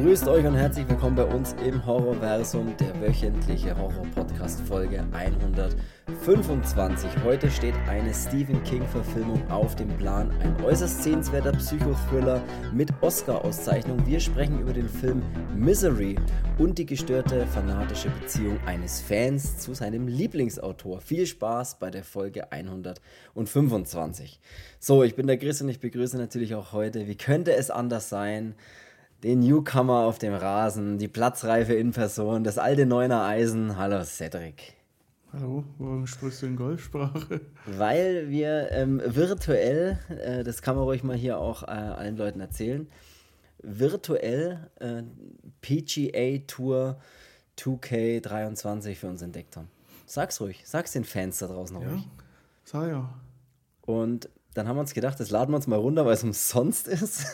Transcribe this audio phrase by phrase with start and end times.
[0.00, 7.10] Grüßt euch und herzlich willkommen bei uns im Horrorversum, der wöchentliche Horror-Podcast-Folge 125.
[7.24, 12.40] Heute steht eine Stephen King-Verfilmung auf dem Plan, ein äußerst sehenswerter Psychothriller
[12.72, 14.06] mit Oscar-Auszeichnung.
[14.06, 15.20] Wir sprechen über den Film
[15.56, 16.14] Misery
[16.58, 21.00] und die gestörte fanatische Beziehung eines Fans zu seinem Lieblingsautor.
[21.00, 24.38] Viel Spaß bei der Folge 125.
[24.78, 28.08] So, ich bin der Chris und ich begrüße natürlich auch heute, wie könnte es anders
[28.08, 28.54] sein,
[29.22, 33.76] den Newcomer auf dem Rasen, die Platzreife in Person, das alte Neuner Eisen.
[33.76, 34.74] Hallo Cedric.
[35.32, 37.40] Hallo, warum sprichst du in Golfsprache?
[37.66, 42.40] Weil wir ähm, virtuell, äh, das kann man ruhig mal hier auch äh, allen Leuten
[42.40, 42.88] erzählen,
[43.62, 45.02] virtuell äh,
[45.60, 46.98] PGA Tour
[47.58, 49.68] 2K23 für uns entdeckt haben.
[50.06, 52.08] Sag's ruhig, sag's den Fans da draußen ja, ruhig.
[52.64, 53.12] Sag ja.
[53.82, 56.88] Und dann haben wir uns gedacht, das laden wir uns mal runter, weil es umsonst
[56.88, 57.26] ist.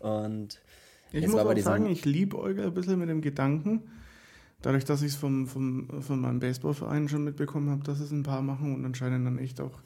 [0.00, 0.60] Und
[1.12, 3.82] ich muss auch sagen, ich liebe Olga ein bisschen mit dem Gedanken,
[4.62, 8.22] dadurch, dass ich es vom, vom, von meinem Baseballverein schon mitbekommen habe, dass es ein
[8.22, 9.78] paar machen und anscheinend dann echt auch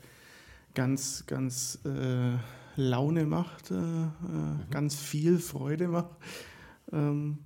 [0.75, 2.37] ganz, ganz äh,
[2.77, 4.61] Laune macht, äh, mhm.
[4.70, 6.17] ganz viel Freude macht.
[6.92, 7.39] Ähm,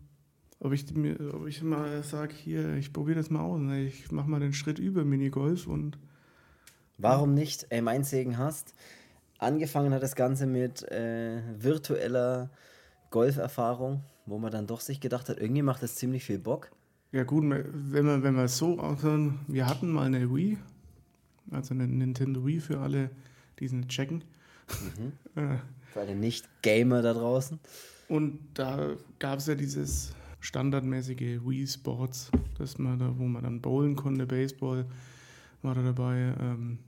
[0.61, 3.85] ob ich, mir, ob ich mal sage, hier, ich probiere das mal aus, ne?
[3.85, 5.99] ich mache mal den Schritt über Minigolf und.
[7.01, 7.67] Warum nicht?
[7.69, 8.75] Ey, mein Segen hast.
[9.39, 12.51] Angefangen hat das Ganze mit äh, virtueller
[13.11, 16.71] Golferfahrung, wo man dann doch sich gedacht hat, irgendwie macht das ziemlich viel Bock.
[17.13, 20.59] Ja gut, wenn man, wenn man so aushören, wir hatten mal eine Wii,
[21.51, 23.11] also eine Nintendo Wii für alle,
[23.59, 24.25] die es nicht checken.
[24.69, 25.13] Mhm.
[25.37, 25.59] Äh.
[25.93, 27.61] für alle Nicht-Gamer da draußen.
[28.09, 33.61] Und da gab es ja dieses standardmäßige Wii Sports, dass man da, wo man dann
[33.61, 34.87] bowlen konnte, Baseball
[35.63, 36.35] war da dabei.
[36.41, 36.79] Ähm,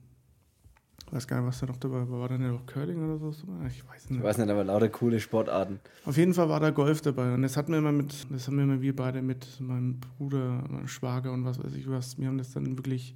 [1.11, 2.19] weiß gar nicht, was da noch dabei war.
[2.21, 3.31] War da nicht noch Curling oder so?
[3.67, 4.19] Ich weiß nicht.
[4.19, 5.79] Ich weiß nicht, aber lauter coole Sportarten.
[6.05, 7.33] Auf jeden Fall war da Golf dabei.
[7.33, 10.63] Und das hatten wir immer mit, das haben wir immer wir beide mit meinem Bruder,
[10.69, 12.17] meinem Schwager und was weiß ich was.
[12.17, 13.15] Wir haben das dann wirklich,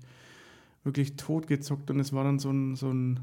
[0.84, 1.90] wirklich totgezockt.
[1.90, 3.20] Und es war dann so ein, so ein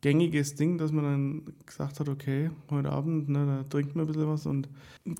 [0.00, 4.12] gängiges Ding, dass man dann gesagt hat, okay, heute Abend, ne, da trinkt man ein
[4.12, 4.68] bisschen was und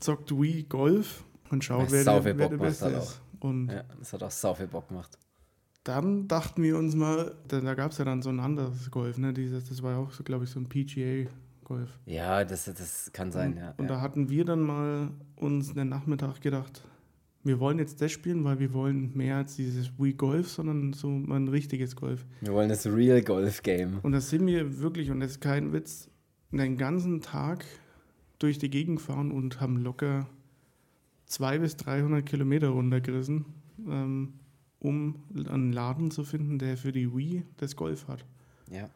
[0.00, 3.20] zockt Wii Golf und schaut, wer, der, wer der Beste ist.
[3.40, 5.18] Und ja, das hat auch sau viel Bock gemacht
[5.84, 9.18] dann dachten wir uns mal, da, da gab es ja dann so ein anderes Golf,
[9.18, 9.32] ne?
[9.32, 11.98] Dieses, das war ja auch, so, glaube ich, so ein PGA-Golf.
[12.06, 13.74] Ja, das, das kann sein, und, ja.
[13.76, 16.82] Und da hatten wir dann mal uns den Nachmittag gedacht,
[17.44, 21.08] wir wollen jetzt das spielen, weil wir wollen mehr als dieses Wii Golf, sondern so
[21.08, 22.26] ein richtiges Golf.
[22.40, 24.00] Wir wollen das Real Golf Game.
[24.02, 26.10] Und das sind wir wirklich, und das ist kein Witz,
[26.50, 27.64] den ganzen Tag
[28.38, 30.26] durch die Gegend fahren und haben locker
[31.26, 33.46] 200 bis 300 Kilometer runtergerissen.
[33.88, 34.34] Ähm,
[34.80, 38.24] um einen Laden zu finden, der für die Wii das Golf hat.
[38.70, 38.88] Ja.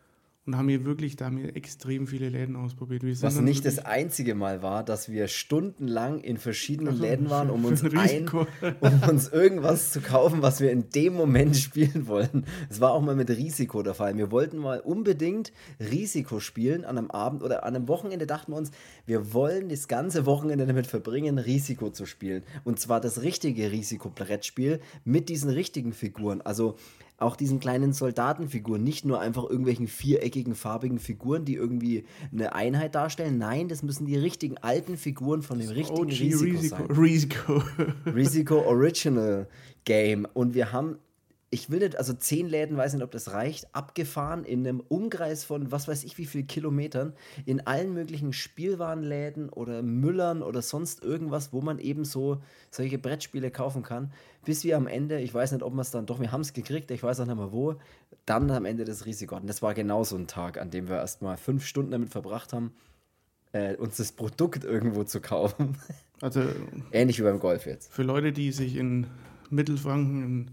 [0.44, 3.04] Und haben hier wirklich, da haben wir extrem viele Läden ausprobiert.
[3.22, 7.64] Was nicht das einzige Mal war, dass wir stundenlang in verschiedenen also Läden waren, um
[7.64, 12.44] uns, ein, um uns irgendwas zu kaufen, was wir in dem Moment spielen wollten.
[12.68, 14.16] Es war auch mal mit Risiko der Fall.
[14.16, 18.56] Wir wollten mal unbedingt Risiko spielen an einem Abend oder an einem Wochenende dachten wir
[18.56, 18.72] uns,
[19.06, 22.42] wir wollen das ganze Wochenende damit verbringen, Risiko zu spielen.
[22.64, 26.40] Und zwar das richtige Risikobrettspiel mit diesen richtigen Figuren.
[26.40, 26.76] Also
[27.22, 32.94] auch diesen kleinen Soldatenfiguren, nicht nur einfach irgendwelchen viereckigen, farbigen Figuren, die irgendwie eine Einheit
[32.94, 33.38] darstellen.
[33.38, 36.90] Nein, das müssen die richtigen alten Figuren von dem richtigen OG Risiko, Risiko sein.
[36.96, 37.62] Risiko.
[38.06, 39.48] Risiko Original
[39.84, 40.26] Game.
[40.34, 40.96] Und wir haben
[41.54, 45.44] ich will nicht, also zehn Läden, weiß nicht, ob das reicht, abgefahren in einem Umkreis
[45.44, 47.12] von was weiß ich wie viel Kilometern
[47.44, 53.50] in allen möglichen Spielwarenläden oder Müllern oder sonst irgendwas, wo man eben so solche Brettspiele
[53.50, 54.14] kaufen kann,
[54.46, 56.54] bis wir am Ende, ich weiß nicht, ob wir es dann doch, wir haben es
[56.54, 57.74] gekriegt, ich weiß auch nicht mehr wo,
[58.24, 59.46] dann am Ende das Risiko hatten.
[59.46, 62.54] Das war genau so ein Tag, an dem wir erst mal fünf Stunden damit verbracht
[62.54, 62.72] haben,
[63.52, 65.76] äh, uns das Produkt irgendwo zu kaufen.
[66.22, 66.44] Also
[66.92, 67.92] ähnlich wie beim Golf jetzt.
[67.92, 69.06] Für Leute, die sich in
[69.50, 70.50] Mittelfranken in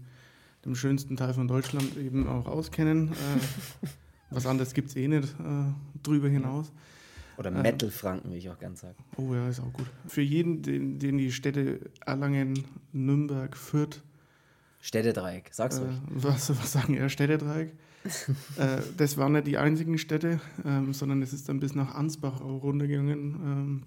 [0.64, 3.12] dem schönsten Teil von Deutschland eben auch auskennen.
[3.12, 3.86] Äh,
[4.30, 5.72] was anderes gibt es eh nicht äh,
[6.02, 6.72] drüber hinaus.
[7.38, 8.96] Oder äh, Metal-Franken, wie ich auch ganz sagen.
[9.16, 9.86] Oh ja, ist auch gut.
[10.06, 14.02] Für jeden, den, den die Städte Erlangen, Nürnberg, Fürth.
[14.82, 15.94] Städtedreieck, sag's äh, ruhig.
[16.08, 17.72] Was, was sagen ja Städtedreieck?
[18.56, 22.40] äh, das waren nicht die einzigen Städte, ähm, sondern es ist dann bis nach Ansbach
[22.40, 23.34] auch runtergegangen.
[23.34, 23.82] Ähm,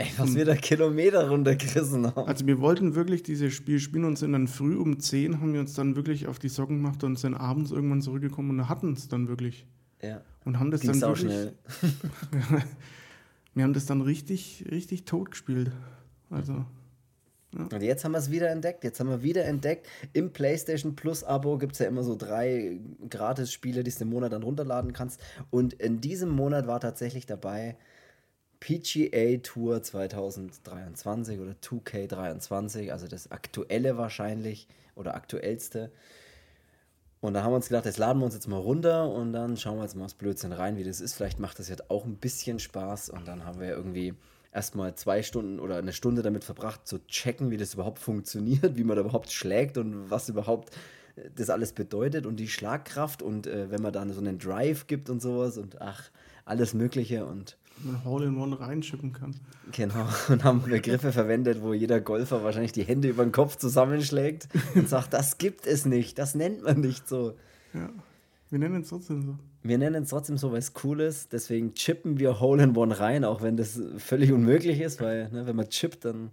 [0.00, 2.26] Ey, was wir da Kilometer runtergerissen haben.
[2.26, 5.60] Also wir wollten wirklich dieses Spiel spielen und sind dann früh um 10 haben wir
[5.60, 9.08] uns dann wirklich auf die Socken gemacht und sind abends irgendwann zurückgekommen und hatten es
[9.08, 9.66] dann wirklich.
[10.00, 10.22] Ja.
[10.46, 11.52] Und haben das Ging's dann auch schnell.
[13.54, 15.70] wir haben das dann richtig, richtig tot gespielt.
[16.30, 16.64] Also.
[17.54, 17.64] Ja.
[17.64, 18.84] Und jetzt haben wir es wieder entdeckt.
[18.84, 19.86] Jetzt haben wir wieder entdeckt.
[20.14, 22.80] Im PlayStation Plus Abo gibt es ja immer so drei
[23.10, 25.20] Gratis-Spiele, die du im Monat dann runterladen kannst.
[25.50, 27.76] Und in diesem Monat war tatsächlich dabei
[28.60, 35.90] PGA Tour 2023 oder 2K23, also das aktuelle wahrscheinlich oder aktuellste.
[37.20, 39.56] Und da haben wir uns gedacht, jetzt laden wir uns jetzt mal runter und dann
[39.56, 41.14] schauen wir jetzt mal das Blödsinn rein, wie das ist.
[41.14, 43.10] Vielleicht macht das jetzt auch ein bisschen Spaß.
[43.10, 44.14] Und dann haben wir irgendwie
[44.52, 48.84] erstmal zwei Stunden oder eine Stunde damit verbracht, zu checken, wie das überhaupt funktioniert, wie
[48.84, 50.74] man da überhaupt schlägt und was überhaupt
[51.16, 54.86] äh, das alles bedeutet und die Schlagkraft und äh, wenn man da so einen Drive
[54.86, 56.10] gibt und sowas und ach,
[56.46, 59.34] alles Mögliche und man Hole-in-One reinschippen kann.
[59.72, 64.48] Genau, und haben Begriffe verwendet, wo jeder Golfer wahrscheinlich die Hände über den Kopf zusammenschlägt
[64.74, 67.34] und sagt, das gibt es nicht, das nennt man nicht so.
[67.72, 67.90] Ja,
[68.50, 69.36] wir nennen es trotzdem so.
[69.62, 71.32] Wir nennen es trotzdem so, weil es cool ist.
[71.32, 75.68] Deswegen chippen wir Hole-in-One rein, auch wenn das völlig unmöglich ist, weil ne, wenn man
[75.68, 76.30] chippt, dann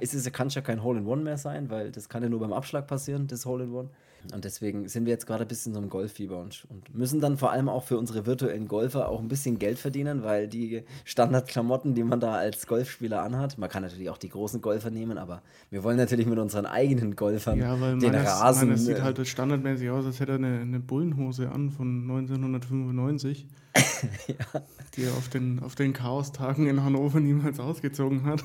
[0.00, 2.52] ist es, kann es ja kein Hole-in-One mehr sein, weil das kann ja nur beim
[2.52, 3.90] Abschlag passieren, das Hole-in-One.
[4.34, 7.38] Und deswegen sind wir jetzt gerade ein bisschen so im Golffieber und, und, müssen dann
[7.38, 11.94] vor allem auch für unsere virtuellen Golfer auch ein bisschen Geld verdienen, weil die Standardklamotten,
[11.94, 15.42] die man da als Golfspieler anhat, man kann natürlich auch die großen Golfer nehmen, aber
[15.70, 18.68] wir wollen natürlich mit unseren eigenen Golfern ja, weil den meines, Rasen.
[18.68, 23.46] Meines sieht halt standardmäßig aus, als hätte er eine, eine Bullenhose an von 1995,
[24.26, 24.60] ja.
[24.94, 28.44] die er auf den, auf den Chaos-Tagen in Hannover niemals ausgezogen hat.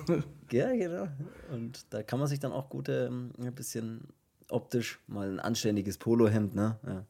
[0.51, 1.07] Ja, genau.
[1.51, 4.07] Und da kann man sich dann auch gute, ähm, ein bisschen
[4.50, 6.77] optisch mal ein anständiges Polohemd, ne?
[6.86, 7.06] Ja.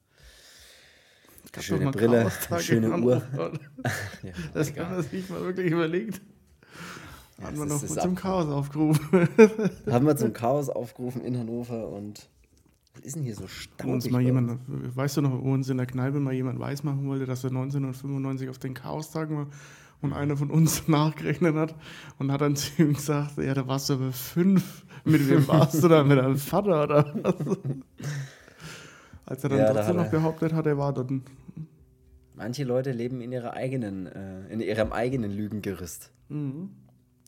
[1.62, 3.22] Schöne Brille, schöne Uhr.
[4.24, 4.86] ja, das egal.
[4.86, 6.22] kann man sich mal wirklich überlegt.
[7.38, 9.30] Ja, haben wir noch zum Chaos aufgerufen.
[9.90, 12.28] haben wir zum Chaos aufgerufen in Hannover und
[12.94, 13.94] was ist denn hier so staubig?
[13.94, 17.26] Uns mal jemand, weißt du noch, wo uns in der Kneipe mal jemand weismachen wollte,
[17.26, 19.48] dass er 1995 auf den Chaos-Tagen war
[20.02, 21.76] und einer von uns nachgerechnet hat
[22.20, 24.86] und hat dann zu ihm gesagt, ja, da warst du aber fünf.
[25.04, 26.04] Mit wem warst du da?
[26.04, 27.36] Mit deinem Vater oder was?
[29.26, 31.12] Als er dann ja, trotzdem noch behauptet hat, er war dort.
[32.36, 36.12] Manche Leute leben in ihrer eigenen, äh, in ihrem eigenen Lügengerüst.
[36.30, 36.70] Mhm.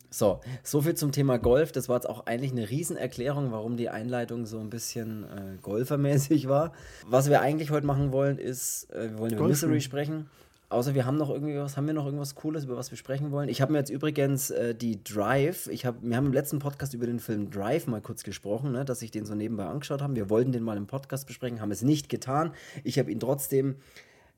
[0.09, 1.71] So, so viel zum Thema Golf.
[1.71, 6.47] Das war jetzt auch eigentlich eine Riesenerklärung, warum die Einleitung so ein bisschen äh, golfermäßig
[6.47, 6.71] war.
[7.05, 9.69] Was wir eigentlich heute machen wollen, ist, äh, wir wollen über Golfen.
[9.69, 10.29] Misery sprechen.
[10.69, 13.31] Außer wir haben noch irgendwie was, haben wir noch irgendwas Cooles, über was wir sprechen
[13.31, 13.47] wollen?
[13.47, 16.93] Ich habe mir jetzt übrigens äh, die Drive, ich hab, wir haben im letzten Podcast
[16.93, 20.15] über den Film Drive mal kurz gesprochen, ne, dass ich den so nebenbei angeschaut habe.
[20.17, 22.51] Wir wollten den mal im Podcast besprechen, haben es nicht getan.
[22.83, 23.75] Ich habe ihn trotzdem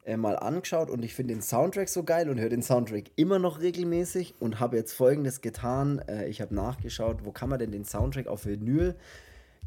[0.05, 3.39] äh, mal angeschaut und ich finde den Soundtrack so geil und höre den Soundtrack immer
[3.39, 5.99] noch regelmäßig und habe jetzt folgendes getan.
[6.07, 8.93] Äh, ich habe nachgeschaut, wo kann man denn den Soundtrack auf Vinyl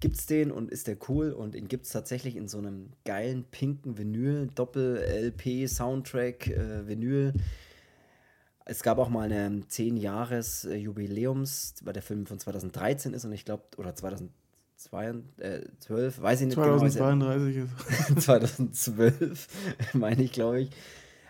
[0.02, 2.90] gibt es den und ist der cool und den gibt es tatsächlich in so einem
[3.04, 7.32] geilen pinken Vinyl, Doppel-LP, Soundtrack, äh, Vinyl.
[8.64, 13.62] Es gab auch mal eine 10-Jahres-Jubiläums, weil der Film von 2013 ist und ich glaube,
[13.76, 14.32] oder 2012,
[15.38, 15.60] äh,
[16.20, 17.68] weiß ich nicht 2032 genau.
[18.20, 19.46] 2012,
[19.94, 20.70] meine ich, glaube ich.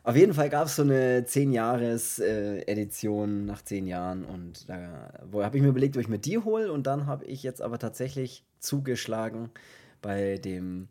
[0.03, 5.59] Auf jeden Fall gab es so eine 10-Jahres-Edition äh, nach 10 Jahren und da habe
[5.59, 8.47] ich mir überlegt, ob ich mir die hole und dann habe ich jetzt aber tatsächlich
[8.63, 9.51] zugeschlagen
[10.01, 10.89] bei dem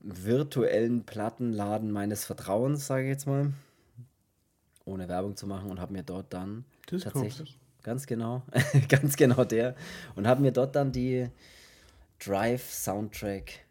[0.00, 3.52] virtuellen Plattenladen meines Vertrauens, sage ich jetzt mal,
[4.84, 8.42] ohne Werbung zu machen und habe mir dort dann das tatsächlich ganz genau,
[8.88, 9.76] ganz genau der
[10.16, 11.28] und habe mir dort dann die
[12.18, 13.64] Drive Soundtrack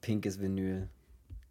[0.00, 0.88] pinkes Vinyl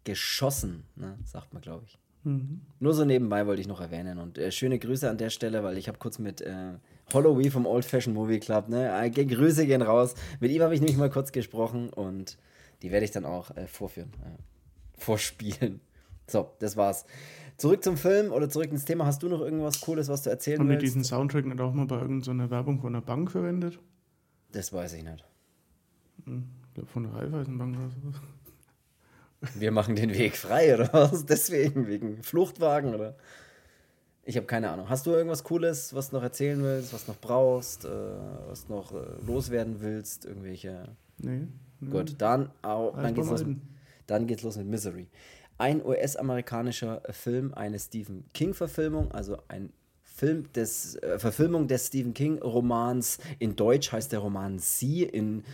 [0.04, 1.98] geschossen, ne, sagt man, glaube ich.
[2.24, 2.60] Mhm.
[2.80, 4.18] Nur so nebenbei wollte ich noch erwähnen.
[4.18, 6.74] Und äh, schöne Grüße an der Stelle, weil ich habe kurz mit äh,
[7.14, 10.14] Holloway vom Old Fashion Movie Club, ne, äh, Grüße gehen raus.
[10.40, 12.38] Mit ihm habe ich nämlich mal kurz gesprochen und
[12.82, 15.80] die werde ich dann auch äh, vorführen, äh, vorspielen.
[16.26, 17.04] So, das war's.
[17.56, 19.04] Zurück zum Film oder zurück ins Thema.
[19.04, 20.76] Hast du noch irgendwas Cooles, was du erzählen Haben willst?
[20.76, 23.78] Haben die diesen Soundtrack nicht auch mal bei irgendeiner so Werbung von einer Bank verwendet?
[24.52, 25.24] Das weiß ich nicht.
[26.24, 28.20] Hm, ich glaube von der Raiffeisenbank oder sowas.
[29.54, 31.26] Wir machen den Weg frei oder was?
[31.26, 33.16] Deswegen, wegen Fluchtwagen oder?
[34.24, 34.88] Ich habe keine Ahnung.
[34.88, 37.88] Hast du irgendwas Cooles, was du noch erzählen willst, was noch brauchst, äh,
[38.48, 38.96] was noch äh,
[39.26, 40.24] loswerden willst?
[40.26, 40.88] Irgendwelche.
[41.18, 41.48] Nee.
[41.80, 41.90] nee.
[41.90, 43.44] Gut, dann, au, dann, geht's los,
[44.06, 45.08] dann geht's los mit Misery.
[45.58, 49.72] Ein US-amerikanischer Film, eine Stephen King-Verfilmung, also ein
[50.02, 53.18] Film des, äh, Verfilmung des Stephen King-Romans.
[53.38, 55.44] In Deutsch heißt der Roman Sie, in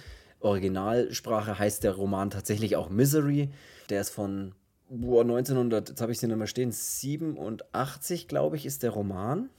[0.40, 3.50] Originalsprache heißt der Roman tatsächlich auch Misery.
[3.90, 4.52] Der ist von
[4.88, 9.50] boah, 1900, jetzt habe ich sie nicht mehr stehen, 87, glaube ich, ist der Roman.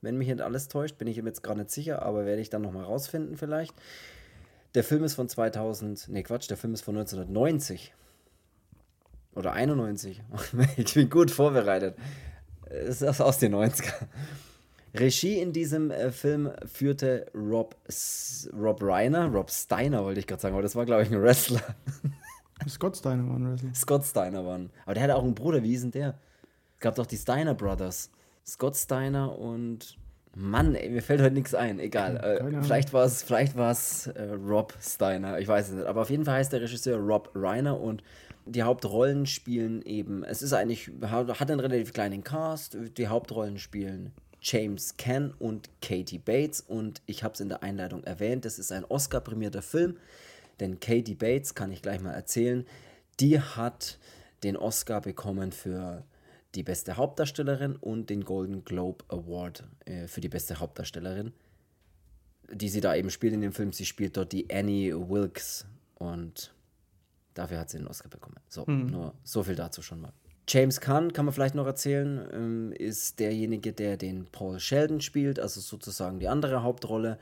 [0.00, 2.50] Wenn mich nicht alles täuscht, bin ich mir jetzt gar nicht sicher, aber werde ich
[2.50, 3.74] dann nochmal rausfinden vielleicht.
[4.74, 7.94] Der Film ist von 2000, nee Quatsch, der Film ist von 1990.
[9.34, 10.22] Oder 91.
[10.76, 11.96] ich bin gut vorbereitet.
[12.66, 13.92] Es ist aus den 90er.
[14.94, 17.76] Regie in diesem äh, Film führte Rob,
[18.52, 21.62] Rob Reiner, Rob Steiner wollte ich gerade sagen, aber das war, glaube ich, ein Wrestler.
[22.68, 23.74] Scott Steiner war ein Wrestler.
[23.74, 24.70] Scott Steiner war ein.
[24.84, 26.18] Aber der hatte auch einen Bruder, wie hieß denn der?
[26.74, 28.10] Es gab doch die Steiner Brothers.
[28.46, 29.98] Scott Steiner und
[30.34, 31.80] Mann, ey, mir fällt heute nichts ein.
[31.80, 32.16] Egal.
[32.16, 35.86] Äh, vielleicht war es vielleicht äh, Rob Steiner, ich weiß es nicht.
[35.86, 38.02] Aber auf jeden Fall heißt der Regisseur Rob Reiner und
[38.46, 42.76] die Hauptrollen spielen eben, es ist eigentlich, hat einen relativ kleinen Cast.
[42.96, 46.60] Die Hauptrollen spielen James Ken und Katie Bates.
[46.60, 49.96] Und ich habe es in der Einleitung erwähnt, das ist ein Oscar-prämierter Film.
[50.60, 52.66] Denn Katie Bates, kann ich gleich mal erzählen,
[53.20, 53.98] die hat
[54.42, 56.04] den Oscar bekommen für
[56.54, 61.32] die beste Hauptdarstellerin und den Golden Globe Award äh, für die beste Hauptdarstellerin,
[62.50, 63.72] die sie da eben spielt in dem Film.
[63.72, 66.54] Sie spielt dort die Annie Wilkes und
[67.34, 68.36] dafür hat sie den Oscar bekommen.
[68.48, 68.86] So, mhm.
[68.86, 70.12] nur so viel dazu schon mal.
[70.48, 75.38] James Caan, kann man vielleicht noch erzählen, ähm, ist derjenige, der den Paul Sheldon spielt,
[75.38, 77.18] also sozusagen die andere Hauptrolle.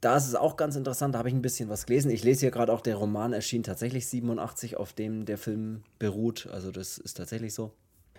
[0.00, 2.10] Da ist es auch ganz interessant, da habe ich ein bisschen was gelesen.
[2.10, 6.48] Ich lese hier gerade auch, der Roman erschien tatsächlich 87, auf dem der Film beruht.
[6.52, 7.72] Also das ist tatsächlich so.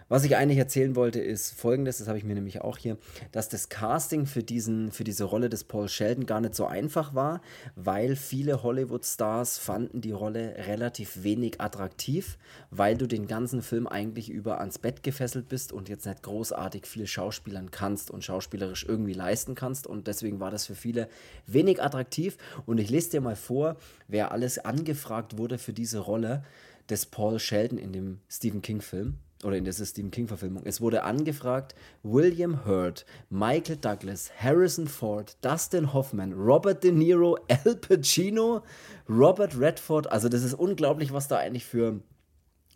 [0.10, 2.98] Was ich eigentlich erzählen wollte, ist folgendes, das habe ich mir nämlich auch hier,
[3.34, 7.14] dass das Casting für, diesen, für diese Rolle des Paul Sheldon gar nicht so einfach
[7.14, 7.42] war,
[7.76, 12.38] weil viele Hollywood-Stars fanden die Rolle relativ wenig attraktiv,
[12.72, 16.88] weil du den ganzen Film eigentlich über ans Bett gefesselt bist und jetzt nicht großartig
[16.88, 19.88] viel Schauspielern kannst und schauspielerisch irgendwie leisten kannst.
[19.88, 21.10] Und deswegen war das für viele
[21.48, 22.38] wenig attraktiv.
[22.66, 23.76] Und ich lese dir mal vor,
[24.08, 26.46] wer alles angefragt wurde für diese Rolle
[26.90, 30.64] des Paul Sheldon in dem Stephen King-Film oder in der Stephen King-Verfilmung.
[30.66, 37.76] Es wurde angefragt William Hurt, Michael Douglas, Harrison Ford, Dustin Hoffman, Robert De Niro, Al
[37.76, 38.64] Pacino,
[39.08, 40.12] Robert Redford.
[40.12, 42.00] Also das ist unglaublich, was da eigentlich für,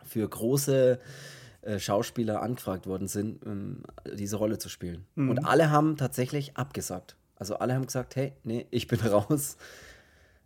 [0.03, 0.99] für große
[1.61, 5.05] äh, Schauspieler angefragt worden sind, um diese Rolle zu spielen.
[5.15, 5.29] Mhm.
[5.31, 7.15] Und alle haben tatsächlich abgesagt.
[7.35, 9.57] Also alle haben gesagt, hey, nee, ich bin raus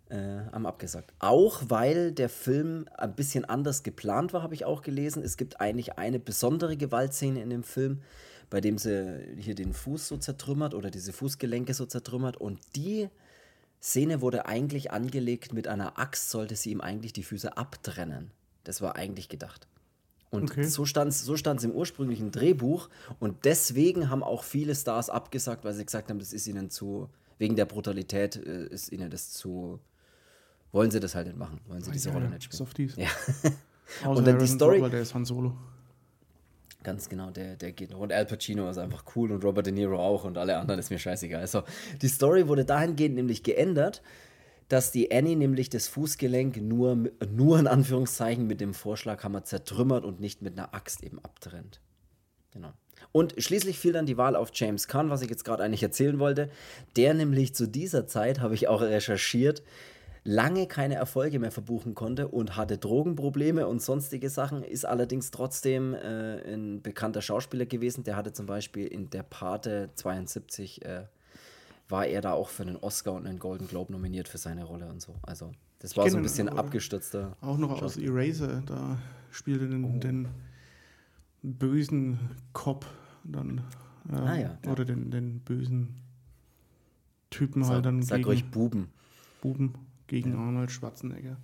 [0.10, 1.14] äh, haben abgesagt.
[1.20, 5.24] Auch weil der Film ein bisschen anders geplant war, habe ich auch gelesen.
[5.24, 8.02] Es gibt eigentlich eine besondere Gewaltszene in dem Film,
[8.50, 12.38] bei dem sie hier den Fuß so zertrümmert oder diese Fußgelenke so zertrümmert.
[12.38, 13.10] Und die
[13.82, 18.32] Szene wurde eigentlich angelegt mit einer Axt, sollte sie ihm eigentlich die Füße abtrennen.
[18.64, 19.68] Das war eigentlich gedacht.
[20.32, 20.66] Und okay.
[20.66, 22.90] so stand es so im ursprünglichen Drehbuch.
[23.20, 27.10] Und deswegen haben auch viele Stars abgesagt, weil sie gesagt haben, das ist ihnen zu,
[27.38, 29.80] wegen der Brutalität äh, ist ihnen das zu
[30.75, 32.58] wollen sie das halt nicht machen, wollen sie diese Rolle nicht spielen.
[32.58, 32.96] Softies.
[32.98, 33.08] Ja.
[34.10, 34.77] und dann die Story.
[34.77, 35.55] Robert, der ist Han Solo.
[36.84, 38.00] Ganz genau, der, der geht noch.
[38.00, 40.91] Und Al Pacino ist einfach cool und Robert De Niro auch und alle anderen ist
[40.91, 41.39] mir scheißegal.
[41.39, 41.63] Also,
[42.01, 44.03] die Story wurde dahingehend nämlich geändert,
[44.67, 50.20] dass die Annie nämlich das Fußgelenk nur, nur in Anführungszeichen mit dem Vorschlaghammer zertrümmert und
[50.20, 51.79] nicht mit einer Axt eben abtrennt.
[52.51, 52.74] Genau.
[53.13, 56.20] Und schließlich fiel dann die Wahl auf James Caan, was ich jetzt gerade eigentlich erzählen
[56.20, 56.50] wollte.
[56.98, 59.63] Der nämlich zu dieser Zeit, habe ich auch recherchiert,
[60.25, 65.94] lange keine Erfolge mehr verbuchen konnte und hatte Drogenprobleme und sonstige Sachen, ist allerdings trotzdem
[65.94, 68.03] äh, ein bekannter Schauspieler gewesen.
[68.03, 71.05] Der hatte zum Beispiel in der Pate 72 äh,
[71.88, 74.88] war er da auch für einen Oscar und einen Golden Globe nominiert für seine Rolle
[74.88, 75.13] und so.
[75.22, 77.38] Also das war so ein bisschen abgestürzter.
[77.41, 78.98] Auch noch aus Eraser, da
[79.29, 80.00] spielte den, oh.
[80.00, 80.27] den
[81.44, 82.17] bösen
[82.53, 82.88] Cop
[83.24, 83.60] dann.
[84.12, 84.72] Äh, ah, ja, ja.
[84.72, 86.01] Oder den, den bösen
[87.29, 88.01] Typen sag, halt dann.
[88.01, 88.88] Sag gegen euch Buben.
[89.41, 89.75] Buben
[90.08, 90.40] gegen ja.
[90.40, 91.38] Arnold Schwarzenegger.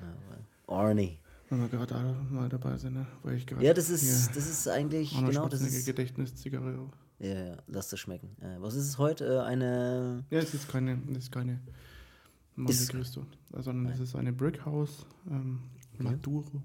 [0.00, 1.18] Ja, Arnie.
[1.50, 3.06] Wenn wir gerade mal dabei sind, ne?
[3.22, 6.90] Weil ich ja, das ist, das ist eigentlich Arnold genau das ist Gedächtniszigarre.
[7.18, 8.36] Ja, ja, lass das schmecken.
[8.40, 9.26] Äh, was ist es heute?
[9.26, 10.24] Äh, eine.
[10.30, 11.60] Ja, es ist keine, es ist keine
[12.56, 15.60] Monte Cristo, sondern es ist eine Brickhouse ähm,
[15.98, 16.62] Maduro.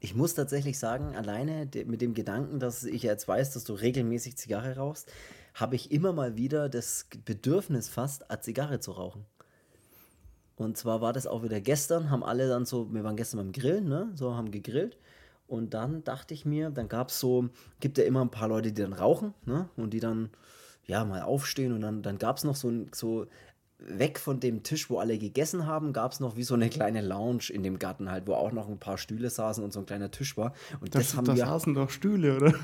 [0.00, 4.36] Ich muss tatsächlich sagen, alleine mit dem Gedanken, dass ich jetzt weiß, dass du regelmäßig
[4.36, 5.10] Zigarre rauchst,
[5.54, 9.24] habe ich immer mal wieder das Bedürfnis fast, eine Zigarre zu rauchen.
[10.58, 13.52] Und zwar war das auch wieder gestern, haben alle dann so, wir waren gestern beim
[13.52, 14.10] Grillen, ne?
[14.14, 14.98] So haben gegrillt.
[15.46, 17.48] Und dann dachte ich mir, dann gab es so,
[17.78, 19.68] gibt ja immer ein paar Leute, die dann rauchen, ne?
[19.76, 20.30] Und die dann,
[20.84, 21.72] ja, mal aufstehen.
[21.72, 23.26] Und dann, dann gab es noch so, so
[23.78, 27.02] weg von dem Tisch, wo alle gegessen haben, gab es noch wie so eine kleine
[27.02, 29.86] Lounge in dem Garten halt, wo auch noch ein paar Stühle saßen und so ein
[29.86, 30.54] kleiner Tisch war.
[30.80, 32.54] Und das, das haben da wir saßen doch Stühle, oder?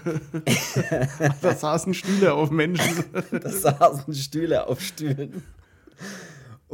[1.43, 3.05] da saßen Stühle auf Menschen.
[3.31, 5.45] da saßen Stühle auf Stühlen.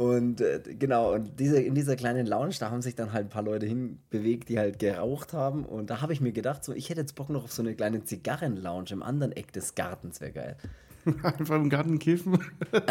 [0.01, 3.29] Und äh, genau, und diese, in dieser kleinen Lounge, da haben sich dann halt ein
[3.29, 5.63] paar Leute hinbewegt, die halt geraucht haben.
[5.63, 7.75] Und da habe ich mir gedacht, so, ich hätte jetzt Bock noch auf so eine
[7.75, 10.57] kleine Zigarren-Lounge im anderen Eck des Gartens, wäre geil.
[11.21, 12.39] Einfach im Garten kiffen.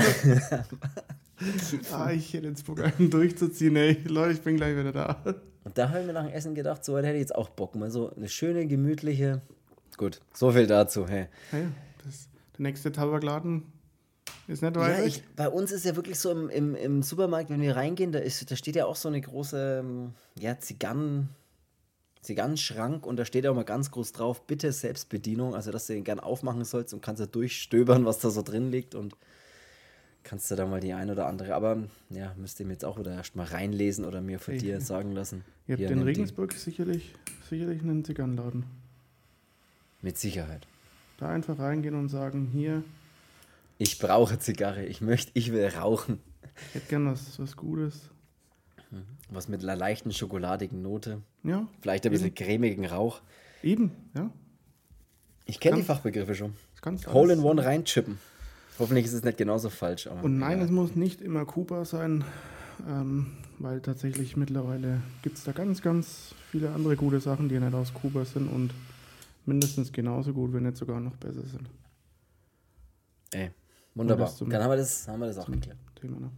[1.92, 4.00] ah, ich hätte jetzt Bock, einen durchzuziehen, ey.
[4.06, 5.20] Leute, ich bin gleich wieder da.
[5.64, 7.48] Und da habe ich mir nach dem Essen gedacht, so, da hätte ich jetzt auch
[7.48, 7.74] Bock.
[7.74, 9.42] Mal so eine schöne, gemütliche.
[9.96, 11.26] Gut, so viel dazu, hey.
[11.50, 11.64] hey
[12.04, 13.64] das, der nächste Tabakladen
[14.50, 17.60] ist nicht ja, ich, bei uns ist ja wirklich so im, im, im Supermarkt, wenn
[17.60, 21.30] wir reingehen, da, ist, da steht ja auch so eine große ähm, ja, Zigarren.
[22.22, 26.04] Zigarrenschrank und da steht auch mal ganz groß drauf, bitte Selbstbedienung, also dass du den
[26.04, 29.16] gern aufmachen sollst und kannst da durchstöbern, was da so drin liegt und
[30.22, 32.98] kannst du da mal die ein oder andere, aber ja, müsst ihr mir jetzt auch
[32.98, 35.44] wieder erst mal reinlesen oder mir von ich, dir sagen lassen.
[35.66, 37.14] Ihr habt in Regensburg sicherlich,
[37.48, 38.64] sicherlich einen Zigarrenladen.
[40.02, 40.66] Mit Sicherheit.
[41.16, 42.82] Da einfach reingehen und sagen, hier.
[43.82, 46.20] Ich brauche Zigarre, ich möchte, ich will rauchen.
[46.68, 48.10] Ich hätte gern was, was Gutes.
[48.90, 49.06] Mhm.
[49.30, 51.22] Was mit einer leichten schokoladigen Note.
[51.44, 51.66] Ja.
[51.80, 53.22] Vielleicht ein bisschen cremigen Rauch.
[53.62, 54.30] Eben, ja.
[55.46, 56.52] Ich kenne die Fachbegriffe schon.
[57.06, 58.18] Hole in One reinchippen.
[58.78, 60.06] Hoffentlich ist es nicht genauso falsch.
[60.06, 60.64] Und nein, ja.
[60.66, 62.22] es muss nicht immer Kuba sein,
[62.86, 67.72] ähm, weil tatsächlich mittlerweile gibt es da ganz, ganz viele andere gute Sachen, die nicht
[67.72, 68.74] aus Kuba sind und
[69.46, 71.70] mindestens genauso gut, wenn nicht sogar noch besser sind.
[73.32, 73.52] Ey,
[73.94, 74.32] wunderbar.
[74.40, 75.78] Dann haben wir das, haben wir das auch geklärt.
[76.00, 76.30] Thema, ne?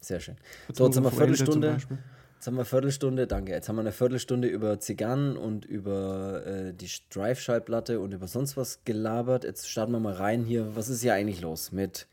[0.00, 0.36] Sehr schön.
[0.72, 1.76] So, jetzt haben wir eine Viertelstunde.
[2.34, 3.52] Jetzt haben wir eine Viertelstunde, danke.
[3.52, 8.56] Jetzt haben wir eine Viertelstunde über Zigarren und über äh, die Drive-Schallplatte und über sonst
[8.56, 9.44] was gelabert.
[9.44, 10.74] Jetzt starten wir mal rein hier.
[10.74, 12.08] Was ist hier eigentlich los mit.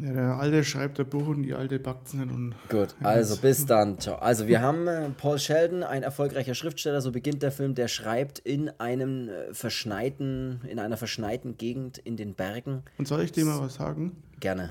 [0.00, 2.30] Ja, der Alte schreibt der Buch und die Alte backt nicht.
[2.30, 3.98] Und Gut, also bis dann.
[3.98, 4.16] Ciao.
[4.16, 8.38] Also, wir haben äh, Paul Sheldon, ein erfolgreicher Schriftsteller, so beginnt der Film, der schreibt
[8.38, 12.82] in einem äh, verschneiten, in einer verschneiten Gegend in den Bergen.
[12.98, 14.16] Und soll ich dir mal was sagen?
[14.38, 14.70] Gerne.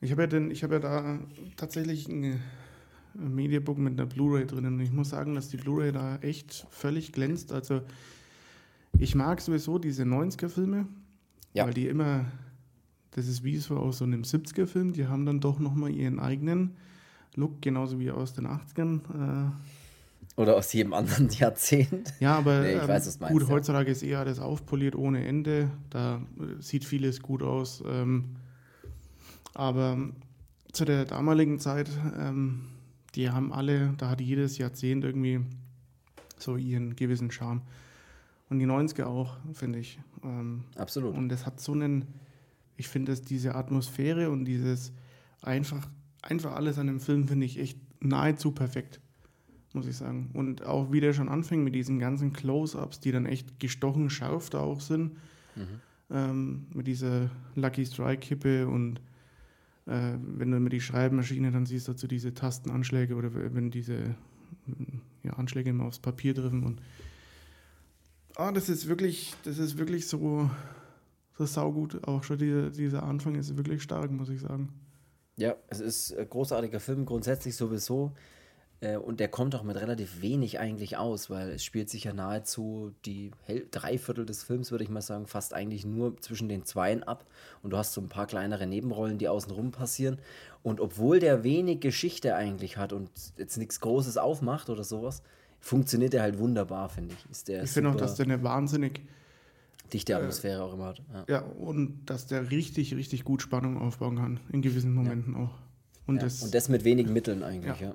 [0.00, 1.18] Ich habe ja, hab ja da
[1.56, 2.40] tatsächlich ein
[3.14, 7.12] Mediabook mit einer Blu-ray drin und ich muss sagen, dass die Blu-ray da echt völlig
[7.12, 7.52] glänzt.
[7.52, 7.82] Also
[8.98, 10.86] ich mag sowieso diese 90er-Filme,
[11.52, 11.66] ja.
[11.66, 12.26] weil die immer,
[13.12, 16.76] das ist wie so aus so einem 70er-Film, die haben dann doch nochmal ihren eigenen
[17.34, 19.48] Look, genauso wie aus den 80ern.
[19.48, 19.50] Äh,
[20.36, 22.14] oder aus jedem anderen Jahrzehnt.
[22.20, 25.70] Ja, aber nee, ähm, weiß, gut, meinst, heutzutage ist eher alles aufpoliert ohne Ende.
[25.90, 27.82] Da äh, sieht vieles gut aus.
[27.86, 28.36] Ähm,
[29.54, 29.98] aber
[30.72, 32.62] zu der damaligen Zeit, ähm,
[33.14, 35.40] die haben alle, da hat jedes Jahrzehnt irgendwie
[36.38, 37.62] so ihren gewissen Charme.
[38.48, 40.00] Und die 90er auch, finde ich.
[40.24, 41.16] Ähm, Absolut.
[41.16, 42.06] Und es hat so einen,
[42.80, 44.92] ich finde, dass diese Atmosphäre und dieses
[45.42, 45.86] einfach,
[46.22, 49.00] einfach alles an dem Film finde ich echt nahezu perfekt,
[49.72, 50.30] muss ich sagen.
[50.32, 54.50] Und auch wie der schon anfängt mit diesen ganzen Close-Ups, die dann echt gestochen scharf
[54.50, 55.12] da auch sind.
[55.54, 55.80] Mhm.
[56.10, 59.00] Ähm, mit dieser Lucky Strike-Kippe und
[59.86, 64.16] äh, wenn du immer die Schreibmaschine dann siehst, dazu diese Tastenanschläge oder wenn diese
[65.22, 66.80] ja, Anschläge immer aufs Papier treffen und
[68.36, 70.50] ah, das ist wirklich, das ist wirklich so,
[71.36, 72.06] so saugut.
[72.06, 74.68] Auch schon dieser, dieser Anfang ist wirklich stark, muss ich sagen.
[75.36, 78.12] Ja, es ist ein großartiger Film, grundsätzlich sowieso.
[78.80, 82.12] Äh, und der kommt auch mit relativ wenig eigentlich aus, weil es spielt sich ja
[82.12, 86.48] nahezu die Hel drei Viertel des Films, würde ich mal sagen, fast eigentlich nur zwischen
[86.48, 87.24] den Zweien ab.
[87.62, 90.18] Und du hast so ein paar kleinere Nebenrollen, die außenrum passieren.
[90.62, 95.22] Und obwohl der wenig Geschichte eigentlich hat und jetzt nichts Großes aufmacht oder sowas,
[95.58, 97.30] funktioniert er halt wunderbar, finde ich.
[97.30, 99.02] Ist der ich finde auch, dass der eine wahnsinnig
[99.92, 101.02] dichte Atmosphäre äh, auch immer hat.
[101.12, 101.24] Ja.
[101.28, 101.40] ja.
[101.40, 105.40] und dass der richtig, richtig gut Spannung aufbauen kann, in gewissen Momenten ja.
[105.40, 105.50] auch.
[106.06, 107.94] Und, ja, das, und das mit wenigen Mitteln eigentlich, ja.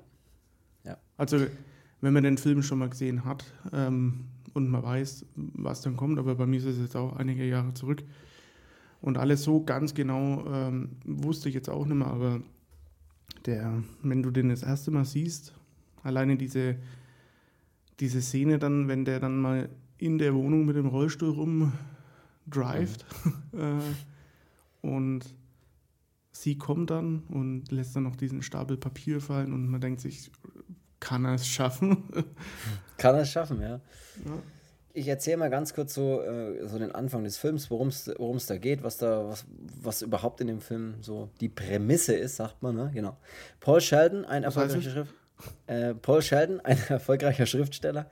[0.84, 0.96] Ja.
[1.16, 1.46] Also,
[2.00, 6.18] wenn man den Film schon mal gesehen hat ähm, und man weiß, was dann kommt,
[6.18, 8.02] aber bei mir ist es jetzt auch einige Jahre zurück
[9.00, 12.40] und alles so ganz genau ähm, wusste ich jetzt auch nicht mehr, aber
[13.44, 15.54] der, wenn du den das erste Mal siehst,
[16.02, 16.76] alleine diese,
[18.00, 23.04] diese Szene dann, wenn der dann mal in der Wohnung mit dem Rollstuhl rumdrivet
[23.52, 23.80] mhm.
[24.82, 25.24] und
[26.32, 30.30] sie kommt dann und lässt dann noch diesen Stapel Papier fallen und man denkt sich,
[31.00, 32.04] kann er es schaffen?
[32.98, 33.68] kann er es schaffen, ja.
[33.68, 33.80] ja.
[34.92, 38.56] Ich erzähle mal ganz kurz so, äh, so den Anfang des Films, worum es da
[38.56, 39.44] geht, was da, was,
[39.82, 42.90] was überhaupt in dem Film so die Prämisse ist, sagt man, ne?
[42.94, 43.16] Genau.
[43.60, 45.14] Paul Sheldon, ein erfolgreicher Schrift,
[45.66, 48.10] äh, Paul Sheldon, ein erfolgreicher Schriftsteller,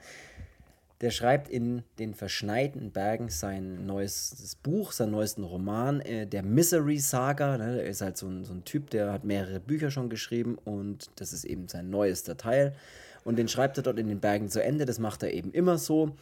[1.00, 6.98] der schreibt in den verschneiten Bergen sein neues Buch, seinen neuesten Roman, äh, der Misery
[6.98, 7.58] Saga.
[7.58, 7.82] Ne?
[7.82, 11.10] Er ist halt so ein, so ein Typ, der hat mehrere Bücher schon geschrieben und
[11.16, 12.74] das ist eben sein neuester Teil.
[13.24, 14.84] Und den schreibt er dort in den Bergen zu Ende.
[14.84, 16.14] Das macht er eben immer so.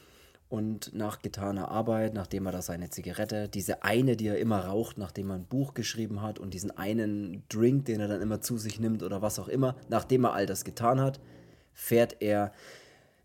[0.49, 4.99] Und nach getaner Arbeit, nachdem er da seine Zigarette, diese eine, die er immer raucht,
[4.99, 8.59] nachdem er ein Buch geschrieben hat und diesen einen Drink, den er dann immer zu
[8.59, 11.21] sich nimmt oder was auch immer, nachdem er all das getan hat,
[11.73, 12.53] fährt er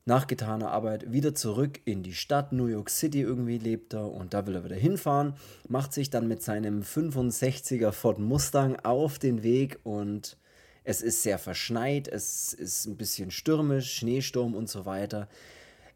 [0.07, 2.53] nach getaner Arbeit wieder zurück in die Stadt.
[2.53, 5.33] New York City irgendwie lebt er und da will er wieder hinfahren.
[5.67, 10.37] Macht sich dann mit seinem 65er Ford Mustang auf den Weg und
[10.85, 15.27] es ist sehr verschneit, es ist ein bisschen stürmisch, Schneesturm und so weiter.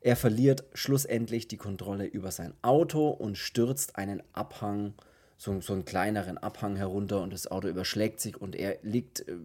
[0.02, 4.94] Er verliert schlussendlich die Kontrolle über sein Auto und stürzt einen Abhang,
[5.38, 9.38] so, so einen kleineren Abhang herunter und das Auto überschlägt sich und er liegt äh,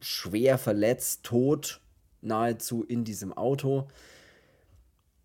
[0.00, 1.80] schwer verletzt, tot
[2.20, 3.88] nahezu in diesem Auto.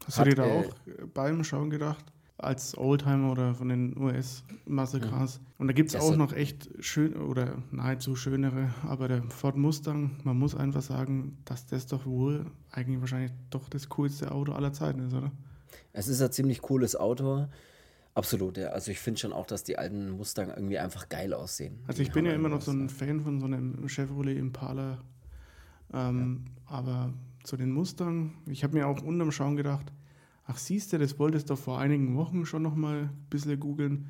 [0.06, 2.06] Hast hat, du dir da äh, auch beim Schauen gedacht?
[2.38, 5.40] Als Oldtimer oder von den US-Massacres.
[5.40, 5.46] Mhm.
[5.60, 10.18] Und da gibt es auch noch echt schön oder nahezu schönere, aber der Ford Mustang,
[10.24, 14.74] man muss einfach sagen, dass das doch wohl eigentlich wahrscheinlich doch das coolste Auto aller
[14.74, 15.32] Zeiten ist, oder?
[15.94, 17.48] Es ist ein ziemlich cooles Auto.
[18.16, 18.70] Absolut, ja.
[18.70, 21.80] Also ich finde schon auch, dass die alten Mustang irgendwie einfach geil aussehen.
[21.88, 25.00] Also ich bin ja immer noch so ein Fan von so einem Chevrolet Impala.
[25.94, 26.78] Ähm, ja.
[26.78, 29.92] Aber zu den Mustang, ich habe mir auch unterm Schauen gedacht,
[30.46, 34.10] ach siehst du, das wolltest du vor einigen Wochen schon noch mal ein bisschen googeln,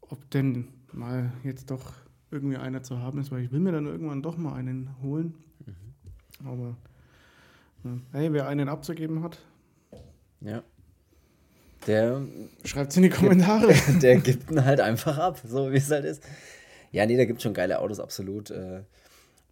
[0.00, 1.92] ob denn mal jetzt doch
[2.30, 5.34] irgendwie einer zu haben ist, weil ich will mir dann irgendwann doch mal einen holen.
[5.66, 6.46] Mhm.
[6.46, 6.76] Aber
[8.12, 9.38] hey, wer einen abzugeben hat.
[10.40, 10.62] Ja.
[11.86, 12.22] Der
[12.64, 13.72] schreibt es in die Kommentare.
[13.72, 16.22] Gibt, der gibt ihn halt einfach ab, so wie es halt ist.
[16.90, 18.50] Ja, nee, da gibt es schon geile Autos, absolut.
[18.50, 18.82] Äh.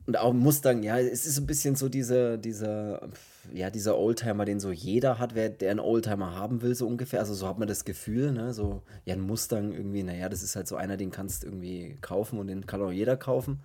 [0.07, 3.09] Und auch Mustang, ja, es ist ein bisschen so dieser, dieser,
[3.53, 7.19] ja, dieser Oldtimer, den so jeder hat, wer, der einen Oldtimer haben will, so ungefähr.
[7.19, 8.55] Also so hat man das Gefühl, ne?
[8.55, 12.39] So, ja, ein Mustang irgendwie, naja, das ist halt so einer, den kannst irgendwie kaufen
[12.39, 13.61] und den kann auch jeder kaufen.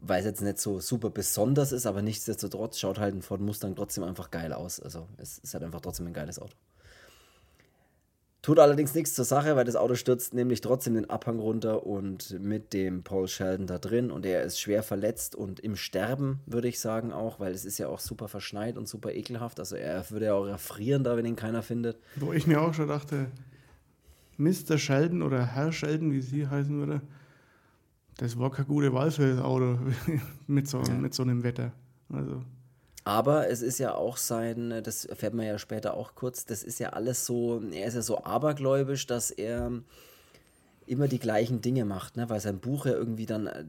[0.00, 3.74] Weil es jetzt nicht so super besonders ist, aber nichtsdestotrotz schaut halt ein Ford Mustang
[3.74, 4.80] trotzdem einfach geil aus.
[4.80, 6.54] Also es ist halt einfach trotzdem ein geiles Auto.
[8.42, 12.40] Tut allerdings nichts zur Sache, weil das Auto stürzt nämlich trotzdem den Abhang runter und
[12.40, 16.68] mit dem Paul Sheldon da drin und er ist schwer verletzt und im Sterben, würde
[16.68, 19.60] ich sagen auch, weil es ist ja auch super verschneit und super ekelhaft.
[19.60, 21.98] Also er würde ja auch erfrieren da, wenn ihn keiner findet.
[22.16, 23.26] Wo ich mir auch schon dachte,
[24.38, 24.78] Mr.
[24.78, 27.02] Sheldon oder Herr Sheldon, wie sie heißen würde,
[28.16, 29.78] das war keine gute Wahl für das Auto
[30.46, 30.94] mit so, ja.
[30.94, 31.72] mit so einem Wetter.
[32.10, 32.42] Also
[33.04, 36.78] aber es ist ja auch sein, das erfährt man ja später auch kurz, das ist
[36.78, 39.72] ja alles so, er ist ja so abergläubisch, dass er
[40.86, 42.28] immer die gleichen Dinge macht, ne?
[42.28, 43.64] weil sein Buch ja irgendwie dann, äh,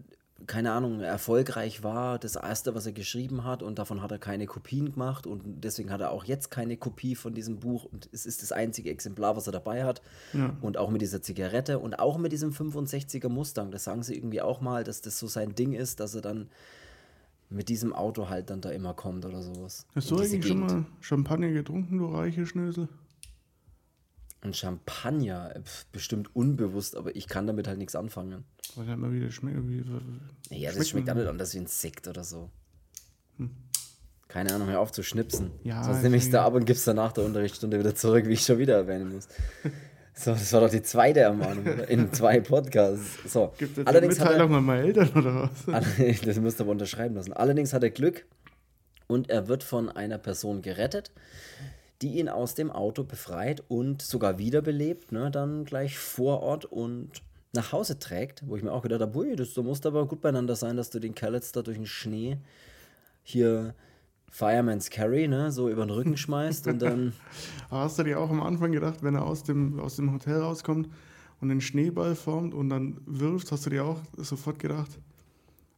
[0.47, 4.47] keine Ahnung, erfolgreich war, das erste, was er geschrieben hat und davon hat er keine
[4.47, 8.25] Kopien gemacht und deswegen hat er auch jetzt keine Kopie von diesem Buch und es
[8.25, 10.01] ist das einzige Exemplar, was er dabei hat
[10.33, 10.57] ja.
[10.61, 14.41] und auch mit dieser Zigarette und auch mit diesem 65er Mustang, das sagen sie irgendwie
[14.41, 16.49] auch mal, dass das so sein Ding ist, dass er dann
[17.51, 19.85] mit diesem Auto halt dann da immer kommt oder sowas.
[19.93, 22.87] Hast du eigentlich schon mal Champagner getrunken, du reiche Schnösel?
[24.39, 25.53] Ein Champagner,
[25.91, 28.45] bestimmt unbewusst, aber ich kann damit halt nichts anfangen.
[28.75, 29.57] Weil halt mal wieder schmeckt.
[29.67, 29.83] Wie,
[30.49, 32.49] ja, das schmeckt dann anders wie ein Sekt oder so.
[33.37, 33.51] Hm.
[34.29, 35.51] Keine Ahnung, hör auf zu schnipsen.
[35.63, 38.33] Ja, Sonst nehme ich es da ab und gib's danach der Unterrichtsstunde wieder zurück, wie
[38.33, 39.27] ich schon wieder erwähnen muss.
[40.21, 41.89] So, das war doch die zweite Ermahnung, oder?
[41.89, 43.17] In zwei Podcasts.
[43.25, 43.53] So.
[43.57, 45.85] Gibt es Allerdings Mitteilung an meine Eltern oder was?
[46.25, 47.33] Das müsst ihr aber unterschreiben lassen.
[47.33, 48.25] Allerdings hat er Glück
[49.07, 51.11] und er wird von einer Person gerettet,
[52.03, 57.09] die ihn aus dem Auto befreit und sogar wiederbelebt, ne, dann gleich vor Ort und
[57.53, 60.21] nach Hause trägt, wo ich mir auch gedacht habe, ui, das, du musst aber gut
[60.21, 62.37] beieinander sein, dass du den Kerl jetzt da durch den Schnee
[63.23, 63.73] hier
[64.31, 67.13] Fireman's Carry, ne, so über den Rücken schmeißt und dann.
[67.69, 70.89] Hast du dir auch am Anfang gedacht, wenn er aus dem, aus dem Hotel rauskommt
[71.41, 74.89] und den Schneeball formt und dann wirft, hast du dir auch sofort gedacht,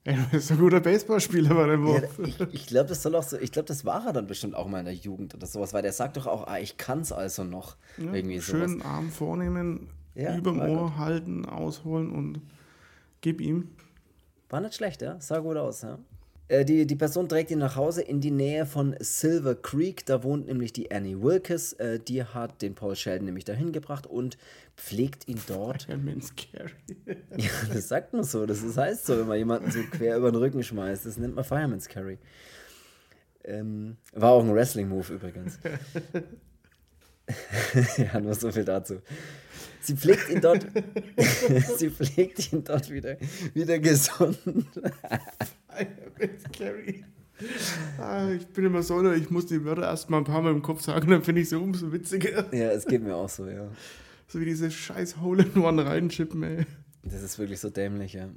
[0.03, 2.19] ey, du bist ein guter Baseballspieler bei dem Wurf.
[2.19, 4.55] Ja, ich, ich glaube, das soll auch so, ich glaube, das war er dann bestimmt
[4.55, 7.11] auch mal in der Jugend oder sowas, weil der sagt doch auch, ah, ich kann's
[7.11, 7.75] also noch.
[7.97, 8.85] Ja, irgendwie schön sowas.
[8.85, 10.97] Arm vornehmen, ja, überm Ohr gut.
[10.97, 12.39] halten, ausholen und
[13.21, 13.69] gib ihm.
[14.49, 15.19] War nicht schlecht, ja?
[15.19, 15.97] Sah gut aus, ja.
[16.53, 20.05] Äh, die, die Person trägt ihn nach Hause in die Nähe von Silver Creek.
[20.05, 21.73] Da wohnt nämlich die Annie Wilkes.
[21.73, 24.37] Äh, die hat den Paul Sheldon nämlich dahin gebracht und
[24.77, 25.83] pflegt ihn dort.
[25.83, 26.69] Fireman's Carry.
[27.37, 28.45] ja, das sagt man so.
[28.45, 31.07] Das ist, heißt so, wenn man jemanden so quer über den Rücken schmeißt.
[31.07, 32.19] Das nennt man Fireman's Carry.
[33.45, 35.57] Ähm, war auch ein Wrestling-Move übrigens.
[37.97, 39.01] ja, nur so viel dazu.
[39.81, 40.67] Sie pflegt ihn dort,
[41.77, 43.17] sie pflegt ihn dort wieder,
[43.53, 44.37] wieder gesund.
[47.99, 50.61] Ah, ich bin immer so, ich muss die Wörter erst mal ein paar Mal im
[50.61, 52.45] Kopf sagen, dann finde ich sie umso witziger.
[52.53, 53.69] Ja, es geht mir auch so, ja.
[54.27, 56.65] So wie diese scheiß Hole-in-One reinchippen, ey.
[57.03, 58.29] Das ist wirklich so dämlich, ja.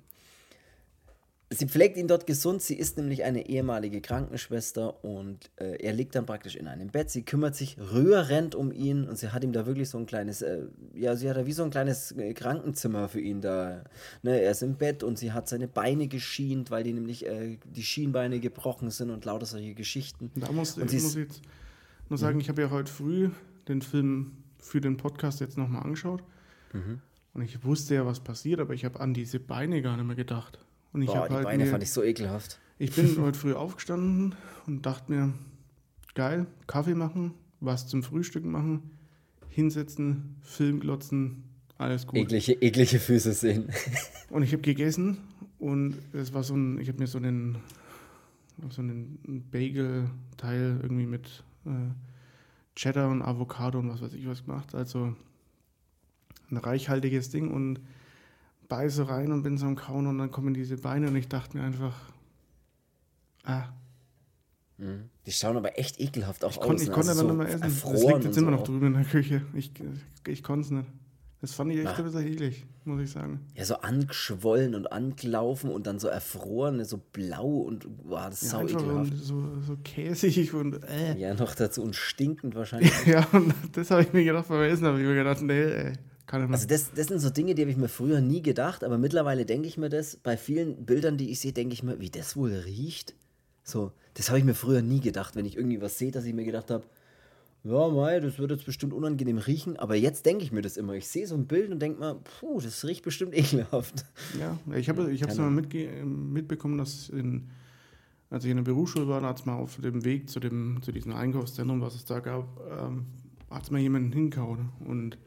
[1.49, 2.61] Sie pflegt ihn dort gesund.
[2.61, 7.09] Sie ist nämlich eine ehemalige Krankenschwester und äh, er liegt dann praktisch in einem Bett.
[7.09, 10.43] Sie kümmert sich rührend um ihn und sie hat ihm da wirklich so ein kleines,
[10.43, 13.85] äh, ja, sie hat da wie so ein kleines äh, Krankenzimmer für ihn da.
[14.23, 17.59] Ne, er ist im Bett und sie hat seine Beine geschient, weil die nämlich äh,
[17.65, 20.33] die Schienbeine gebrochen sind und lauter solche Geschichten.
[20.35, 21.43] Da muss, und ich muss jetzt
[22.09, 23.31] nur sagen, ich habe ja heute früh
[23.69, 26.25] den Film für den Podcast jetzt nochmal angeschaut.
[26.73, 27.01] Mhm.
[27.35, 30.17] Und ich wusste ja, was passiert, aber ich habe an diese Beine gar nicht mehr
[30.17, 30.59] gedacht.
[30.97, 32.59] Und ich Boah, die halt Beine mir, fand ich so ekelhaft.
[32.79, 34.35] Ich bin heute früh aufgestanden
[34.67, 35.35] und dachte mir,
[36.15, 38.81] geil, Kaffee machen, was zum Frühstück machen,
[39.51, 41.45] hinsetzen, Film glotzen,
[41.77, 42.17] alles gut.
[42.17, 43.69] Eklige, eklige Füße sehen.
[44.31, 45.19] und ich habe gegessen
[45.59, 47.59] und es war so ein, ich habe mir so einen,
[48.71, 51.91] so einen Bagel-Teil irgendwie mit äh,
[52.75, 54.75] Cheddar und Avocado und was weiß ich was gemacht.
[54.75, 55.15] Also
[56.51, 57.81] ein reichhaltiges Ding und
[58.69, 61.57] beiße rein und bin so am Kauen und dann kommen diese Beine und ich dachte
[61.57, 61.95] mir einfach,
[63.45, 63.65] ah.
[64.79, 65.09] Mhm.
[65.25, 66.83] Die schauen aber echt ekelhaft auch ich aus.
[66.83, 67.93] Ich konnte also dann so nicht mehr essen.
[67.93, 69.43] Das liegt jetzt immer so noch drüben in der Küche.
[69.55, 69.73] Ich,
[70.27, 70.89] ich konnte es nicht.
[71.41, 73.41] Das fand ich echt ein bisschen eklig, muss ich sagen.
[73.55, 78.53] Ja, so angeschwollen und angelaufen und dann so erfroren, so blau und wow, das ist
[78.53, 79.13] ja, sau ekelhaft.
[79.15, 81.17] So, so käsig und äh.
[81.19, 82.93] Ja, noch dazu und stinkend wahrscheinlich.
[83.07, 85.93] ja, und das habe ich mir gedacht beim Essen, habe ich mir gedacht, nee, ey.
[86.53, 89.47] Also das, das sind so Dinge, die habe ich mir früher nie gedacht, aber mittlerweile
[89.47, 92.37] denke ich mir das, bei vielen Bildern, die ich sehe, denke ich mir, wie das
[92.37, 93.15] wohl riecht.
[93.63, 96.35] So, das habe ich mir früher nie gedacht, wenn ich irgendwie was sehe, dass ich
[96.35, 96.85] mir gedacht habe,
[97.65, 100.95] ja, mei, das wird jetzt bestimmt unangenehm riechen, aber jetzt denke ich mir das immer.
[100.95, 104.05] Ich sehe so ein Bild und denke mir, puh, das riecht bestimmt ekelhaft.
[104.39, 107.51] Ja, ich habe ich es mal mitbekommen, dass in,
[108.31, 110.79] als ich in der Berufsschule war, da hat es mal auf dem Weg zu, dem,
[110.83, 113.07] zu diesem Einkaufszentrum, was es da gab, ähm,
[113.51, 115.19] hat es mal jemanden hingehauen und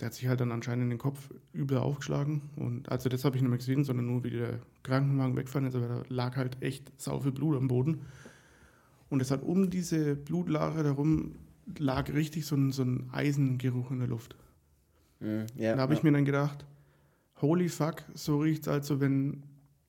[0.00, 2.42] der hat sich halt dann anscheinend in den Kopf übel aufgeschlagen.
[2.56, 5.76] Und also das habe ich nicht mehr gesehen, sondern nur wie der Krankenwagen wegfahren ist,
[5.76, 8.00] aber da lag halt echt sau viel Blut am Boden.
[9.08, 11.36] Und es hat um diese Blutlache herum
[11.78, 14.36] lag richtig so ein, so ein Eisengeruch in der Luft.
[15.20, 16.66] Mm, yeah, da habe ich mir dann gedacht,
[17.40, 19.42] holy fuck, so riecht es also, wenn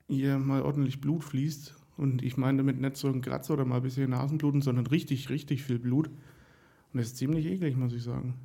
[0.08, 1.76] hier mal ordentlich Blut fließt.
[1.98, 5.30] Und ich meine damit nicht so ein Kratzer oder mal ein bisschen Nasenbluten, sondern richtig,
[5.30, 6.08] richtig viel Blut.
[6.08, 8.36] Und das ist ziemlich eklig, muss ich sagen.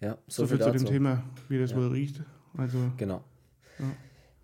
[0.00, 0.16] Ja.
[0.26, 1.76] So, so viel, viel zu dem Thema, wie das ja.
[1.76, 2.22] wohl riecht.
[2.56, 3.22] Also, genau.
[3.78, 3.86] Ja.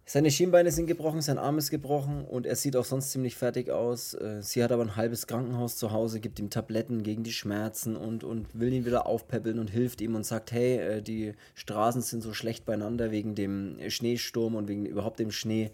[0.08, 3.70] Seine Schienbeine sind gebrochen, sein Arm ist gebrochen und er sieht auch sonst ziemlich fertig
[3.70, 4.14] aus.
[4.14, 7.96] Äh, sie hat aber ein halbes Krankenhaus zu Hause, gibt ihm Tabletten gegen die Schmerzen
[7.96, 12.02] und, und will ihn wieder aufpäppeln und hilft ihm und sagt, hey, äh, die Straßen
[12.02, 15.72] sind so schlecht beieinander wegen dem Schneesturm und wegen überhaupt dem Schnee.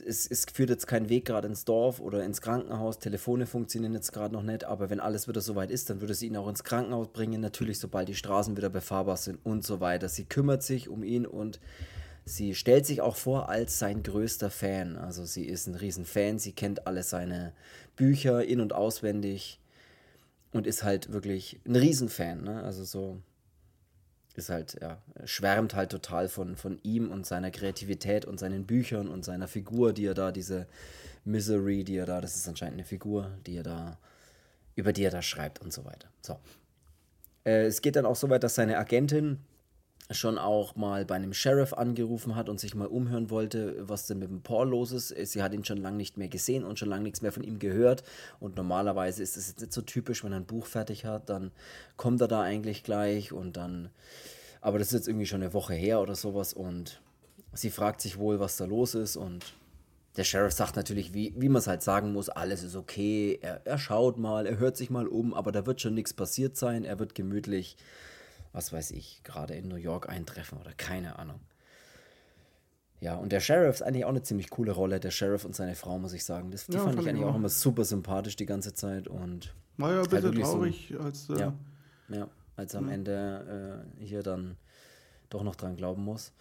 [0.00, 4.12] Es, es führt jetzt kein Weg gerade ins Dorf oder ins Krankenhaus, Telefone funktionieren jetzt
[4.12, 6.64] gerade noch nicht, aber wenn alles wieder soweit ist, dann würde sie ihn auch ins
[6.64, 10.08] Krankenhaus bringen, natürlich sobald die Straßen wieder befahrbar sind und so weiter.
[10.08, 11.60] Sie kümmert sich um ihn und
[12.26, 14.96] Sie stellt sich auch vor als sein größter Fan.
[14.96, 17.52] Also sie ist ein Riesenfan, sie kennt alle seine
[17.96, 19.60] Bücher in- und auswendig
[20.52, 22.42] und ist halt wirklich ein Riesenfan.
[22.44, 22.62] Ne?
[22.62, 23.18] Also so
[24.34, 29.08] ist halt, ja, schwärmt halt total von, von ihm und seiner Kreativität und seinen Büchern
[29.08, 30.66] und seiner Figur, die er da, diese
[31.24, 33.98] Misery, die er da, das ist anscheinend eine Figur, die er da,
[34.74, 36.08] über die er da schreibt und so weiter.
[36.20, 36.38] So.
[37.44, 39.38] Äh, es geht dann auch so weit, dass seine Agentin
[40.10, 44.18] schon auch mal bei einem Sheriff angerufen hat und sich mal umhören wollte, was denn
[44.18, 45.08] mit dem Paul los ist.
[45.32, 47.58] Sie hat ihn schon lange nicht mehr gesehen und schon lange nichts mehr von ihm
[47.58, 48.02] gehört.
[48.38, 51.52] Und normalerweise ist es jetzt nicht so typisch, wenn er ein Buch fertig hat, dann
[51.96, 53.88] kommt er da eigentlich gleich und dann.
[54.60, 57.00] Aber das ist jetzt irgendwie schon eine Woche her oder sowas und
[57.54, 59.54] sie fragt sich wohl, was da los ist und
[60.16, 63.66] der Sheriff sagt natürlich, wie, wie man es halt sagen muss, alles ist okay, er,
[63.66, 66.84] er schaut mal, er hört sich mal um, aber da wird schon nichts passiert sein,
[66.84, 67.76] er wird gemütlich
[68.54, 71.40] was weiß ich, gerade in New York eintreffen oder keine Ahnung.
[73.00, 75.74] Ja, und der Sheriff ist eigentlich auch eine ziemlich coole Rolle, der Sheriff und seine
[75.74, 76.50] Frau, muss ich sagen.
[76.50, 79.08] Das, die ja, fand ich eigentlich auch immer super sympathisch die ganze Zeit.
[79.08, 81.28] Und war ja ein halt bisschen traurig, so, als.
[81.28, 81.54] Äh, ja,
[82.08, 82.88] ja, als am.
[82.88, 84.56] Ende äh, hier dann
[85.28, 86.32] doch noch dran glauben muss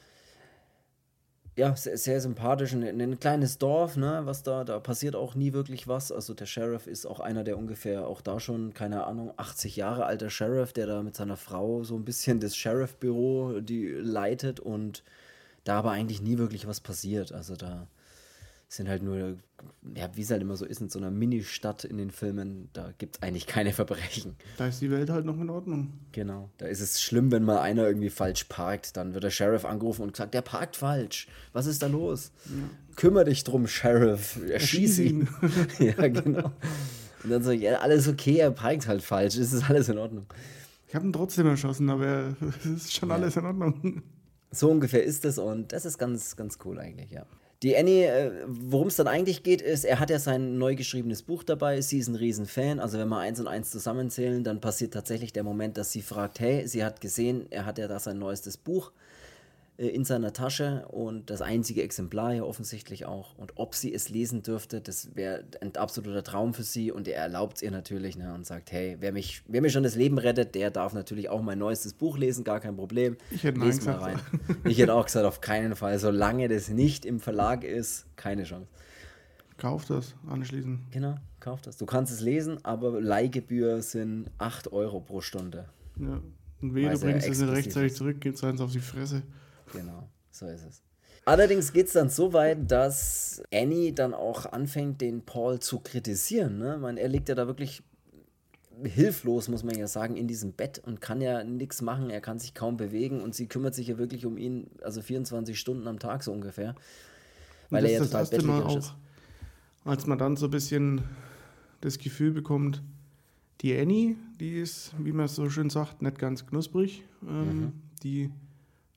[1.56, 2.74] ja, sehr, sehr sympathisch.
[2.74, 6.12] Ein, ein, kleines Dorf, ne, was da, da passiert auch nie wirklich was.
[6.12, 10.06] Also der Sheriff ist auch einer, der ungefähr auch da schon, keine Ahnung, 80 Jahre
[10.06, 15.04] alter Sheriff, der da mit seiner Frau so ein bisschen das Sheriff-Büro leitet und
[15.64, 17.32] da aber eigentlich nie wirklich was passiert.
[17.32, 17.88] Also da
[18.68, 19.38] sind halt nur,
[19.96, 22.94] ja, wie es halt immer so ist in so einer Mini-Stadt in den Filmen, da
[22.98, 24.36] gibt es eigentlich keine Verbrechen.
[24.58, 25.94] Da ist die Welt halt noch in Ordnung.
[26.12, 26.50] Genau.
[26.58, 28.98] Da ist es schlimm, wenn mal einer irgendwie falsch parkt.
[28.98, 31.28] Dann wird der Sheriff angerufen und gesagt, der parkt falsch.
[31.52, 32.32] Was ist da los?
[32.46, 32.96] Ja.
[32.96, 34.40] Kümmer dich drum, Sheriff.
[34.48, 35.28] Erschieß ihn.
[35.80, 36.52] ja, genau.
[37.24, 39.38] Und dann so, ja, alles okay, er parkt halt falsch.
[39.38, 40.26] Es ist alles in Ordnung.
[40.88, 43.16] Ich habe ihn trotzdem erschossen, aber es ist schon ja.
[43.16, 44.04] alles in Ordnung.
[44.52, 47.26] So ungefähr ist es und das ist ganz, ganz cool eigentlich, ja.
[47.64, 51.24] Die Annie, äh, worum es dann eigentlich geht, ist, er hat ja sein neu geschriebenes
[51.24, 54.94] Buch dabei, sie ist ein Riesenfan, also wenn wir eins und eins zusammenzählen, dann passiert
[54.94, 58.20] tatsächlich der Moment, dass sie fragt, hey, sie hat gesehen, er hat ja da sein
[58.20, 58.92] neuestes Buch
[59.78, 63.36] in seiner Tasche und das einzige Exemplar ja offensichtlich auch.
[63.38, 67.18] Und ob sie es lesen dürfte, das wäre ein absoluter Traum für sie und er
[67.18, 70.20] erlaubt es ihr natürlich ne, und sagt, hey, wer, mich, wer mir schon das Leben
[70.20, 73.18] rettet, der darf natürlich auch mein neuestes Buch lesen, gar kein Problem.
[73.32, 74.20] Ich hätte Lies mal rein.
[74.64, 78.68] Ich hätte auch gesagt, auf keinen Fall, solange das nicht im Verlag ist, keine Chance.
[79.58, 80.92] Kauf das anschließend.
[80.92, 81.78] Genau, kauf das.
[81.78, 85.66] Du kannst es lesen, aber Leihgebühr sind 8 Euro pro Stunde.
[86.00, 86.22] Ja.
[86.62, 89.24] Und wehe, du bringst es nicht rechtzeitig zurück, geht es eins auf die Fresse.
[89.74, 90.82] Genau, so ist es.
[91.26, 96.58] Allerdings geht es dann so weit, dass Annie dann auch anfängt, den Paul zu kritisieren.
[96.58, 96.78] Ne?
[96.78, 97.82] Man, er legt ja da wirklich
[98.84, 102.10] hilflos, muss man ja sagen, in diesem Bett und kann ja nichts machen.
[102.10, 105.58] Er kann sich kaum bewegen und sie kümmert sich ja wirklich um ihn, also 24
[105.58, 106.76] Stunden am Tag so ungefähr.
[107.70, 108.94] Weil er ja total das Mal auch, ist.
[109.86, 111.02] Als man dann so ein bisschen
[111.82, 112.82] das Gefühl bekommt,
[113.62, 117.04] die Annie, die ist, wie man so schön sagt, nicht ganz knusprig.
[117.26, 117.72] Ähm, mhm.
[118.04, 118.32] Die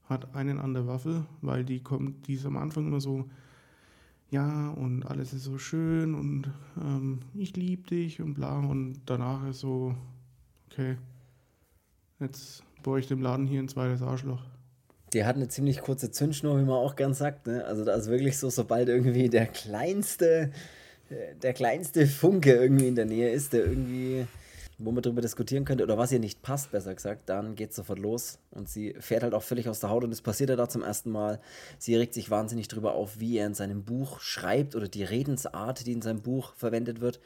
[0.08, 3.24] hat einen an der Waffel, weil die kommt, die ist am Anfang immer so,
[4.30, 8.58] ja, und alles ist so schön und ähm, ich liebe dich und bla.
[8.58, 9.94] Und danach ist so,
[10.70, 10.96] okay,
[12.20, 14.42] jetzt bohre ich dem Laden hier ein zweites Arschloch.
[15.12, 17.46] Die hat eine ziemlich kurze Zündschnur, wie man auch gern sagt.
[17.46, 17.64] Ne?
[17.64, 20.50] Also da ist wirklich so, sobald irgendwie der kleinste,
[21.42, 24.26] der kleinste Funke irgendwie in der Nähe ist, der irgendwie
[24.78, 27.76] wo man darüber diskutieren könnte oder was ihr nicht passt, besser gesagt, dann geht es
[27.76, 30.56] sofort los und sie fährt halt auch völlig aus der Haut und das passiert ja
[30.56, 31.40] da zum ersten Mal.
[31.78, 35.86] Sie regt sich wahnsinnig darüber auf, wie er in seinem Buch schreibt oder die Redensart,
[35.86, 37.20] die in seinem Buch verwendet wird.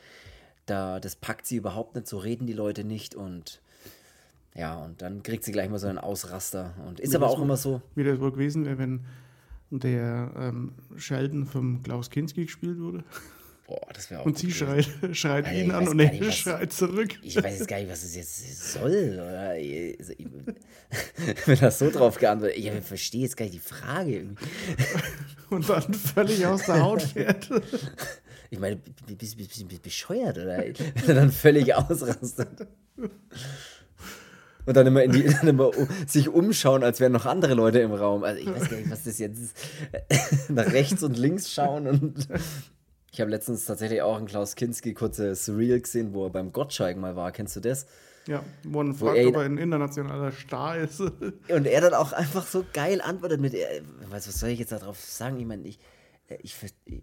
[0.67, 3.61] Da, das packt sie überhaupt nicht, so reden die Leute nicht und
[4.55, 7.41] ja, und dann kriegt sie gleich mal so einen Ausraster und ist wie aber auch
[7.41, 7.83] immer so.
[7.95, 9.05] Wie das wohl gewesen wäre, wenn
[9.71, 13.05] der ähm, Sheldon vom Klaus Kinski gespielt wurde.
[13.71, 16.73] Boah, das wäre auch Und sie schreit, schreit Alter, ihn an und er nicht, schreit
[16.73, 17.21] zurück.
[17.23, 19.13] Ich weiß jetzt gar nicht, was es jetzt soll.
[19.15, 19.51] Oder?
[19.51, 20.13] Also,
[21.47, 24.27] wenn das so drauf geantwortet ich verstehe jetzt gar nicht die Frage.
[25.51, 27.49] und dann völlig aus der Haut fährt.
[28.51, 30.65] Ich meine, bist du bescheuert, oder?
[31.07, 32.67] dann völlig ausrastet.
[34.67, 35.71] Und dann immer, die, dann immer
[36.09, 38.25] sich umschauen, als wären noch andere Leute im Raum.
[38.25, 40.51] Also ich weiß gar nicht, was das jetzt ist.
[40.51, 42.27] Nach rechts und links schauen und
[43.13, 46.97] ich habe letztens tatsächlich auch einen Klaus Kinski kurze Surreal gesehen, wo er beim Gottschalk
[46.97, 47.33] mal war.
[47.33, 47.87] Kennst du das?
[48.27, 51.01] Ja, wo man fragt, er, ob er ein internationaler Star ist.
[51.49, 53.57] Und er dann auch einfach so geil antwortet mit,
[54.09, 55.41] was, was soll ich jetzt darauf sagen?
[55.41, 55.81] Ich meine, ich,
[56.43, 56.55] ich,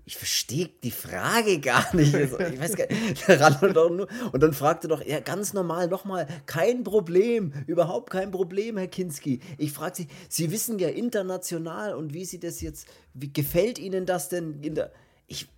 [0.06, 2.16] ich verstehe die Frage gar nicht.
[2.16, 3.30] Also, ich weiß gar nicht.
[4.32, 9.42] Und dann fragte doch er ganz normal nochmal, kein Problem, überhaupt kein Problem, Herr Kinski.
[9.58, 14.06] Ich frage Sie, Sie wissen ja international und wie Sie das jetzt, wie gefällt Ihnen
[14.06, 14.94] das denn in der.
[15.26, 15.50] Ich,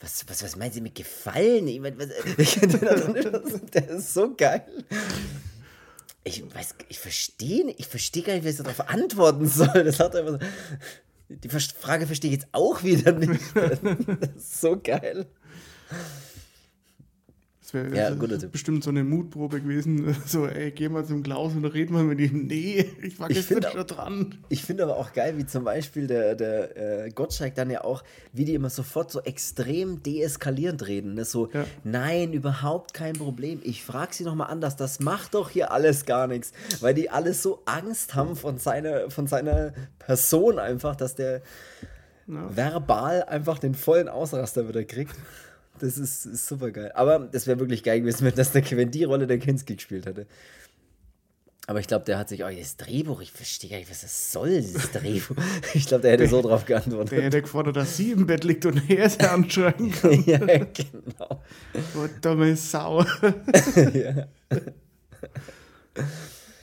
[0.00, 1.68] was, was, was meinen Sie mit Gefallen?
[1.68, 2.08] Ich mein, was,
[3.72, 4.64] der ist so geil.
[6.24, 9.84] Ich weiß, ich verstehe ich verstehe gar nicht, wie ich darauf antworten soll.
[9.84, 10.46] Das hat einfach so,
[11.28, 13.40] die Frage verstehe ich jetzt auch wieder nicht.
[13.54, 15.26] Das ist so geil.
[17.72, 20.16] Das wäre ja, bestimmt so eine Mutprobe gewesen.
[20.26, 22.46] So, ey, geh mal zum Klaus und reden mal mit ihm.
[22.46, 24.38] Nee, ich war gestern schon dran.
[24.48, 28.04] Ich finde aber auch geil, wie zum Beispiel der, der äh, Gottschalk dann ja auch,
[28.32, 31.14] wie die immer sofort so extrem deeskalierend reden.
[31.14, 31.24] Ne?
[31.24, 31.64] So, ja.
[31.82, 33.60] nein, überhaupt kein Problem.
[33.64, 34.76] Ich frage sie nochmal anders.
[34.76, 36.52] Das macht doch hier alles gar nichts.
[36.80, 41.42] Weil die alles so Angst haben von seiner, von seiner Person einfach, dass der
[42.26, 42.56] ja.
[42.56, 45.16] verbal einfach den vollen Ausraster wieder kriegt.
[45.80, 46.92] Das ist, ist super geil.
[46.94, 50.06] Aber das wäre wirklich geil gewesen, wenn, das der, wenn die Rolle der Kinski gespielt
[50.06, 50.26] hätte.
[51.66, 54.32] Aber ich glaube, der hat sich auch das Drehbuch, ich verstehe gar nicht, was das
[54.32, 55.36] soll, dieses Drehbuch.
[55.74, 57.12] Ich glaube, der hätte der, so drauf geantwortet.
[57.12, 60.24] Der hätte gefordert, dass sie im Bett liegt und er sie anschreien kann.
[60.26, 61.42] ja, genau.
[61.96, 63.04] Oh, dumme Sau.
[63.94, 64.26] ja.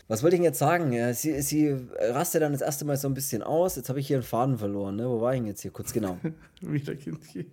[0.09, 0.91] Was wollte ich denn jetzt sagen?
[0.91, 3.77] Ja, sie, sie rastet dann das erste Mal so ein bisschen aus.
[3.77, 4.97] Jetzt habe ich hier einen Faden verloren.
[4.97, 5.07] Ne?
[5.07, 5.71] Wo war ich denn jetzt hier?
[5.71, 6.17] Kurz genau.
[6.61, 7.45] Wieder Kinski.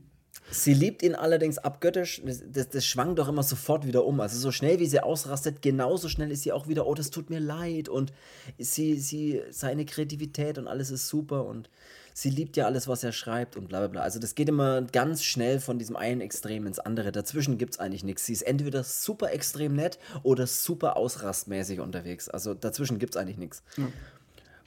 [0.50, 2.22] Sie liebt ihn allerdings abgöttisch.
[2.24, 4.20] Das, das, schwang doch immer sofort wieder um.
[4.20, 7.30] Also so schnell wie sie ausrastet, genauso schnell ist sie auch wieder, oh, das tut
[7.30, 7.88] mir leid.
[7.88, 8.12] Und
[8.58, 11.70] sie, sie, seine Kreativität und alles ist super und
[12.12, 14.02] sie liebt ja alles, was er schreibt und bla bla bla.
[14.02, 17.10] Also das geht immer ganz schnell von diesem einen Extrem ins andere.
[17.10, 18.26] Dazwischen gibt es eigentlich nichts.
[18.26, 22.28] Sie ist entweder super extrem nett oder super ausrastmäßig unterwegs.
[22.28, 23.62] Also dazwischen gibt es eigentlich nichts.
[23.76, 23.88] Ja.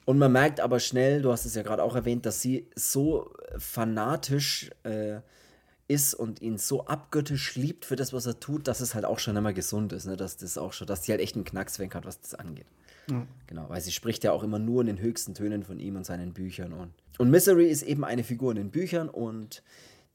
[0.06, 3.32] Und man merkt aber schnell, du hast es ja gerade auch erwähnt, dass sie so
[3.58, 5.20] fanatisch äh,
[5.88, 9.19] ist und ihn so abgöttisch liebt für das, was er tut, dass es halt auch
[9.19, 10.17] schon immer gesund ist, ne?
[10.17, 12.65] dass das auch schon, dass sie halt echt einen Knackswenk hat, was das angeht.
[13.10, 13.26] Ja.
[13.47, 16.06] Genau, weil sie spricht ja auch immer nur in den höchsten Tönen von ihm und
[16.06, 16.73] seinen Büchern.
[16.73, 19.64] Und, und Misery ist eben eine Figur in den Büchern und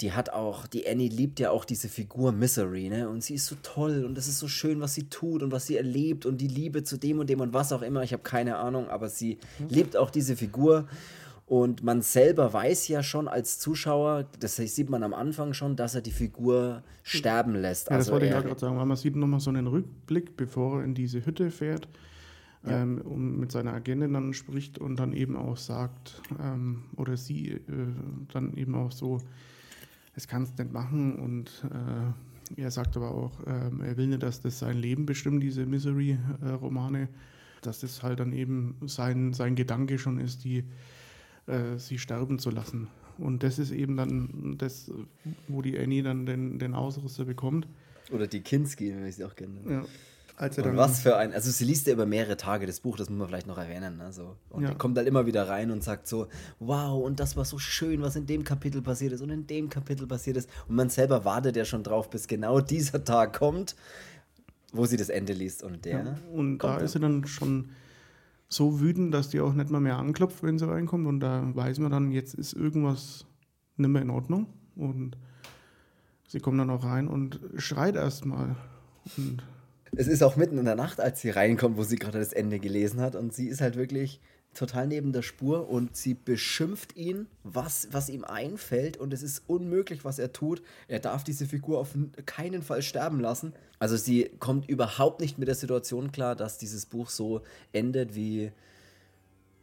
[0.03, 3.09] die hat auch, die Annie liebt ja auch diese Figur Misery, ne?
[3.09, 5.66] Und sie ist so toll und es ist so schön, was sie tut und was
[5.66, 8.03] sie erlebt und die Liebe zu dem und dem und was auch immer.
[8.03, 9.68] Ich habe keine Ahnung, aber sie mhm.
[9.68, 10.88] liebt auch diese Figur.
[11.53, 15.94] Und man selber weiß ja schon als Zuschauer, das sieht man am Anfang schon, dass
[15.94, 17.90] er die Figur sterben lässt.
[17.90, 20.34] Ja, das also wollte ich ja gerade sagen, weil man sieht nochmal so einen Rückblick,
[20.34, 21.88] bevor er in diese Hütte fährt
[22.64, 22.80] ja.
[22.80, 27.50] ähm, und mit seiner Agentin dann spricht und dann eben auch sagt, ähm, oder sie
[27.50, 27.61] äh,
[28.32, 29.20] dann eben auch so,
[30.16, 31.66] es kannst nicht machen und
[32.57, 35.66] äh, er sagt aber auch, äh, er will nicht, dass das sein Leben bestimmt, diese
[35.66, 37.11] Misery-Romane,
[37.61, 40.64] dass das halt dann eben sein, sein Gedanke schon ist, die
[41.47, 42.88] äh, sie sterben zu lassen.
[43.18, 44.90] Und das ist eben dann das,
[45.49, 47.66] wo die Annie dann den, den Ausrüster bekommt.
[48.11, 49.61] Oder die Kinski, wie ich sie auch kenne.
[49.68, 49.84] Ja.
[50.36, 53.11] Als und was für ein, also sie liest ja über mehrere Tage das Buch, das
[53.11, 54.01] muss man vielleicht noch erwähnen.
[54.01, 54.74] Also, und ja.
[54.74, 56.26] kommt halt immer wieder rein und sagt so,
[56.59, 59.68] wow, und das war so schön, was in dem Kapitel passiert ist und in dem
[59.68, 60.49] Kapitel passiert ist.
[60.68, 63.76] Und man selber wartet ja schon drauf, bis genau dieser Tag kommt,
[64.72, 65.62] wo sie das Ende liest.
[65.62, 66.05] Und der.
[66.05, 67.68] Ja, und da ist sie dann schon
[68.53, 71.07] so wütend, dass die auch nicht mal mehr anklopft, wenn sie reinkommt.
[71.07, 73.26] Und da weiß man dann, jetzt ist irgendwas
[73.76, 74.46] nicht mehr in Ordnung.
[74.76, 75.16] Und
[76.28, 78.57] sie kommt dann auch rein und schreit erstmal.
[79.92, 82.59] Es ist auch mitten in der Nacht, als sie reinkommt, wo sie gerade das Ende
[82.59, 83.16] gelesen hat.
[83.16, 84.20] Und sie ist halt wirklich
[84.55, 88.96] total neben der Spur und sie beschimpft ihn, was, was ihm einfällt.
[88.96, 90.62] Und es ist unmöglich, was er tut.
[90.88, 91.90] Er darf diese Figur auf
[92.26, 93.55] keinen Fall sterben lassen.
[93.78, 97.42] Also sie kommt überhaupt nicht mit der Situation klar, dass dieses Buch so
[97.72, 98.53] endet, wie,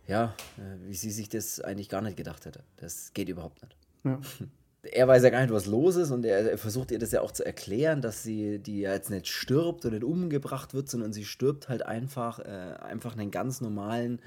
[0.07, 2.63] ja, äh, wie sie sich das eigentlich gar nicht gedacht hätte.
[2.77, 3.75] Das geht überhaupt nicht.
[4.03, 4.19] Ja.
[4.81, 7.21] er weiß ja gar nicht, was los ist und er, er, versucht ihr das ja
[7.21, 11.11] auch zu erklären, dass sie, die ja jetzt nicht stirbt und nicht umgebracht wird, sondern
[11.11, 14.21] sie stirbt halt einfach, äh, einfach einen ganz normalen,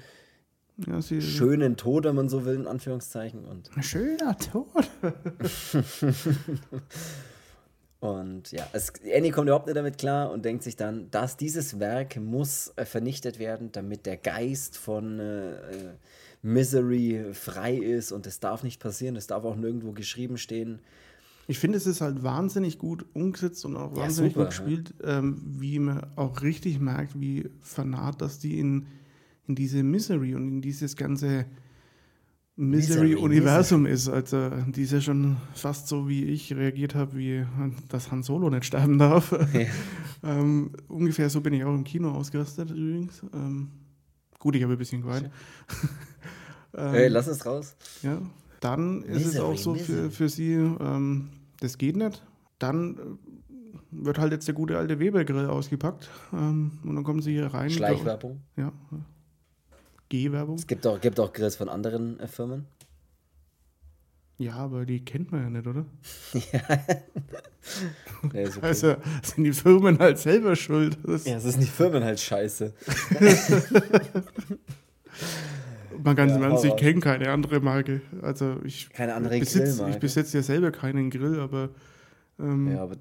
[0.78, 3.44] ja, schönen Tod, wenn man so will, in Anführungszeichen.
[3.44, 4.66] Und Ein schöner Tod.
[8.00, 11.78] und ja, es, Annie kommt überhaupt nicht damit klar und denkt sich dann, dass dieses
[11.78, 15.90] Werk muss äh, vernichtet werden, damit der Geist von äh, äh
[16.42, 20.80] Misery frei ist und es darf nicht passieren, es darf auch nirgendwo geschrieben stehen.
[21.46, 25.18] Ich finde, es ist halt wahnsinnig gut umgesetzt und auch wahnsinnig super, gut gespielt, ja.
[25.18, 28.86] ähm, wie man auch richtig merkt, wie fanat, dass die in,
[29.47, 31.47] in diese Misery und in dieses ganze
[32.57, 34.09] Misery-Universum ist.
[34.09, 37.45] Also die ist ja schon fast so, wie ich reagiert habe, wie
[37.88, 39.32] dass Han Solo nicht sterben darf.
[39.53, 39.66] Ja.
[40.22, 43.22] ähm, ungefähr so bin ich auch im Kino ausgerastet übrigens.
[43.32, 43.70] Ähm,
[44.38, 45.30] gut, ich habe ein bisschen geweint.
[46.74, 47.76] Ähm, hey, lass es raus.
[48.03, 48.22] Ja,
[48.61, 51.28] dann Misery, ist es auch so für, für sie, ähm,
[51.61, 52.24] das geht nicht.
[52.59, 53.01] Dann äh,
[53.90, 57.68] wird halt jetzt der gute alte Weber-Grill ausgepackt ähm, und dann kommen sie hier rein.
[57.68, 58.40] Schleichwerbung.
[58.57, 58.72] Ja.
[60.12, 60.56] G-Werbung.
[60.56, 62.66] Es gibt auch, gibt auch Grills von anderen äh, Firmen.
[64.36, 65.86] Ja, aber die kennt man ja nicht, oder?
[66.52, 66.60] ja.
[68.34, 68.58] nee, okay.
[68.60, 70.98] Also sind die Firmen halt selber schuld.
[71.02, 72.74] Das ja, es sind die Firmen halt scheiße.
[76.02, 78.02] Man kann ja, es ich kenne keine andere Marke.
[78.20, 81.70] Also ich keine andere besitze, Ich besitze ja selber keinen Grill, aber,
[82.38, 82.96] ähm, ja, aber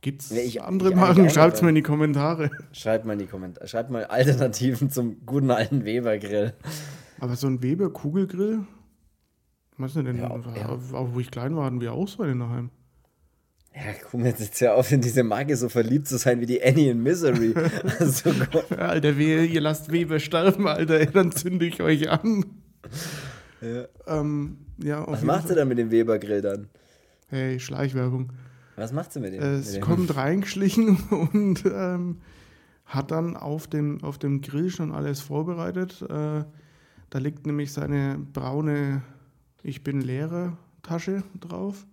[0.00, 1.28] gibt es ja, andere Marken?
[1.30, 2.50] Schreibt es mal in die Kommentare.
[2.72, 3.66] Schreibt mal in die Kommentare.
[3.68, 6.54] Schreibt mal Alternativen zum guten alten Weber-Grill.
[7.20, 8.60] Aber so ein Weber-Kugelgrill?
[9.76, 10.18] Was ist denn?
[10.18, 10.44] Ja, auch,
[10.92, 12.70] auch, wo ich klein war, hatten wir auch so einen daheim.
[13.74, 16.62] Ja, komm jetzt jetzt ja auf, in diese Marke so verliebt zu sein wie die
[16.62, 17.54] Annie in Misery.
[18.00, 18.30] also,
[18.76, 22.44] Alter, wehe, ihr lasst Weber sterben, Alter, dann zünde ich euch an.
[23.60, 23.86] Ja.
[24.06, 25.48] Ähm, ja, Was macht Fall.
[25.48, 26.68] sie dann mit dem Weber-Grill dann?
[27.28, 28.32] Hey, Schleichwerbung.
[28.78, 29.42] Was macht sie mit dem?
[29.42, 29.82] Es mit dem?
[29.82, 30.96] kommt reingeschlichen
[31.32, 32.18] und ähm,
[32.86, 36.00] hat dann auf dem, auf dem Grill schon alles vorbereitet.
[36.02, 36.44] Äh,
[37.10, 39.02] da liegt nämlich seine braune
[39.62, 41.86] Ich bin Lehrer Tasche drauf.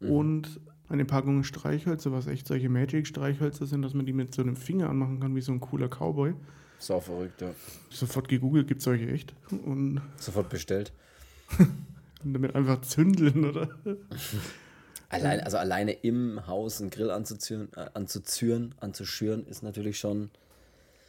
[0.00, 0.10] Mhm.
[0.10, 4.56] Und eine Packung Streichhölzer, was echt solche Magic-Streichhölzer sind, dass man die mit so einem
[4.56, 6.34] Finger anmachen kann, wie so ein cooler Cowboy.
[6.78, 7.50] Sau verrückt, ja.
[7.90, 9.34] Sofort gegoogelt, gibt es solche echt.
[9.50, 10.92] Und Sofort bestellt.
[12.24, 13.68] und damit einfach zündeln, oder?
[15.08, 20.30] Allein, also alleine im Haus einen Grill anzuzüren, äh, anzuzüren, anzuschüren, ist natürlich schon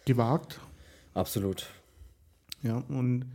[0.05, 0.59] gewagt.
[1.13, 1.67] Absolut.
[2.61, 3.25] Ja, und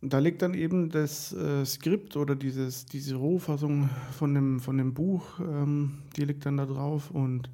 [0.00, 4.94] da liegt dann eben das äh, Skript oder dieses, diese Rohfassung von dem, von dem
[4.94, 7.50] Buch, ähm, die liegt dann da drauf und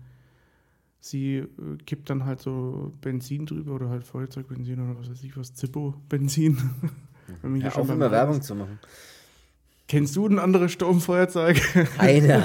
[1.01, 1.49] sie äh,
[1.87, 6.59] kippt dann halt so Benzin drüber oder halt Feuerzeugbenzin oder was weiß ich was, Zippo-Benzin.
[7.57, 8.79] ja, auch immer Werbung zu machen.
[9.87, 11.61] Kennst du ein anderes Sturmfeuerzeug?
[11.97, 12.45] Keine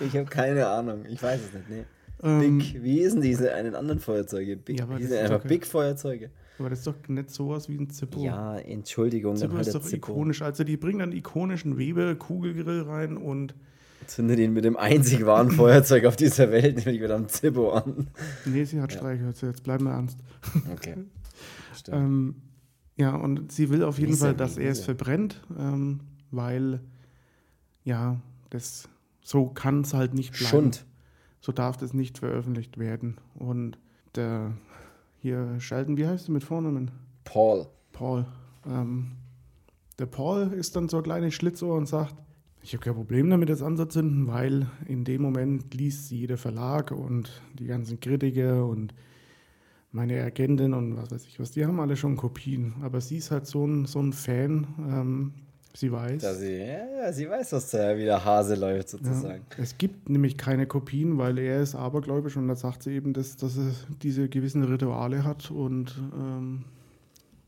[0.00, 1.04] ich habe keine Ahnung.
[1.08, 1.70] Ich weiß es nicht.
[1.70, 1.84] Nee.
[2.22, 4.56] Ähm, Big, wie hießen diese einen anderen Feuerzeuge?
[4.56, 6.30] Big, ja, die sind einfach Big-Feuerzeuge.
[6.58, 8.20] Aber das ist doch nicht sowas wie ein Zippo.
[8.20, 9.36] Ja, Entschuldigung.
[9.36, 10.12] Zippo halt ist doch Zippo.
[10.12, 10.42] ikonisch.
[10.42, 13.54] Also die bringen dann ikonischen Weber-Kugelgrill rein und
[14.06, 18.08] zündet ihn mit dem einzig wahren Feuerzeug auf dieser Welt, nämlich mit einem Zippo an.
[18.44, 18.98] Nee, sie hat ja.
[18.98, 20.18] Streichhölzer, jetzt bleiben wir ernst.
[20.72, 20.94] Okay.
[21.92, 22.36] ähm,
[22.96, 26.80] ja, und sie will auf jeden Lisa, Fall, dass er es verbrennt, ähm, weil,
[27.84, 28.20] ja,
[28.50, 28.88] das
[29.20, 30.46] so kann es halt nicht bleiben.
[30.46, 30.86] Schund.
[31.40, 33.16] So darf das nicht veröffentlicht werden.
[33.34, 33.78] Und
[34.14, 34.52] der
[35.18, 36.90] hier Schalten, wie heißt du mit Vornamen?
[37.24, 37.66] Paul.
[37.92, 38.26] Paul.
[38.66, 39.12] Ähm,
[39.98, 42.14] der Paul ist dann so ein kleines Schlitzohr und sagt,
[42.62, 47.42] ich habe kein Problem damit, das anzuzünden, weil in dem Moment liest jeder Verlag und
[47.58, 48.94] die ganzen Kritiker und
[49.94, 52.74] meine Agentin und was weiß ich was, die haben alle schon Kopien.
[52.82, 55.34] Aber sie ist halt so ein, so ein Fan, ähm,
[55.72, 56.20] sie weiß.
[56.20, 59.44] Dass sie, ja, ja, sie weiß, dass da wieder Hase läuft, sozusagen.
[59.56, 63.12] Ja, es gibt nämlich keine Kopien, weil er ist abergläubisch und da sagt sie eben,
[63.12, 63.70] dass, dass er
[64.02, 66.64] diese gewissen Rituale hat und ähm,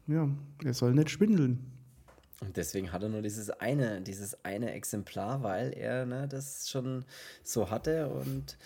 [0.07, 0.28] ja,
[0.64, 1.72] er soll nicht schwindeln.
[2.40, 7.05] Und deswegen hat er nur dieses eine, dieses eine Exemplar, weil er ne, das schon
[7.42, 8.57] so hatte und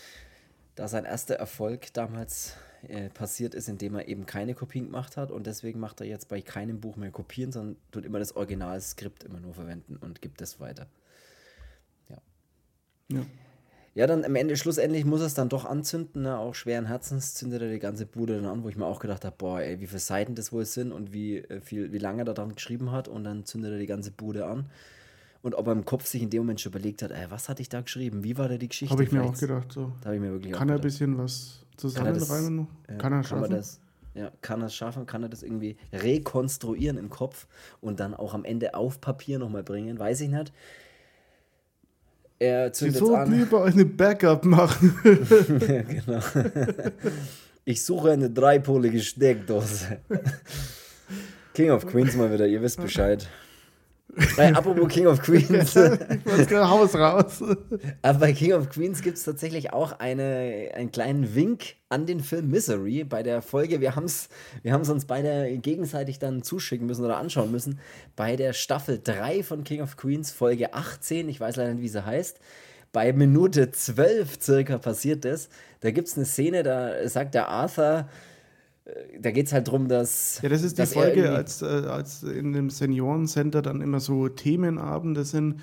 [0.74, 2.56] da sein erster Erfolg damals
[2.88, 6.28] äh, passiert ist, indem er eben keine Kopien gemacht hat und deswegen macht er jetzt
[6.28, 10.40] bei keinem Buch mehr Kopien, sondern tut immer das Originalskript immer nur verwenden und gibt
[10.40, 10.86] es weiter.
[12.08, 12.18] Ja.
[13.08, 13.26] Ja.
[13.92, 16.38] Ja, dann am Ende, schlussendlich muss er es dann doch anzünden, ne?
[16.38, 19.24] auch schweren Herzens zündet er die ganze Bude dann an, wo ich mir auch gedacht
[19.24, 22.22] habe, boah, ey, wie viele Seiten das wohl sind und wie äh, viel, wie lange
[22.22, 24.70] er daran geschrieben hat und dann zündet er die ganze Bude an.
[25.42, 27.62] Und ob er im Kopf sich in dem Moment schon überlegt hat, ey, was hatte
[27.62, 28.22] ich da geschrieben?
[28.24, 28.92] Wie war da die Geschichte?
[28.92, 29.92] Habe ich mir auch gedacht, so.
[30.02, 32.68] Da ich mir wirklich Kann er ein bisschen was zusammenreimen?
[32.86, 33.42] Kann, kann er schaffen?
[33.42, 33.80] Kann das,
[34.14, 35.06] ja, kann er es schaffen?
[35.06, 37.46] Kann er das irgendwie rekonstruieren im Kopf
[37.80, 39.98] und dann auch am Ende auf Papier nochmal bringen?
[39.98, 40.52] Weiß ich nicht.
[42.38, 44.98] Er zündet Sie sollten lieber eine Backup machen.
[45.04, 46.20] genau.
[47.64, 49.98] Ich suche eine dreipolige Steckdose.
[51.54, 53.28] King of Queens mal wieder, ihr wisst Bescheid.
[54.36, 55.76] Bei apropos King of Queens.
[55.76, 57.42] ich gerade Haus raus.
[58.02, 62.20] Aber bei King of Queens gibt es tatsächlich auch eine, einen kleinen Wink an den
[62.20, 63.80] Film Misery bei der Folge.
[63.80, 64.28] Wir haben es
[64.62, 67.78] wir uns beide gegenseitig dann zuschicken müssen oder anschauen müssen.
[68.16, 71.88] Bei der Staffel 3 von King of Queens, Folge 18, ich weiß leider nicht, wie
[71.88, 72.40] sie heißt.
[72.92, 75.48] Bei Minute 12 circa passiert das.
[75.80, 78.08] Da gibt es eine Szene, da sagt der Arthur,
[79.20, 80.40] da geht es halt darum, dass.
[80.42, 85.24] Ja, das ist die Folge, als, äh, als in dem Seniorencenter dann immer so Themenabende
[85.24, 85.60] sind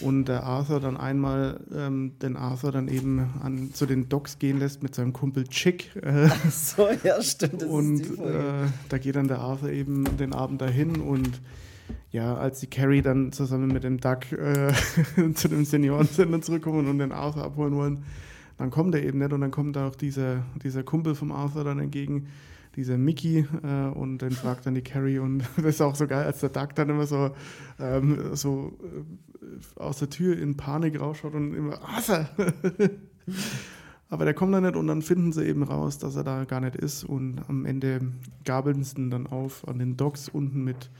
[0.00, 4.58] und der Arthur dann einmal ähm, den Arthur dann eben an, zu den Docs gehen
[4.58, 5.94] lässt mit seinem Kumpel Chick.
[5.96, 7.64] Äh, Ach so, ja, stimmt.
[7.64, 11.40] und äh, da geht dann der Arthur eben den Abend dahin und
[12.10, 14.72] ja, als die Carrie dann zusammen mit dem Duck äh,
[15.34, 18.04] zu dem Seniorencenter zurückkommen und den Arthur abholen wollen,
[18.58, 21.78] dann kommt er eben nicht und dann kommt auch dieser, dieser Kumpel vom Arthur dann
[21.78, 22.26] entgegen,
[22.76, 26.26] dieser Mickey äh, und dann fragt dann die Carrie und das ist auch so geil,
[26.26, 27.30] als der Duck dann immer so,
[27.78, 32.28] ähm, so äh, aus der Tür in Panik rausschaut und immer Arthur!
[34.10, 36.60] Aber der kommt dann nicht und dann finden sie eben raus, dass er da gar
[36.60, 38.00] nicht ist und am Ende
[38.44, 40.90] gabeln sie ihn dann auf an den Docks unten mit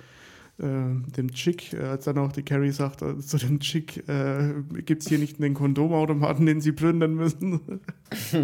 [0.60, 4.54] dem Chick, äh, als dann auch die Carrie sagt äh, zu dem Chick, äh,
[4.84, 7.80] gibt es hier nicht einen Kondomautomaten, den sie plündern müssen.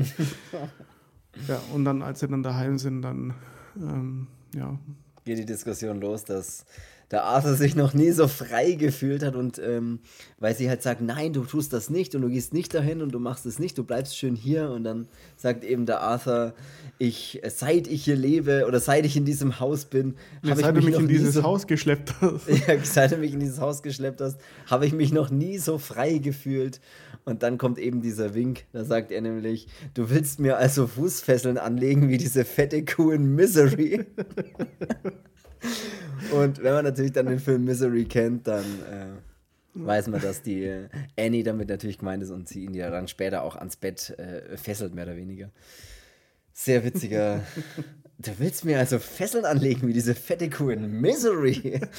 [1.49, 3.35] ja, und dann, als sie dann daheim sind, dann,
[3.77, 4.79] ähm, ja.
[5.25, 6.67] Geht die Diskussion los, dass
[7.11, 10.01] der Arthur sich noch nie so frei gefühlt hat und ähm,
[10.39, 13.13] weil sie halt sagt, nein, du tust das nicht und du gehst nicht dahin und
[13.13, 16.55] du machst es nicht, du bleibst schön hier und dann sagt eben der Arthur,
[16.99, 20.85] ich, seit ich hier lebe oder seit ich in diesem Haus bin, ja, seit ich
[20.85, 22.49] mich, mich in dieses so, Haus geschleppt hast.
[22.69, 25.79] ja, seit du mich in dieses Haus geschleppt hast, habe ich mich noch nie so
[25.79, 26.81] frei gefühlt.
[27.25, 31.57] Und dann kommt eben dieser Wink, da sagt er nämlich, du willst mir also Fußfesseln
[31.57, 34.05] anlegen wie diese fette Kuh in Misery.
[36.33, 39.07] Und wenn man natürlich dann den Film Misery kennt, dann äh,
[39.75, 40.89] weiß man, dass die äh,
[41.19, 44.57] Annie damit natürlich gemeint ist und sie ihn ja dann später auch ans Bett äh,
[44.57, 45.51] fesselt, mehr oder weniger.
[46.53, 47.43] Sehr witziger.
[48.17, 51.81] Du willst mir also Fesseln anlegen wie diese fette Kuh in Misery.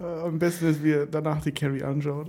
[0.00, 2.28] Äh, am besten ist, wie er danach die Carrie anschaut.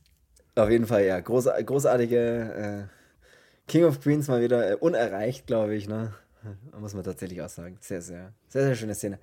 [0.56, 1.20] Auf jeden Fall, ja.
[1.20, 5.88] Groß, großartige äh, King of Queens mal wieder unerreicht, glaube ich.
[5.88, 6.14] Ne?
[6.80, 7.76] Muss man tatsächlich auch sagen.
[7.80, 9.18] Sehr, sehr, sehr, sehr schöne Szene.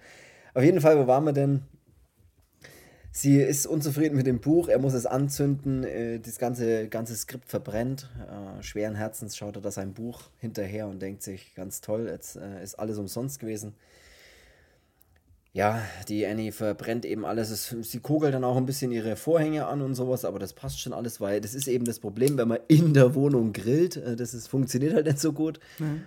[0.53, 1.61] Auf jeden Fall, wo waren wir denn?
[3.15, 7.47] Sie ist unzufrieden mit dem Buch, er muss es anzünden, äh, das ganze, ganze Skript
[7.47, 8.09] verbrennt.
[8.19, 12.37] Äh, schweren Herzens schaut er da sein Buch hinterher und denkt sich, ganz toll, jetzt
[12.37, 13.75] äh, ist alles umsonst gewesen.
[15.51, 17.51] Ja, die Annie verbrennt eben alles.
[17.51, 20.79] Es, sie kugelt dann auch ein bisschen ihre Vorhänge an und sowas, aber das passt
[20.79, 23.95] schon alles, weil das ist eben das Problem, wenn man in der Wohnung grillt.
[23.95, 25.59] Äh, das ist, funktioniert halt nicht so gut.
[25.77, 26.01] Mhm.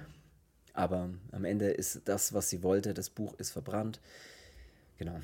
[0.76, 3.98] Aber am Ende ist das, was sie wollte, das Buch ist verbrannt.
[4.98, 5.18] Genau.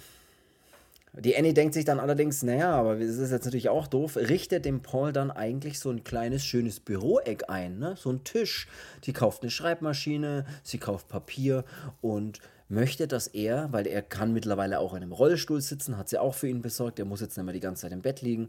[1.14, 4.64] Die Annie denkt sich dann allerdings, naja, aber das ist jetzt natürlich auch doof, richtet
[4.64, 7.96] dem Paul dann eigentlich so ein kleines, schönes Büroeck ein, ne?
[7.98, 8.66] so ein Tisch.
[9.04, 11.66] Die kauft eine Schreibmaschine, sie kauft Papier
[12.00, 12.40] und
[12.70, 16.32] möchte, dass er, weil er kann mittlerweile auch in einem Rollstuhl sitzen, hat sie auch
[16.32, 18.48] für ihn besorgt, er muss jetzt nicht mehr die ganze Zeit im Bett liegen.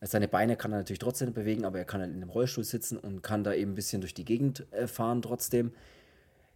[0.00, 2.98] Seine Beine kann er natürlich trotzdem bewegen, aber er kann halt in einem Rollstuhl sitzen
[2.98, 5.70] und kann da eben ein bisschen durch die Gegend äh, fahren trotzdem.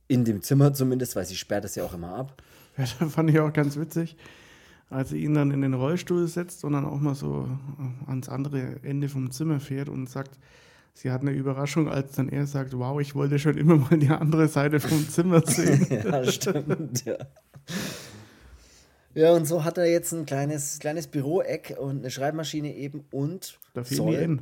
[0.09, 2.43] In dem Zimmer zumindest, weil sie sperrt es ja auch immer ab.
[2.77, 4.17] Ja, das fand ich auch ganz witzig
[4.91, 7.49] als sie ihn dann in den Rollstuhl setzt und dann auch mal so
[8.07, 10.39] ans andere Ende vom Zimmer fährt und sagt,
[10.95, 14.09] sie hat eine Überraschung, als dann er sagt, wow, ich wollte schon immer mal die
[14.09, 15.87] andere Seite vom Zimmer sehen.
[16.05, 17.17] ja, stimmt, ja.
[19.15, 23.59] Ja, und so hat er jetzt ein kleines, kleines Büroeck und eine Schreibmaschine eben und
[23.73, 24.41] da soll, N.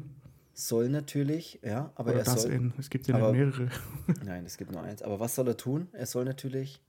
[0.54, 2.52] soll natürlich, ja, aber Oder er das soll.
[2.52, 2.72] N.
[2.78, 3.68] Es gibt ja aber, mehrere.
[4.24, 5.02] Nein, es gibt nur eins.
[5.02, 5.88] Aber was soll er tun?
[5.92, 6.80] Er soll natürlich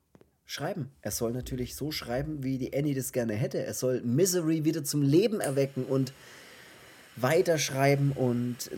[0.45, 0.91] schreiben.
[1.01, 3.63] Er soll natürlich so schreiben, wie die Annie das gerne hätte.
[3.63, 6.13] Er soll Misery wieder zum Leben erwecken und
[7.17, 8.77] weiterschreiben und äh,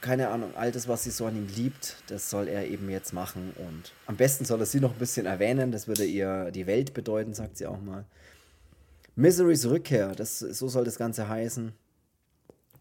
[0.00, 3.12] keine Ahnung, all das, was sie so an ihm liebt, das soll er eben jetzt
[3.12, 3.52] machen.
[3.56, 6.94] Und am besten soll er sie noch ein bisschen erwähnen, das würde ihr die Welt
[6.94, 8.04] bedeuten, sagt sie auch mal.
[9.16, 11.72] Miserys Rückkehr, das, so soll das Ganze heißen.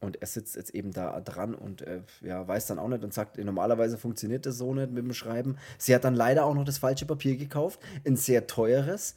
[0.01, 3.13] Und er sitzt jetzt eben da dran und äh, ja, weiß dann auch nicht und
[3.13, 5.57] sagt, normalerweise funktioniert das so nicht mit dem Schreiben.
[5.77, 9.15] Sie hat dann leider auch noch das falsche Papier gekauft, ein sehr teures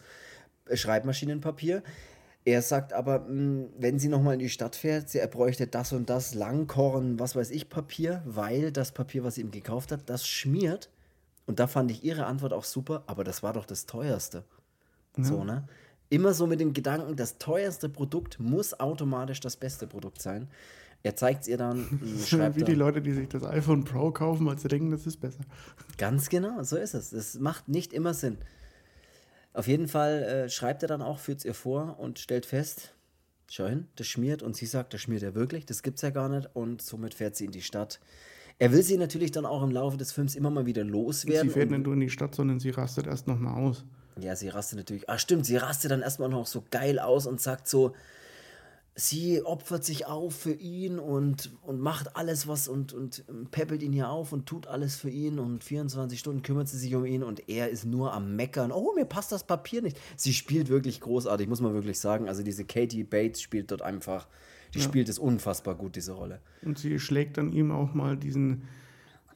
[0.67, 1.83] äh, Schreibmaschinenpapier.
[2.45, 5.69] Er sagt aber, mh, hm, wenn sie nochmal in die Stadt fährt, sie, er bräuchte
[5.69, 9.93] das und das Langkorn, was weiß ich, Papier, weil das Papier, was sie ihm gekauft
[9.93, 10.91] hat, das schmiert.
[11.47, 14.45] Und da fand ich ihre Antwort auch super, aber das war doch das teuerste.
[15.17, 15.25] Ja.
[15.25, 15.69] So, ne?
[16.13, 20.47] Immer so mit dem Gedanken, das teuerste Produkt muss automatisch das beste Produkt sein.
[21.03, 21.87] Er zeigt es ihr dann.
[22.27, 25.17] Schreibt Wie die Leute, die sich das iPhone Pro kaufen, weil sie denken, das ist
[25.23, 25.41] besser.
[25.97, 27.09] Ganz genau, so ist es.
[27.09, 28.37] Das macht nicht immer Sinn.
[29.55, 32.95] Auf jeden Fall äh, schreibt er dann auch, führt es ihr vor und stellt fest,
[33.49, 34.43] schau hin, das schmiert.
[34.43, 36.51] Und sie sagt, das schmiert er wirklich, das gibt es ja gar nicht.
[36.53, 38.01] Und somit fährt sie in die Stadt.
[38.59, 41.49] Er will sie natürlich dann auch im Laufe des Films immer mal wieder loswerden.
[41.49, 43.87] Sie fährt nicht nur in die Stadt, sondern sie rastet erst nochmal aus.
[44.21, 45.09] Ja, sie rastet natürlich.
[45.09, 47.95] Ah, stimmt, sie rastet dann erstmal noch so geil aus und sagt so,
[48.95, 53.93] sie opfert sich auf für ihn und, und macht alles was und, und peppelt ihn
[53.93, 57.23] hier auf und tut alles für ihn und 24 Stunden kümmert sie sich um ihn
[57.23, 58.71] und er ist nur am Meckern.
[58.71, 59.99] Oh, mir passt das Papier nicht.
[60.17, 62.29] Sie spielt wirklich großartig, muss man wirklich sagen.
[62.29, 64.29] Also diese Katie Bates spielt dort einfach,
[64.75, 64.85] die ja.
[64.85, 66.41] spielt es unfassbar gut, diese Rolle.
[66.63, 68.63] Und sie schlägt dann ihm auch mal diesen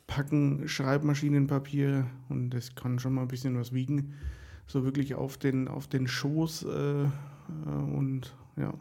[0.06, 4.14] Packen Schreibmaschinenpapier und das kann schon mal ein bisschen was wiegen
[4.66, 7.08] so wirklich auf den, auf den Schoß äh, äh,
[7.68, 8.74] und ja.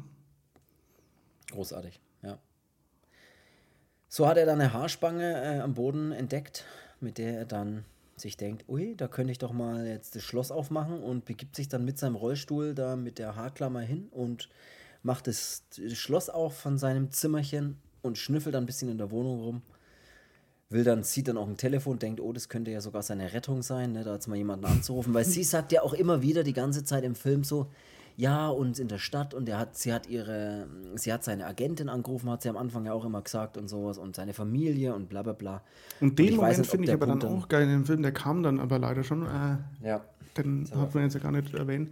[1.52, 2.40] Großartig, ja.
[4.08, 6.66] So hat er dann eine Haarspange äh, am Boden entdeckt,
[7.00, 7.86] mit der er dann
[8.18, 11.68] sich denkt, ui, da könnte ich doch mal jetzt das Schloss aufmachen und begibt sich
[11.68, 14.50] dann mit seinem Rollstuhl da mit der Haarklammer hin und
[15.04, 19.12] macht das, das Schloss auf von seinem Zimmerchen und schnüffelt dann ein bisschen in der
[19.12, 19.62] Wohnung rum
[20.76, 23.64] will dann, sieht dann auch ein Telefon, denkt, oh, das könnte ja sogar seine Rettung
[23.64, 26.54] sein, ne, da jetzt mal jemanden anzurufen, weil sie sagt ja auch immer wieder die
[26.54, 27.72] ganze Zeit im Film so,
[28.18, 31.90] ja, und in der Stadt und er hat, sie hat ihre, sie hat seine Agentin
[31.90, 35.10] angerufen, hat sie am Anfang ja auch immer gesagt und sowas und seine Familie und
[35.10, 35.62] bla bla bla.
[36.00, 38.44] Und den und Moment finde ich aber dann auch geil in dem Film, der kam
[38.44, 39.24] dann aber leider schon.
[39.24, 40.02] Äh, ja.
[40.38, 41.90] Den hat man jetzt ja gar nicht erwähnt.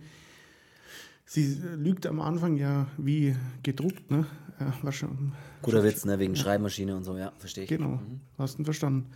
[1.25, 4.25] Sie lügt am Anfang ja wie gedruckt, ne?
[4.59, 6.19] Ja, war schon, Guter schon, Witz, ne?
[6.19, 6.41] Wegen ja.
[6.41, 7.69] Schreibmaschine und so, ja, verstehe ich.
[7.69, 8.21] Genau, mhm.
[8.37, 9.09] hast du verstanden.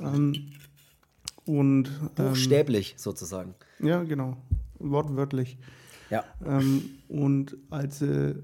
[0.00, 0.52] Ähm,
[1.44, 1.88] und,
[2.18, 3.54] ähm, Buchstäblich sozusagen.
[3.80, 4.36] Ja, genau.
[4.78, 5.58] Wortwörtlich.
[6.10, 6.24] Ja.
[6.44, 8.42] Ähm, und als sie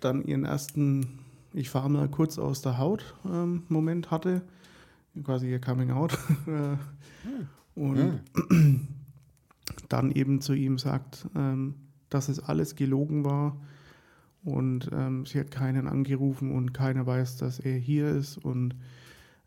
[0.00, 1.18] dann ihren ersten,
[1.52, 4.42] ich fahre mal kurz aus der Haut, ähm, Moment hatte,
[5.24, 6.12] quasi ihr Coming Out,
[6.46, 6.76] äh,
[7.24, 7.48] hm.
[7.74, 8.88] und hm.
[9.88, 11.74] dann eben zu ihm sagt, ähm,
[12.14, 13.56] dass es alles gelogen war
[14.44, 18.74] und ähm, sie hat keinen angerufen und keiner weiß, dass er hier ist und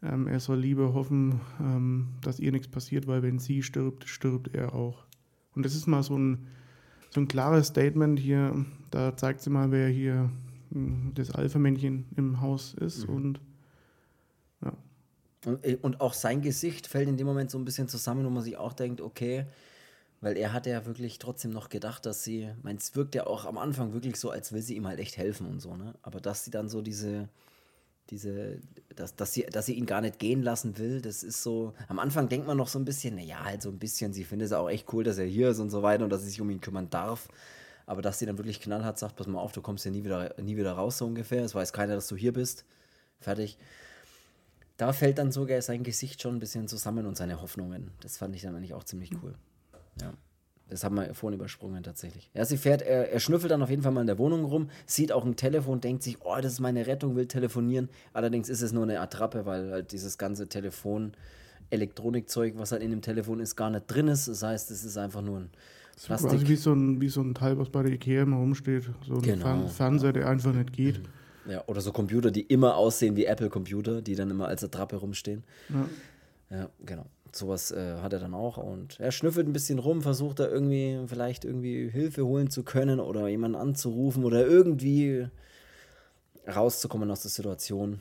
[0.01, 4.53] ähm, er soll lieber hoffen, ähm, dass ihr nichts passiert, weil wenn sie stirbt, stirbt
[4.53, 5.03] er auch.
[5.55, 6.47] Und das ist mal so ein,
[7.09, 10.29] so ein klares Statement hier, da zeigt sie mal, wer hier
[10.71, 13.15] hm, das Alpha-Männchen im Haus ist mhm.
[13.15, 13.41] und
[14.63, 14.73] ja.
[15.45, 18.29] Und, äh, und auch sein Gesicht fällt in dem Moment so ein bisschen zusammen, wo
[18.29, 19.45] man sich auch denkt, okay,
[20.25, 23.45] weil er hat ja wirklich trotzdem noch gedacht, dass sie, mein, es wirkt ja auch
[23.45, 25.93] am Anfang wirklich so, als will sie ihm halt echt helfen und so, ne?
[26.01, 27.29] Aber dass sie dann so diese,
[28.09, 28.59] diese,
[28.95, 31.99] dass, dass, sie, dass sie ihn gar nicht gehen lassen will, das ist so, am
[31.99, 34.53] Anfang denkt man noch so ein bisschen, naja, halt so ein bisschen, sie findet es
[34.53, 36.49] auch echt cool, dass er hier ist und so weiter und dass sie sich um
[36.49, 37.27] ihn kümmern darf.
[37.85, 40.33] Aber dass sie dann wirklich knallhart sagt, pass mal auf, du kommst hier nie wieder,
[40.41, 41.43] nie wieder raus, so ungefähr.
[41.43, 42.65] Es weiß keiner, dass du hier bist.
[43.19, 43.59] Fertig.
[44.77, 47.91] Da fällt dann sogar sein Gesicht schon ein bisschen zusammen und seine Hoffnungen.
[48.01, 49.35] Das fand ich dann eigentlich auch ziemlich cool.
[50.01, 50.13] Ja.
[50.67, 52.31] Das haben wir vorhin übersprungen tatsächlich.
[52.33, 54.69] Ja, sie fährt, er, er schnüffelt dann auf jeden Fall mal in der Wohnung rum,
[54.87, 57.89] sieht auch ein Telefon, denkt sich, oh, das ist meine Rettung, will telefonieren.
[58.13, 61.13] Allerdings ist es nur eine Attrappe, weil halt dieses ganze Telefon,
[61.69, 64.27] Elektronikzeug, was halt in dem Telefon ist, gar nicht drin ist.
[64.27, 65.49] Das heißt, es ist einfach nur ein
[66.03, 66.31] Plastik.
[66.31, 68.89] Quasi wie so ein, wie so ein Teil, was bei der Ikea immer rumsteht.
[69.07, 69.67] So ein genau.
[69.67, 71.01] Fernseher, der einfach nicht geht.
[71.47, 75.43] Ja, oder so Computer, die immer aussehen wie Apple-Computer, die dann immer als Attrappe rumstehen.
[75.69, 77.05] Ja, ja genau
[77.37, 80.99] sowas äh, hat er dann auch und er schnüffelt ein bisschen rum, versucht da irgendwie
[81.07, 85.27] vielleicht irgendwie Hilfe holen zu können oder jemanden anzurufen oder irgendwie
[86.47, 87.99] rauszukommen aus der Situation.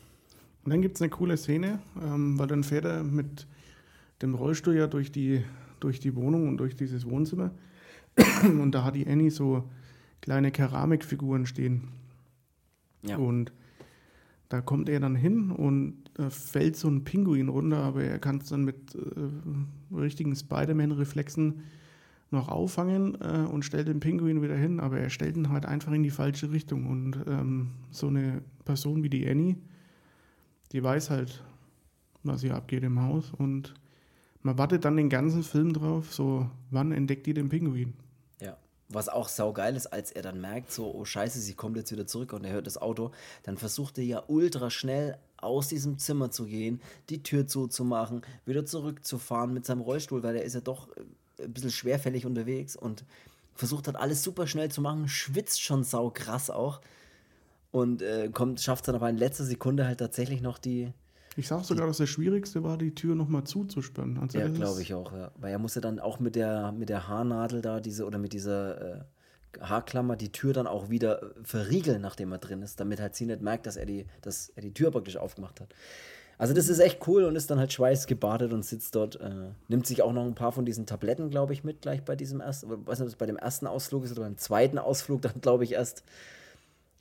[0.65, 3.47] Und dann gibt es eine coole Szene, ähm, weil dann fährt er mit
[4.23, 5.45] dem Rollstuhl ja durch die,
[5.81, 7.51] durch die Wohnung und durch dieses Wohnzimmer
[8.43, 9.65] und da hat die Annie so
[10.21, 11.89] kleine Keramikfiguren stehen.
[13.03, 13.17] Ja.
[13.17, 13.53] Und
[14.49, 18.39] da kommt er dann hin und äh, fällt so ein Pinguin runter, aber er kann
[18.39, 21.63] es dann mit äh, richtigen Spider-Man-Reflexen
[22.31, 25.93] noch auffangen äh, und stellt den Pinguin wieder hin, aber er stellt ihn halt einfach
[25.93, 26.87] in die falsche Richtung.
[26.87, 29.57] Und ähm, so eine Person wie die Annie,
[30.73, 31.43] die weiß halt,
[32.23, 33.75] was hier abgeht im Haus und
[34.43, 37.95] man wartet dann den ganzen Film drauf, so wann entdeckt die den Pinguin?
[38.89, 42.07] Was auch saugeil ist, als er dann merkt, so, oh Scheiße, sie kommt jetzt wieder
[42.07, 43.13] zurück und er hört das Auto,
[43.43, 48.67] dann versucht er ja ultra schnell aus diesem Zimmer zu gehen, die Tür zuzumachen, wieder
[48.67, 53.05] zurückzufahren mit seinem Rollstuhl, weil er ist ja doch äh, ein bisschen schwerfällig unterwegs und
[53.55, 56.81] versucht hat, alles super schnell zu machen, schwitzt schon sau krass auch
[57.71, 60.93] und äh, schafft es dann aber in letzter Sekunde halt tatsächlich noch die,
[61.37, 64.19] ich sage sogar, dass das Schwierigste war, die Tür nochmal zuzusperren.
[64.19, 65.31] Also ja, glaube ich auch, ja.
[65.37, 68.99] Weil er musste dann auch mit der, mit der Haarnadel da, diese, oder mit dieser
[68.99, 69.01] äh,
[69.61, 73.27] Haarklammer die Tür dann auch wieder äh, verriegeln, nachdem er drin ist, damit halt sie
[73.27, 75.75] nicht merkt, dass er die, dass er die Tür praktisch aufgemacht hat.
[76.37, 79.87] Also das ist echt cool und ist dann halt schweißgebadet und sitzt dort, äh, nimmt
[79.87, 82.69] sich auch noch ein paar von diesen Tabletten, glaube ich, mit gleich bei diesem ersten,
[82.71, 85.65] weiß nicht, ob es bei dem ersten Ausflug ist oder beim zweiten Ausflug dann, glaube
[85.65, 86.05] ich, erst.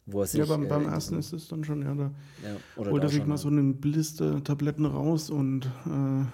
[0.05, 2.11] Wo er sich, ja, beim, beim äh, ersten ist es dann schon, ja, da
[2.43, 6.25] ja, holt er sich mal so einen Blister Tabletten raus und äh,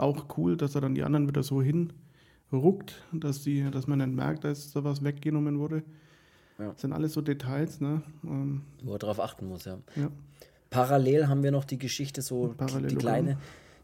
[0.00, 4.12] auch cool, dass er dann die anderen wieder so hinruckt, dass, die, dass man nicht
[4.12, 5.84] merkt, dass da was weggenommen wurde.
[6.58, 6.72] Ja.
[6.72, 8.02] Das sind alles so Details, ne?
[8.24, 9.78] Ähm, Wo er drauf achten muss, ja.
[9.96, 10.10] ja.
[10.70, 12.54] Parallel haben wir noch die Geschichte, so
[12.88, 13.38] die kleine,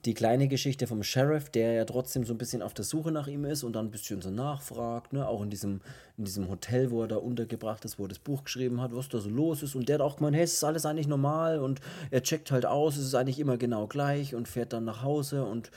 [0.04, 3.26] die kleine Geschichte vom Sheriff, der ja trotzdem so ein bisschen auf der Suche nach
[3.26, 5.26] ihm ist und dann ein bisschen so nachfragt, ne?
[5.26, 5.80] auch in diesem,
[6.16, 9.08] in diesem Hotel, wo er da untergebracht ist, wo er das Buch geschrieben hat, was
[9.08, 9.74] da so los ist.
[9.74, 11.80] Und der hat auch gemeint, hey, es ist alles eigentlich normal und
[12.10, 15.44] er checkt halt aus, es ist eigentlich immer genau gleich und fährt dann nach Hause
[15.44, 15.70] und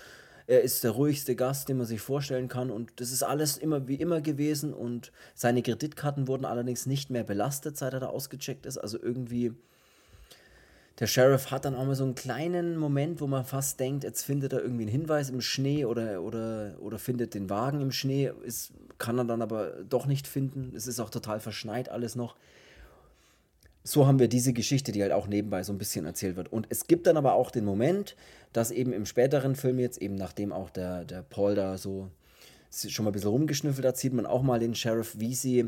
[0.48, 3.88] er ist der ruhigste Gast, den man sich vorstellen kann und das ist alles immer
[3.88, 8.66] wie immer gewesen und seine Kreditkarten wurden allerdings nicht mehr belastet, seit er da ausgecheckt
[8.66, 8.78] ist.
[8.78, 9.54] Also irgendwie
[11.02, 14.22] der Sheriff hat dann auch mal so einen kleinen Moment, wo man fast denkt, jetzt
[14.22, 18.32] findet er irgendwie einen Hinweis im Schnee oder, oder, oder findet den Wagen im Schnee,
[18.46, 20.74] ist, kann er dann aber doch nicht finden.
[20.76, 22.36] Es ist auch total verschneit alles noch.
[23.84, 26.54] So haben wir diese Geschichte, die halt auch nebenbei so ein bisschen erzählt wird.
[26.54, 28.16] Und es gibt dann aber auch den Moment,
[28.54, 32.12] dass eben im späteren Film jetzt, eben nachdem auch der, der Paul da so
[32.70, 35.68] schon mal ein bisschen rumgeschnüffelt hat, sieht man auch mal den Sheriff, wie sie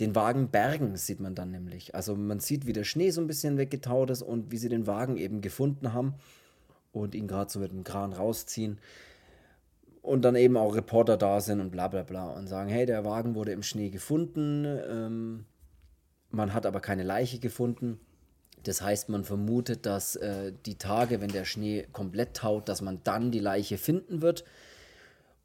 [0.00, 1.94] den Wagen bergen, sieht man dann nämlich.
[1.94, 4.86] Also man sieht, wie der Schnee so ein bisschen weggetaut ist und wie sie den
[4.86, 6.14] Wagen eben gefunden haben
[6.92, 8.78] und ihn gerade so mit dem Kran rausziehen.
[10.00, 13.04] Und dann eben auch Reporter da sind und bla bla bla und sagen, hey, der
[13.04, 15.44] Wagen wurde im Schnee gefunden, ähm,
[16.30, 18.00] man hat aber keine Leiche gefunden.
[18.64, 23.00] Das heißt, man vermutet, dass äh, die Tage, wenn der Schnee komplett taut, dass man
[23.04, 24.44] dann die Leiche finden wird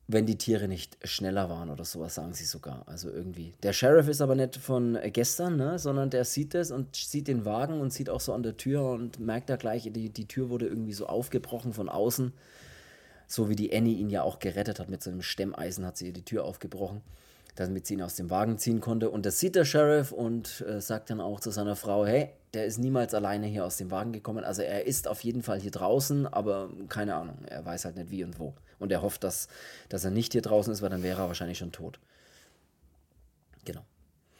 [0.09, 2.83] wenn die Tiere nicht schneller waren oder sowas, sagen sie sogar.
[2.85, 3.53] Also irgendwie.
[3.61, 7.43] Der Sheriff ist aber nicht von gestern, ne, sondern der sieht das und sieht den
[7.43, 10.49] Wagen und sieht auch so an der Tür und merkt da gleich, die, die Tür
[10.49, 12.31] wurde irgendwie so aufgebrochen von außen.
[13.27, 14.89] So wie die Annie ihn ja auch gerettet hat.
[14.89, 17.01] Mit so einem Stemmeisen hat sie ihr die Tür aufgebrochen,
[17.55, 19.09] damit sie ihn aus dem Wagen ziehen konnte.
[19.09, 22.65] Und das sieht der Sheriff und äh, sagt dann auch zu seiner Frau: Hey, der
[22.65, 24.45] ist niemals alleine hier aus dem Wagen gekommen.
[24.45, 27.39] Also er ist auf jeden Fall hier draußen, aber keine Ahnung.
[27.49, 28.53] Er weiß halt nicht wie und wo.
[28.79, 29.47] Und er hofft, dass,
[29.89, 31.99] dass er nicht hier draußen ist, weil dann wäre er wahrscheinlich schon tot.
[33.65, 33.83] Genau.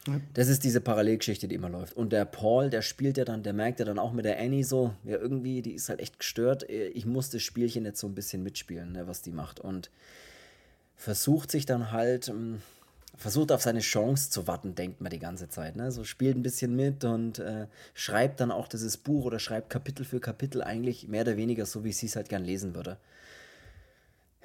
[0.07, 0.21] Ja.
[0.33, 1.93] Das ist diese Parallelgeschichte, die immer läuft.
[1.93, 4.63] Und der Paul, der spielt ja dann, der merkt ja dann auch mit der Annie
[4.63, 6.63] so, ja, irgendwie, die ist halt echt gestört.
[6.69, 9.59] Ich muss das Spielchen jetzt so ein bisschen mitspielen, ne, was die macht.
[9.59, 9.89] Und
[10.95, 12.61] versucht sich dann halt, ähm,
[13.15, 15.75] versucht auf seine Chance zu warten, denkt man die ganze Zeit.
[15.75, 15.91] Ne?
[15.91, 20.05] So spielt ein bisschen mit und äh, schreibt dann auch dieses Buch oder schreibt Kapitel
[20.05, 22.97] für Kapitel eigentlich mehr oder weniger so, wie sie es halt gern lesen würde.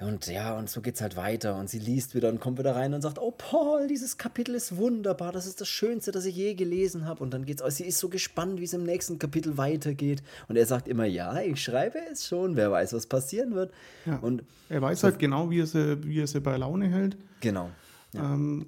[0.03, 1.57] Und ja, und so geht's halt weiter.
[1.57, 4.75] Und sie liest wieder und kommt wieder rein und sagt: Oh, Paul, dieses Kapitel ist
[4.75, 5.31] wunderbar.
[5.31, 7.23] Das ist das Schönste, das ich je gelesen habe.
[7.23, 10.23] Und dann geht's, sie ist so gespannt, wie es im nächsten Kapitel weitergeht.
[10.47, 12.55] Und er sagt immer: Ja, ich schreibe es schon.
[12.55, 13.73] Wer weiß, was passieren wird.
[14.05, 14.17] Ja.
[14.17, 17.17] Und er weiß halt genau, wie er, sie, wie er sie bei Laune hält.
[17.39, 17.69] Genau.
[18.13, 18.33] Ja.
[18.33, 18.65] Ähm,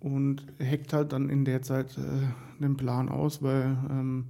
[0.00, 4.26] und hackt halt dann in der Zeit äh, einen Plan aus, weil ähm,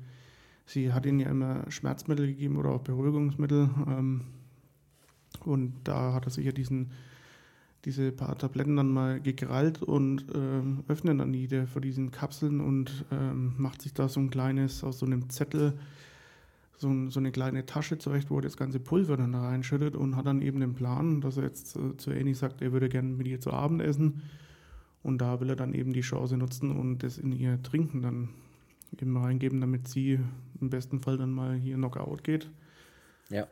[0.66, 3.70] sie hat ihm ja immer Schmerzmittel gegeben oder auch Beruhigungsmittel.
[3.86, 4.24] Ähm,
[5.48, 6.90] und da hat er sich ja diesen,
[7.84, 13.04] diese paar Tabletten dann mal gekrallt und ähm, öffnet dann jede von diesen Kapseln und
[13.10, 15.78] ähm, macht sich da so ein kleines, aus so einem Zettel,
[16.76, 20.14] so, so, eine kleine Tasche zurecht, wo er das ganze Pulver dann da reinschüttet und
[20.14, 23.08] hat dann eben den Plan, dass er jetzt äh, zu Annie sagt, er würde gerne
[23.08, 24.22] mit ihr zu Abend essen.
[25.02, 28.28] Und da will er dann eben die Chance nutzen und das in ihr Trinken dann
[29.00, 30.18] eben reingeben, damit sie
[30.60, 32.50] im besten Fall dann mal hier Knockout geht.
[33.30, 33.46] Ja.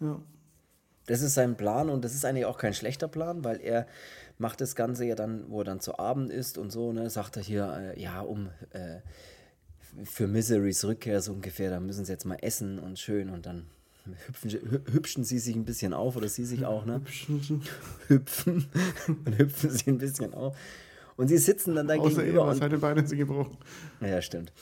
[0.00, 0.20] Ja.
[1.10, 3.88] Das ist sein Plan und das ist eigentlich auch kein schlechter Plan, weil er
[4.38, 7.36] macht das Ganze ja dann, wo er dann zu Abend ist und so, ne, sagt
[7.36, 9.00] er hier, äh, ja, um äh,
[10.04, 13.66] für Miserys Rückkehr so ungefähr, da müssen sie jetzt mal essen und schön und dann
[14.28, 17.00] hüpfen, hübschen sie sich ein bisschen auf oder sie sich auch, ne?
[17.04, 17.62] Hüpfen.
[18.06, 18.68] Hüpfen.
[19.08, 20.56] und hüpfen sie ein bisschen auf.
[21.16, 22.44] Und sie sitzen dann da Außer gegenüber.
[22.44, 23.58] Außer seine Beine sind gebrochen.
[24.00, 24.52] Ja, stimmt.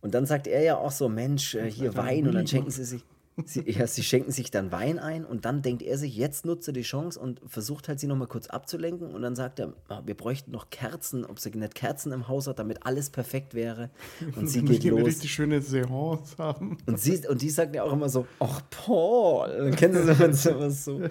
[0.00, 2.84] Und dann sagt er ja auch so, Mensch, äh, hier Wein und dann schenken sie
[2.84, 3.04] sich.
[3.44, 6.72] Sie, ja, sie schenken sich dann Wein ein und dann denkt er sich, jetzt nutze
[6.72, 10.16] die Chance und versucht halt sie nochmal kurz abzulenken und dann sagt er, ah, wir
[10.16, 13.90] bräuchten noch Kerzen, ob sie nicht Kerzen im Haus hat, damit alles perfekt wäre.
[14.36, 15.04] Und sie geht los.
[15.04, 16.78] richtig schöne Seance haben.
[16.86, 20.70] Und, sie, und die sagt ja auch immer so, ach Paul, dann kennen sie immer
[20.70, 21.02] so.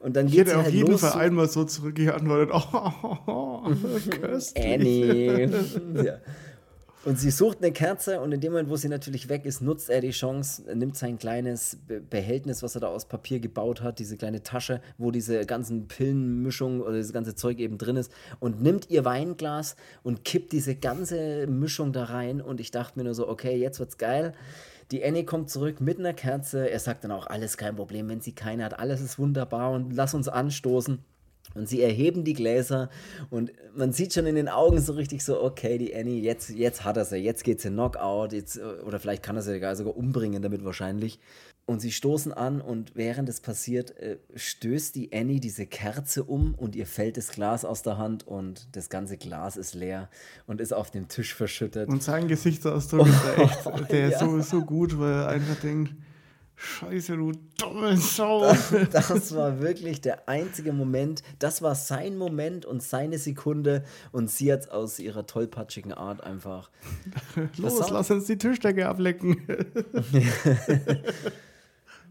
[0.00, 3.70] Und dann ich hätte auf halt jeden Fall einmal so zurückgeantwortet, oh, oh, oh, oh.
[4.56, 5.44] Annie.
[6.02, 6.18] ja.
[7.02, 9.88] Und sie sucht eine Kerze und in dem Moment, wo sie natürlich weg ist, nutzt
[9.88, 11.78] er die Chance, nimmt sein kleines
[12.10, 16.82] Behältnis, was er da aus Papier gebaut hat, diese kleine Tasche, wo diese ganzen Pillenmischung
[16.82, 21.46] oder das ganze Zeug eben drin ist, und nimmt ihr Weinglas und kippt diese ganze
[21.46, 22.42] Mischung da rein.
[22.42, 24.34] Und ich dachte mir nur so, okay, jetzt wird's geil.
[24.90, 26.68] Die Annie kommt zurück mit einer Kerze.
[26.68, 29.94] Er sagt dann auch, alles kein Problem, wenn sie keine hat, alles ist wunderbar und
[29.94, 30.98] lass uns anstoßen.
[31.54, 32.90] Und sie erheben die Gläser
[33.28, 36.84] und man sieht schon in den Augen so richtig so, okay, die Annie, jetzt, jetzt
[36.84, 40.42] hat er sie, jetzt geht sie Knockout, jetzt, oder vielleicht kann er sie sogar umbringen
[40.42, 41.18] damit wahrscheinlich.
[41.66, 46.54] Und sie stoßen an und während es passiert, äh, stößt die Annie diese Kerze um
[46.54, 50.08] und ihr fällt das Glas aus der Hand und das ganze Glas ist leer
[50.48, 51.88] und ist auf dem Tisch verschüttet.
[51.88, 54.08] Und sein Gesichtsausdruck ist echt, der ja.
[54.08, 55.94] ist so, so gut, weil er einfach denkt,
[56.62, 58.52] Scheiße, du dumme Sau.
[58.92, 61.22] Das war wirklich der einzige Moment.
[61.38, 63.82] Das war sein Moment und seine Sekunde.
[64.12, 66.70] Und sie hat aus ihrer tollpatschigen Art einfach.
[67.56, 69.38] Los, lass uns die Tischdecke ablecken.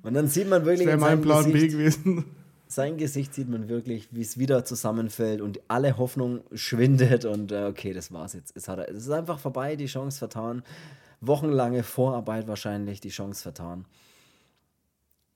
[0.01, 0.87] und dann sieht man wirklich.
[0.87, 2.25] Das wäre mein Plan Gesicht, B gewesen.
[2.67, 7.23] Sein Gesicht sieht man wirklich, wie es wieder zusammenfällt und alle Hoffnung schwindet.
[7.23, 8.57] Und äh, okay, das war's jetzt.
[8.57, 10.63] Es, hat, es ist einfach vorbei, die Chance vertan.
[11.21, 13.85] Wochenlange Vorarbeit wahrscheinlich, die Chance vertan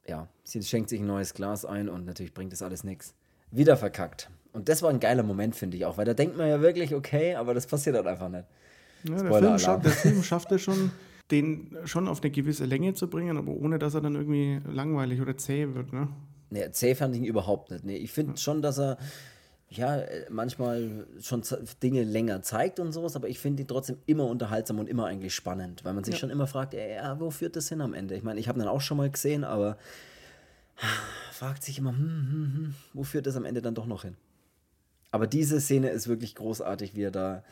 [0.07, 3.13] ja, sie schenkt sich ein neues Glas ein und natürlich bringt das alles nichts.
[3.51, 4.29] Wieder verkackt.
[4.51, 6.93] Und das war ein geiler Moment, finde ich auch, weil da denkt man ja wirklich,
[6.93, 8.45] okay, aber das passiert halt einfach nicht.
[9.03, 10.91] Ja, der, Film schafft, der Film schafft es schon,
[11.31, 15.21] den schon auf eine gewisse Länge zu bringen, aber ohne dass er dann irgendwie langweilig
[15.21, 16.07] oder zäh wird, ne?
[16.49, 17.83] Nee, zäh fand ich ihn überhaupt nicht.
[17.83, 18.37] Nee, ich finde ja.
[18.37, 18.97] schon, dass er
[19.77, 21.43] ja, manchmal schon
[21.81, 25.33] Dinge länger zeigt und sowas, aber ich finde ihn trotzdem immer unterhaltsam und immer eigentlich
[25.33, 26.19] spannend, weil man sich ja.
[26.19, 28.15] schon immer fragt, ja, wo führt das hin am Ende?
[28.15, 29.77] Ich meine, ich habe ihn auch schon mal gesehen, aber
[31.31, 34.15] fragt sich immer, hm, hm, hm, wo führt das am Ende dann doch noch hin?
[35.11, 37.43] Aber diese Szene ist wirklich großartig, wie er da,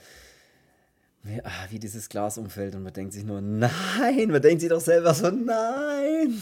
[1.24, 4.70] wie, ah, wie dieses Glas umfällt und man denkt sich nur, nein, man denkt sich
[4.70, 6.42] doch selber so, nein.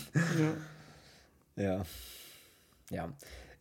[1.55, 1.63] Ja.
[1.63, 1.85] Ja.
[2.89, 3.09] ja.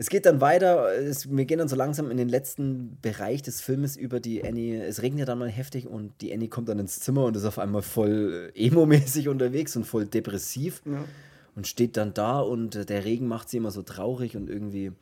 [0.01, 3.61] Es geht dann weiter, es, wir gehen dann so langsam in den letzten Bereich des
[3.61, 4.81] Filmes über die Annie.
[4.81, 7.59] Es regnet dann mal heftig und die Annie kommt dann ins Zimmer und ist auf
[7.59, 10.83] einmal voll emo-mäßig unterwegs und voll depressiv.
[10.85, 11.05] Ja.
[11.57, 14.93] Und steht dann da und der Regen macht sie immer so traurig und irgendwie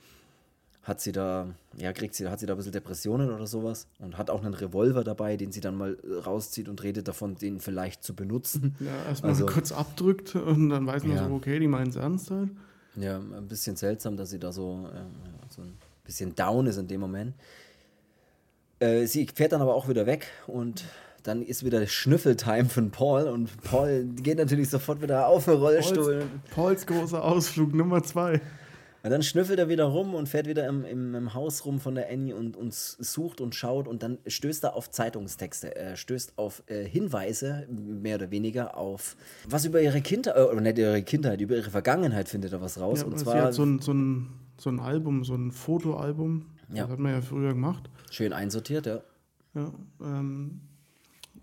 [0.83, 4.17] hat sie da, ja, kriegt sie, hat sie da ein bisschen Depressionen oder sowas und
[4.17, 8.03] hat auch einen Revolver dabei, den sie dann mal rauszieht und redet davon, den vielleicht
[8.03, 8.77] zu benutzen.
[8.81, 11.29] Ja, erstmal also, kurz abdrückt und dann weiß man ja.
[11.29, 12.49] so, okay, die meinen es ernst halt.
[12.97, 16.89] Ja, ein bisschen seltsam, dass sie da so, äh, so ein bisschen down ist in
[16.89, 17.35] dem Moment.
[18.79, 20.85] Äh, sie fährt dann aber auch wieder weg und
[21.23, 26.25] dann ist wieder Schnüffeltime von Paul und Paul geht natürlich sofort wieder auf den Rollstuhl.
[26.55, 28.41] Pauls, Pauls großer Ausflug Nummer zwei.
[29.07, 31.95] Und dann schnüffelt er wieder rum und fährt wieder im, im, im Haus rum von
[31.95, 35.77] der Annie und, und sucht und schaut und dann stößt er auf Zeitungstexte.
[35.77, 39.17] Er stößt auf äh, Hinweise, mehr oder weniger, auf
[39.49, 42.81] was über ihre Kindheit, äh, oder nicht ihre Kindheit, über ihre Vergangenheit findet er was
[42.81, 43.03] raus.
[43.03, 44.29] Ja, und zwar, so ein, so, ein,
[44.59, 46.47] so ein Album, so ein Fotoalbum.
[46.71, 46.83] Ja.
[46.83, 47.89] Das hat man ja früher gemacht.
[48.11, 49.03] Schön einsortiert, ja.
[49.55, 50.63] Ja, ähm,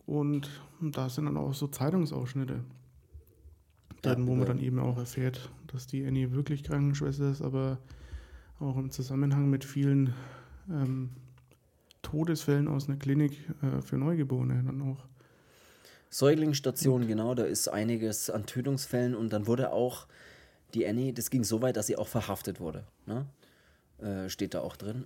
[0.06, 0.50] und
[0.82, 2.60] da sind dann auch so Zeitungsausschnitte
[4.02, 7.80] drin, wo man dann eben auch erfährt, dass die Annie wirklich Krankenschwester ist, aber
[8.60, 10.14] auch im Zusammenhang mit vielen
[10.70, 11.10] ähm,
[12.02, 15.06] Todesfällen aus einer Klinik äh, für Neugeborene dann auch.
[16.10, 20.06] Säuglingsstation, genau, da ist einiges an Tötungsfällen und dann wurde auch
[20.76, 22.86] die Annie, das ging so weit, dass sie auch verhaftet wurde.
[23.08, 23.26] Ne?
[24.00, 25.06] Äh, steht da auch drin.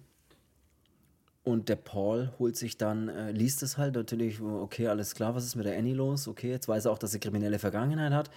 [1.43, 5.45] Und der Paul holt sich dann, äh, liest es halt natürlich, okay, alles klar, was
[5.45, 6.27] ist mit der Annie los?
[6.27, 8.29] Okay, jetzt weiß er auch, dass sie kriminelle Vergangenheit hat.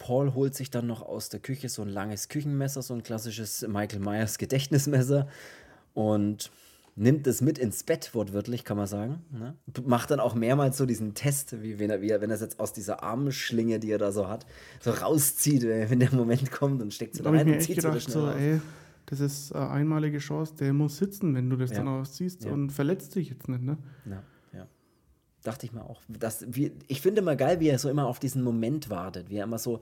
[0.00, 3.64] Paul holt sich dann noch aus der Küche so ein langes Küchenmesser, so ein klassisches
[3.68, 5.28] Michael Myers Gedächtnismesser
[5.92, 6.50] und
[6.96, 9.22] nimmt es mit ins Bett, wortwörtlich, kann man sagen.
[9.30, 9.54] Ne?
[9.84, 12.40] Macht dann auch mehrmals so diesen Test, wie wenn er, wie er, wenn er es
[12.40, 14.46] jetzt aus dieser Armschlinge, die er da so hat,
[14.80, 18.26] so rauszieht, wenn der Moment kommt und steckt sie da rein und zieht gedacht, so,
[18.30, 18.58] ey,
[19.04, 21.76] das ist eine einmalige Chance, der muss sitzen, wenn du das ja.
[21.76, 22.52] dann ausziehst ja.
[22.52, 23.76] und verletzt dich jetzt nicht, ne?
[24.06, 24.22] Ja.
[25.42, 26.02] Dachte ich mir auch.
[26.08, 29.36] Das, wie, ich finde immer geil, wie er so immer auf diesen Moment wartet, wie
[29.36, 29.80] er immer so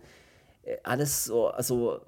[0.62, 2.00] äh, alles so, also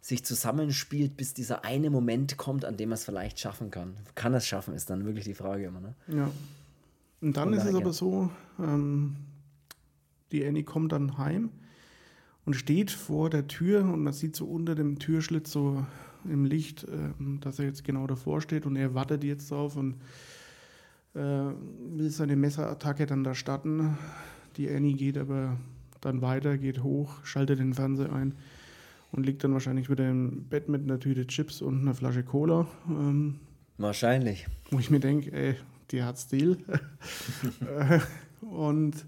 [0.00, 3.94] sich zusammenspielt, bis dieser eine Moment kommt, an dem er es vielleicht schaffen kann.
[4.14, 5.80] Kann er es schaffen, ist dann wirklich die Frage immer.
[5.80, 5.94] Ne?
[6.08, 6.30] Ja.
[7.22, 9.16] Und dann Von ist es aber so, ähm,
[10.30, 11.48] die Annie kommt dann heim
[12.44, 15.86] und steht vor der Tür und man sieht so unter dem Türschlitz so
[16.24, 19.94] im Licht, äh, dass er jetzt genau davor steht und er wartet jetzt drauf und
[21.14, 23.96] will seine Messerattacke dann da starten.
[24.56, 25.58] Die Annie geht aber
[26.00, 28.34] dann weiter, geht hoch, schaltet den Fernseher ein
[29.12, 32.66] und liegt dann wahrscheinlich wieder im Bett mit einer Tüte Chips und einer Flasche Cola.
[32.88, 33.38] Ähm,
[33.78, 34.46] wahrscheinlich.
[34.70, 35.56] Wo ich mir denke, ey,
[35.90, 36.58] die hat Stil.
[37.60, 38.00] Äh,
[38.40, 39.04] und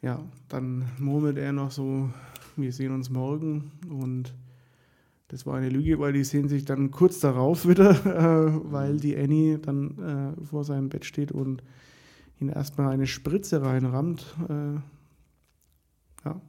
[0.00, 2.10] ja, dann murmelt er noch so,
[2.56, 4.32] wir sehen uns morgen und
[5.28, 9.16] das war eine Lüge, weil die sehen sich dann kurz darauf wieder, äh, weil die
[9.16, 11.62] Annie dann äh, vor seinem Bett steht und
[12.40, 14.24] ihn erstmal eine Spritze reinrammt.
[14.48, 14.80] Äh,
[16.24, 16.40] ja.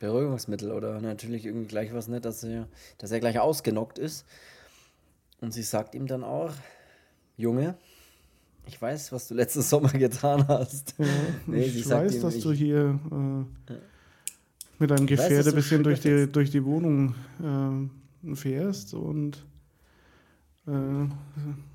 [0.00, 2.68] Beruhigungsmittel oder natürlich irgendwie gleich was nicht, dass er,
[2.98, 4.26] dass er gleich ausgenockt ist.
[5.40, 6.52] Und sie sagt ihm dann auch,
[7.36, 7.76] Junge,
[8.66, 10.94] ich weiß, was du letzten Sommer getan hast.
[10.98, 11.06] Ja,
[11.46, 13.72] nee, ich weiß, ihm, dass ich, du hier äh,
[14.78, 17.97] mit deinem Gefährte ein bisschen durch die, durch die Wohnung äh,
[18.34, 19.46] fährst und
[20.66, 21.08] äh,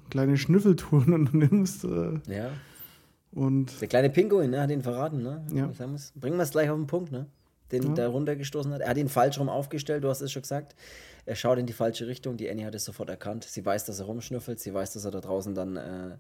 [0.09, 1.83] kleine Schnüffeltouren unternimmst.
[1.85, 2.49] Äh, ja.
[3.31, 5.43] Und Der kleine Pinguin ne, hat ihn verraten, ne?
[5.53, 5.67] Ja.
[6.15, 7.25] Bringen wir es gleich auf den Punkt, ne?
[7.73, 7.93] den ja.
[7.93, 8.81] da runtergestoßen hat.
[8.81, 10.75] Er hat ihn falsch rum aufgestellt, du hast es schon gesagt.
[11.25, 12.37] Er schaut in die falsche Richtung.
[12.37, 13.45] Die Annie hat es sofort erkannt.
[13.45, 14.59] Sie weiß, dass er rumschnüffelt.
[14.59, 16.17] Sie weiß, dass er da draußen dann äh,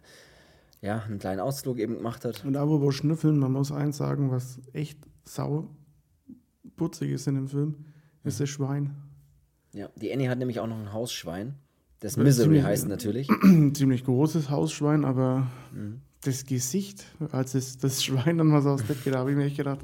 [0.81, 2.43] ja, einen kleinen Ausflug eben gemacht hat.
[2.43, 5.69] Und aber wo schnüffeln, man muss eins sagen, was echt sau
[6.75, 7.85] putzig ist in dem Film,
[8.23, 8.43] ist mhm.
[8.43, 8.95] das Schwein.
[9.73, 11.55] Ja, die Annie hat nämlich auch noch ein Hausschwein.
[11.99, 13.27] Das Misery ziemlich, heißt natürlich.
[13.73, 16.01] Ziemlich großes Hausschwein, aber mhm.
[16.21, 19.45] das Gesicht, als es das Schwein dann mal so aus Bett geht, habe ich mir
[19.45, 19.79] echt gedacht,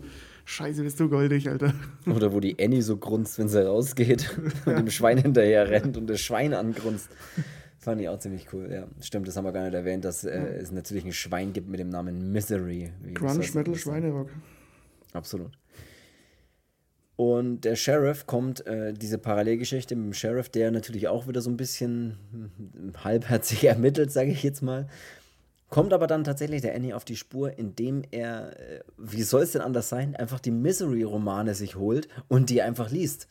[0.50, 1.76] Scheiße, bist du goldig, Alter.
[2.08, 4.36] Oder wo die Annie so grunzt, wenn sie rausgeht
[4.66, 7.10] und dem Schwein hinterher rennt und das Schwein angrunzt.
[7.78, 8.88] Fand ich auch ziemlich cool, ja.
[9.00, 11.80] Stimmt, das haben wir gar nicht erwähnt, dass äh, es natürlich ein Schwein gibt mit
[11.80, 12.92] dem Namen Misery.
[13.14, 14.30] Grunge, Metal, Schweinerock.
[15.14, 15.52] Absolut.
[17.20, 21.50] Und der Sheriff kommt, äh, diese Parallelgeschichte mit dem Sheriff, der natürlich auch wieder so
[21.50, 24.88] ein bisschen hm, halbherzig ermittelt, sage ich jetzt mal.
[25.68, 29.52] Kommt aber dann tatsächlich der Annie auf die Spur, indem er, äh, wie soll es
[29.52, 33.28] denn anders sein, einfach die Misery-Romane sich holt und die einfach liest.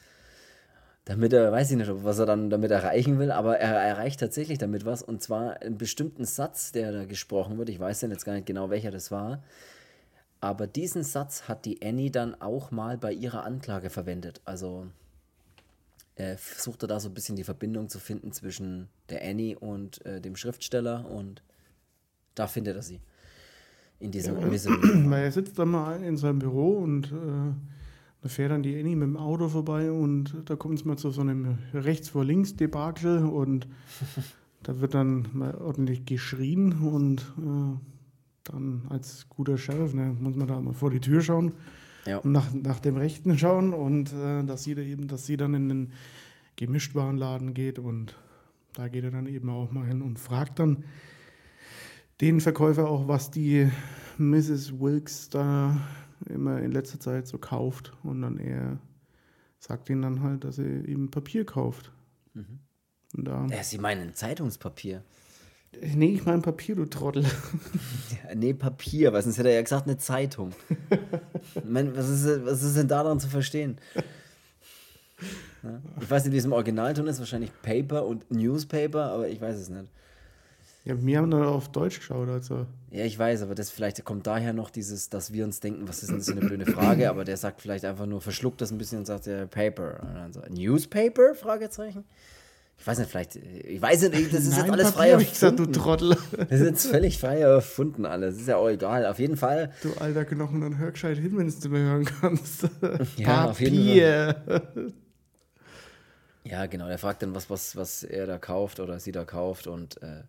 [1.06, 4.58] Damit er, weiß ich nicht, was er dann damit erreichen will, aber er erreicht tatsächlich
[4.58, 5.02] damit was.
[5.02, 7.70] Und zwar einen bestimmten Satz, der da gesprochen wird.
[7.70, 9.42] Ich weiß denn jetzt gar nicht genau, welcher das war.
[10.40, 14.40] Aber diesen Satz hat die Annie dann auch mal bei ihrer Anklage verwendet.
[14.44, 14.86] Also
[16.14, 20.20] er versuchte da so ein bisschen die Verbindung zu finden zwischen der Annie und äh,
[20.20, 21.42] dem Schriftsteller und
[22.34, 23.00] da findet er sie.
[24.00, 27.52] In diesem ja, Weil er sitzt dann mal in seinem Büro und äh,
[28.22, 31.10] da fährt dann die Annie mit dem Auto vorbei und da kommt es mal zu
[31.10, 33.68] so einem rechts vor links Debakel und
[34.62, 37.97] da wird dann mal ordentlich geschrien und äh,
[38.52, 41.52] dann als guter Sheriff ne, muss man da mal vor die Tür schauen
[42.06, 42.18] ja.
[42.18, 45.54] und nach, nach dem Rechten schauen und äh, dass sie da eben, dass sie dann
[45.54, 45.92] in den
[46.56, 48.16] Gemischtwarenladen geht und
[48.72, 50.84] da geht er dann eben auch mal hin und fragt dann,
[52.20, 53.70] den Verkäufer auch, was die
[54.18, 54.78] Mrs.
[54.78, 55.76] Wilkes da
[56.28, 57.92] immer in letzter Zeit so kauft.
[58.02, 58.78] Und dann er
[59.58, 61.92] sagt ihnen dann halt, dass er eben Papier kauft.
[62.34, 62.60] Mhm.
[63.16, 65.04] Und da, ja, Sie meinen Zeitungspapier?
[65.80, 67.24] Nee, ich meine Papier, du Trottel.
[67.24, 70.52] Ja, nee, Papier, weil sonst hätte er ja gesagt, eine Zeitung.
[71.64, 73.78] meine, was ist, was ist denn daran zu verstehen?
[75.62, 75.80] Ja?
[76.00, 79.56] Ich weiß nicht, wie es im Originalton ist, wahrscheinlich Paper und Newspaper, aber ich weiß
[79.56, 79.88] es nicht.
[80.84, 82.66] Ja, wir haben da auf Deutsch geschaut, also.
[82.90, 86.02] Ja, ich weiß, aber das vielleicht kommt daher noch dieses, dass wir uns denken, was
[86.02, 88.78] ist denn so eine blöde Frage, aber der sagt vielleicht einfach nur, verschluckt das ein
[88.78, 90.00] bisschen und sagt ja Paper.
[90.00, 91.34] Und dann so, Newspaper?
[91.34, 92.04] Fragezeichen.
[92.78, 95.26] Ich weiß nicht, vielleicht, ich weiß nicht, das ist Nein, jetzt alles frei erfunden.
[95.26, 96.16] Ich gesagt, du Trottel.
[96.48, 98.36] Das ist jetzt völlig frei erfunden alles.
[98.36, 99.04] Ist ja auch egal.
[99.06, 99.72] Auf jeden Fall.
[99.82, 102.62] Du alter Knochen, dann hör gescheit hin, wenn du es nicht mehr hören kannst.
[103.16, 103.48] Ja, Papier.
[103.48, 104.92] auf jeden Fall.
[106.44, 106.86] Ja, genau.
[106.86, 110.22] Der fragt dann, was, was, was er da kauft oder sie da kauft und äh,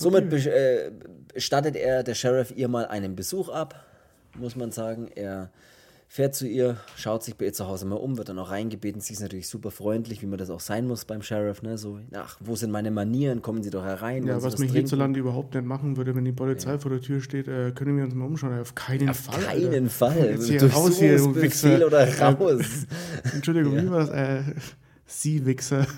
[0.00, 0.92] Somit äh,
[1.36, 3.84] stattet er, der Sheriff, ihr mal einen Besuch ab,
[4.34, 5.08] muss man sagen.
[5.14, 5.50] Er
[6.10, 9.00] fährt zu ihr, schaut sich bei ihr zu Hause mal um, wird dann auch reingebeten.
[9.00, 11.62] Sie ist natürlich super freundlich, wie man das auch sein muss beim Sheriff.
[11.62, 11.76] Ne?
[11.76, 13.42] So, ach, wo sind meine Manieren?
[13.42, 14.26] Kommen Sie doch herein.
[14.26, 16.78] Ja, was mich hierzulande überhaupt nicht machen würde, wenn die Polizei ja.
[16.78, 18.58] vor der Tür steht, äh, können wir uns mal umschauen.
[18.58, 19.36] Auf keinen Auf Fall.
[19.36, 19.90] Auf keinen Alter.
[19.90, 20.30] Fall.
[20.30, 21.86] Jetzt hier raus hier, du Wichser.
[21.86, 22.86] oder raus.
[23.34, 23.82] Entschuldigung, ja.
[23.82, 24.10] wie war das?
[24.10, 24.42] Äh,
[25.06, 25.86] Sie Wichser.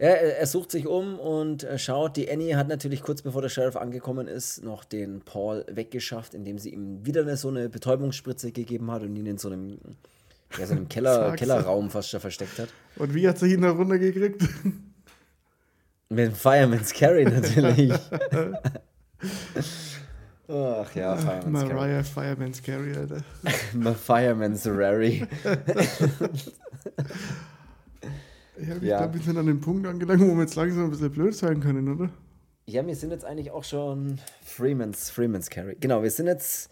[0.00, 2.16] Ja, er sucht sich um und schaut.
[2.16, 6.56] Die Annie hat natürlich kurz bevor der Sheriff angekommen ist, noch den Paul weggeschafft, indem
[6.58, 9.78] sie ihm wieder eine, so eine Betäubungsspritze gegeben hat und ihn in so einem,
[10.56, 12.68] ja, so einem Keller, Kellerraum fast schon versteckt hat.
[12.96, 14.40] Und wie hat sie ihn da runtergekriegt?
[16.10, 17.92] Mit dem Fireman's Carry natürlich.
[20.48, 21.74] Ach ja, Fireman's Carry.
[21.74, 23.22] Mariah Fireman's Carry, Alter.
[23.94, 25.26] Fireman's Rary.
[28.60, 28.98] Ja, ich ja.
[28.98, 31.60] glaube, wir sind an dem Punkt angelangt, wo wir jetzt langsam ein bisschen blöd sein
[31.60, 32.10] können, oder?
[32.66, 35.76] Ja, wir sind jetzt eigentlich auch schon Freemans, Freemans Carry.
[35.80, 36.70] Genau, wir sind jetzt.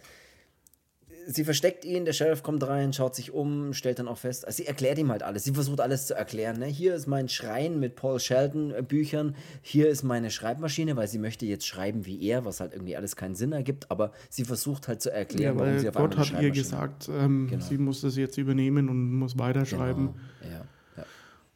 [1.28, 4.46] Sie versteckt ihn, der Sheriff kommt rein, schaut sich um, stellt dann auch fest.
[4.46, 5.42] Also sie erklärt ihm halt alles.
[5.42, 6.60] Sie versucht alles zu erklären.
[6.60, 6.66] Ne?
[6.66, 9.34] Hier ist mein Schrein mit Paul Sheldon äh, Büchern.
[9.60, 13.16] Hier ist meine Schreibmaschine, weil sie möchte jetzt schreiben wie er, was halt irgendwie alles
[13.16, 13.90] keinen Sinn ergibt.
[13.90, 17.48] Aber sie versucht halt zu erklären, ja, warum sie auf Gott hat ihr gesagt, ähm,
[17.48, 17.64] genau.
[17.64, 20.14] sie muss das jetzt übernehmen und muss weiterschreiben.
[20.42, 20.54] Genau.
[20.54, 20.64] Ja.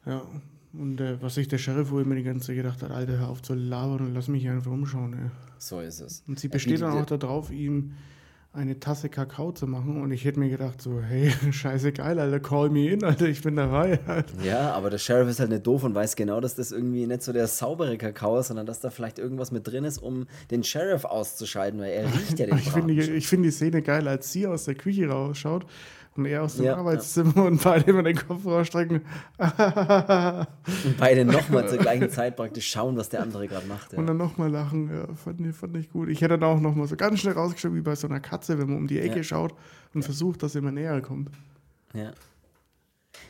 [0.05, 0.23] Ja,
[0.73, 3.29] und äh, was sich der Sheriff wohl immer die ganze Zeit gedacht hat, Alter, hör
[3.29, 5.13] auf zu labern und lass mich hier einfach umschauen.
[5.13, 5.29] Ey.
[5.57, 6.23] So ist es.
[6.27, 7.93] Und sie besteht dann auch darauf, ihm
[8.53, 12.41] eine Tasse Kakao zu machen und ich hätte mir gedacht so, hey, scheiße geil, Alter,
[12.41, 13.99] call me in, Alter, ich bin dabei.
[14.43, 17.21] Ja, aber der Sheriff ist halt nicht doof und weiß genau, dass das irgendwie nicht
[17.21, 20.63] so der saubere Kakao ist, sondern dass da vielleicht irgendwas mit drin ist, um den
[20.65, 24.31] Sheriff auszuschalten, weil er riecht ja den Ich finde ich find die Szene geil, als
[24.33, 25.65] sie aus der Küche rausschaut
[26.17, 27.41] und er aus dem ja, Arbeitszimmer ja.
[27.43, 29.01] und beide immer den Kopf rausstrecken.
[29.37, 33.93] und beide nochmal zur gleichen Zeit praktisch schauen, was der andere gerade macht.
[33.93, 33.99] Ja.
[33.99, 36.09] Und dann nochmal lachen, ja, fand, ich, fand ich gut.
[36.09, 38.67] Ich hätte dann auch nochmal so ganz schnell rausgeschaut, wie bei so einer Katze, wenn
[38.67, 39.53] man um die Ecke schaut
[39.93, 41.29] und versucht, dass er immer näher kommt.
[41.93, 42.11] Ja.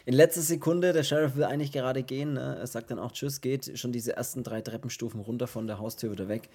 [0.06, 2.58] In letzter Sekunde, der Sheriff will eigentlich gerade gehen, ne?
[2.60, 6.12] er sagt dann auch Tschüss, geht schon diese ersten drei Treppenstufen runter von der Haustür
[6.12, 6.50] wieder weg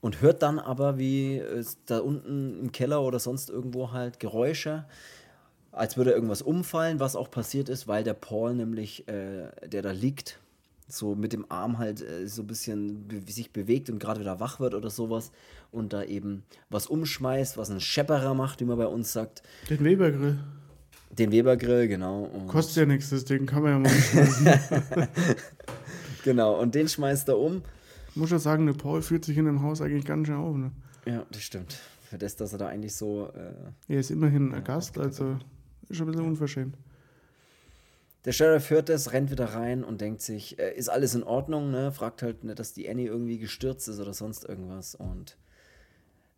[0.00, 4.84] und hört dann aber, wie es da unten im Keller oder sonst irgendwo halt Geräusche
[5.72, 9.90] als würde irgendwas umfallen, was auch passiert ist, weil der Paul nämlich, äh, der da
[9.90, 10.38] liegt,
[10.86, 14.40] so mit dem Arm halt äh, so ein bisschen be sich bewegt und gerade wieder
[14.40, 15.32] wach wird oder sowas
[15.70, 19.42] und da eben was umschmeißt, was ein Schepperer macht, wie man bei uns sagt.
[19.70, 20.38] Den Webergrill.
[21.10, 22.24] Den Webergrill, genau.
[22.24, 24.46] Und Kostet ja nichts, das Ding kann man ja mal umschmeißen.
[26.24, 27.62] genau, und den schmeißt er um.
[28.10, 30.56] Ich muss ja sagen, der Paul fühlt sich in dem Haus eigentlich ganz schön auf.
[30.56, 30.70] Ne?
[31.06, 31.78] Ja, das stimmt.
[32.08, 33.30] Für das, dass er da eigentlich so.
[33.34, 35.38] Äh, er ist immerhin ein Gast, also
[35.88, 36.76] ist schon ein bisschen unverschämt.
[38.24, 41.70] Der Sheriff hört das, rennt wieder rein und denkt sich, äh, ist alles in Ordnung,
[41.70, 41.90] ne?
[41.90, 45.36] Fragt halt nicht, dass die Annie irgendwie gestürzt ist oder sonst irgendwas und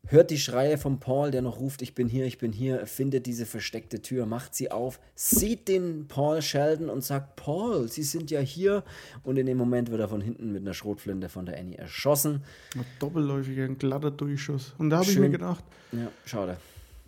[0.06, 3.26] hört die Schreie von Paul, der noch ruft, ich bin hier, ich bin hier, findet
[3.26, 8.30] diese versteckte Tür, macht sie auf, sieht den Paul Sheldon und sagt, Paul, Sie sind
[8.30, 8.84] ja hier.
[9.22, 12.42] Und in dem Moment wird er von hinten mit einer Schrotflinte von der Annie erschossen.
[12.74, 14.74] Ein doppelläufiger, ein glatter Durchschuss.
[14.78, 16.58] Und da habe ich mir gedacht, ja, schade.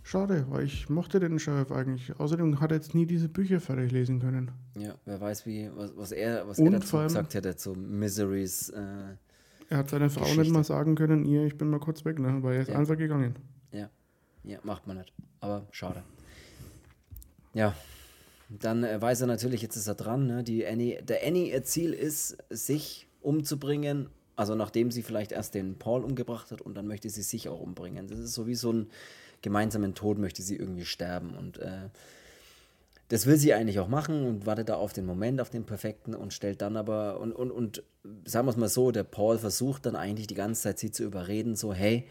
[0.06, 2.14] Schade, weil ich mochte den Sheriff eigentlich.
[2.20, 4.52] Außerdem hat er jetzt nie diese Bücher fertig lesen können.
[4.76, 8.68] Ja, wer weiß, wie, was, was er, was er dazu allem, gesagt hätte zu Miseries.
[8.68, 9.16] Äh,
[9.68, 10.42] er hat seiner Frau Geschichte.
[10.42, 12.40] nicht mal sagen können, ihr, ich bin mal kurz weg, ne?
[12.44, 12.78] weil er ist ja.
[12.78, 13.34] einfach gegangen.
[13.72, 13.90] Ja.
[14.44, 15.12] ja, macht man nicht.
[15.40, 16.04] Aber schade.
[17.52, 17.74] Ja,
[18.48, 20.28] dann äh, weiß er natürlich, jetzt ist er dran.
[20.28, 20.44] Ne?
[20.44, 24.08] Die Annie, der Annie, ihr Ziel ist, sich umzubringen.
[24.36, 27.58] Also nachdem sie vielleicht erst den Paul umgebracht hat und dann möchte sie sich auch
[27.58, 28.06] umbringen.
[28.06, 28.86] Das ist so wie so ein
[29.42, 31.36] gemeinsamen Tod möchte sie irgendwie sterben.
[31.36, 31.88] Und äh,
[33.08, 36.14] das will sie eigentlich auch machen und wartet da auf den Moment, auf den perfekten
[36.14, 37.82] und stellt dann aber, und, und, und
[38.24, 41.04] sagen wir es mal so, der Paul versucht dann eigentlich die ganze Zeit sie zu
[41.04, 42.06] überreden, so, hey,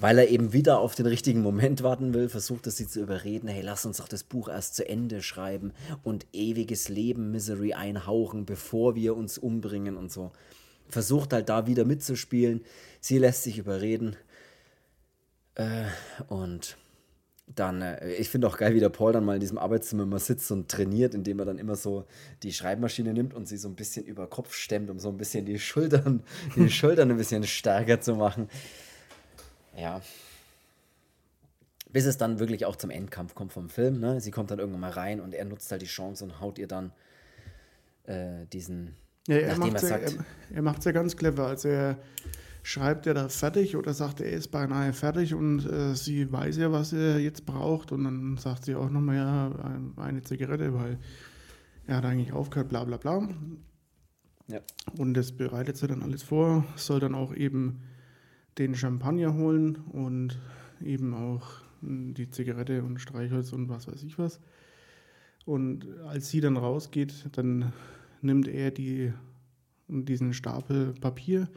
[0.00, 3.48] weil er eben wieder auf den richtigen Moment warten will, versucht er sie zu überreden,
[3.48, 5.72] hey, lass uns doch das Buch erst zu Ende schreiben
[6.04, 10.30] und ewiges Leben Misery einhauchen, bevor wir uns umbringen und so.
[10.88, 12.62] Versucht halt da wieder mitzuspielen.
[13.00, 14.16] Sie lässt sich überreden
[15.58, 15.84] äh,
[16.28, 16.78] und
[17.54, 20.20] dann, äh, ich finde auch geil, wie der Paul dann mal in diesem Arbeitszimmer immer
[20.20, 22.06] sitzt und trainiert, indem er dann immer so
[22.42, 25.44] die Schreibmaschine nimmt und sie so ein bisschen über Kopf stemmt, um so ein bisschen
[25.46, 26.22] die Schultern,
[26.56, 28.48] die Schultern ein bisschen stärker zu machen.
[29.76, 30.00] Ja.
[31.90, 33.98] Bis es dann wirklich auch zum Endkampf kommt vom Film.
[33.98, 34.20] Ne?
[34.20, 36.68] Sie kommt dann irgendwann mal rein und er nutzt halt die Chance und haut ihr
[36.68, 36.92] dann
[38.04, 38.94] äh, diesen.
[39.26, 39.98] Ja, er macht es ja,
[40.84, 41.46] ja ganz clever.
[41.46, 41.98] Also er
[42.62, 46.72] schreibt er da fertig oder sagt, er ist beinahe fertig und äh, sie weiß ja,
[46.72, 50.98] was er jetzt braucht und dann sagt sie auch nochmal, ja, eine Zigarette, weil
[51.86, 53.28] er hat eigentlich aufgehört, bla bla bla.
[54.48, 54.60] Ja.
[54.96, 57.80] Und das bereitet sie dann alles vor, soll dann auch eben
[58.58, 60.38] den Champagner holen und
[60.82, 61.46] eben auch
[61.80, 64.40] die Zigarette und Streichholz und was weiß ich was.
[65.44, 67.72] Und als sie dann rausgeht, dann
[68.20, 69.12] nimmt er die,
[69.86, 71.48] diesen Stapel Papier,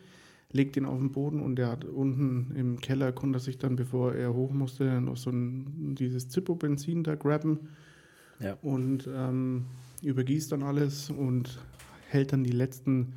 [0.52, 4.14] legt ihn auf den Boden und der hat unten im Keller, konnte sich dann, bevor
[4.14, 7.70] er hoch musste, noch so ein, dieses Zippo-Benzin da grabben
[8.40, 8.58] ja.
[8.62, 9.66] und ähm,
[10.02, 11.60] übergießt dann alles und
[12.10, 13.14] hält dann die letzten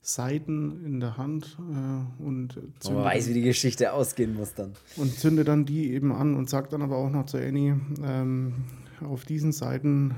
[0.00, 4.72] Seiten in der Hand äh, und zündet Man weiß, wie die Geschichte ausgehen muss dann.
[4.96, 8.64] Und zündet dann die eben an und sagt dann aber auch noch zu Annie, ähm,
[9.00, 10.16] auf diesen Seiten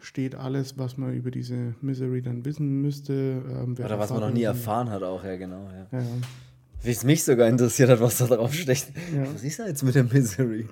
[0.00, 3.12] steht alles, was man über diese Misery dann wissen müsste.
[3.12, 5.68] Ähm, Oder was man noch nie erfahren hat auch, ja genau.
[5.70, 5.98] Ja.
[5.98, 6.06] ja.
[6.82, 8.86] Wie es mich sogar interessiert hat, was da drauf steht.
[9.14, 9.32] Ja.
[9.32, 10.66] Was ist da jetzt mit der Misery?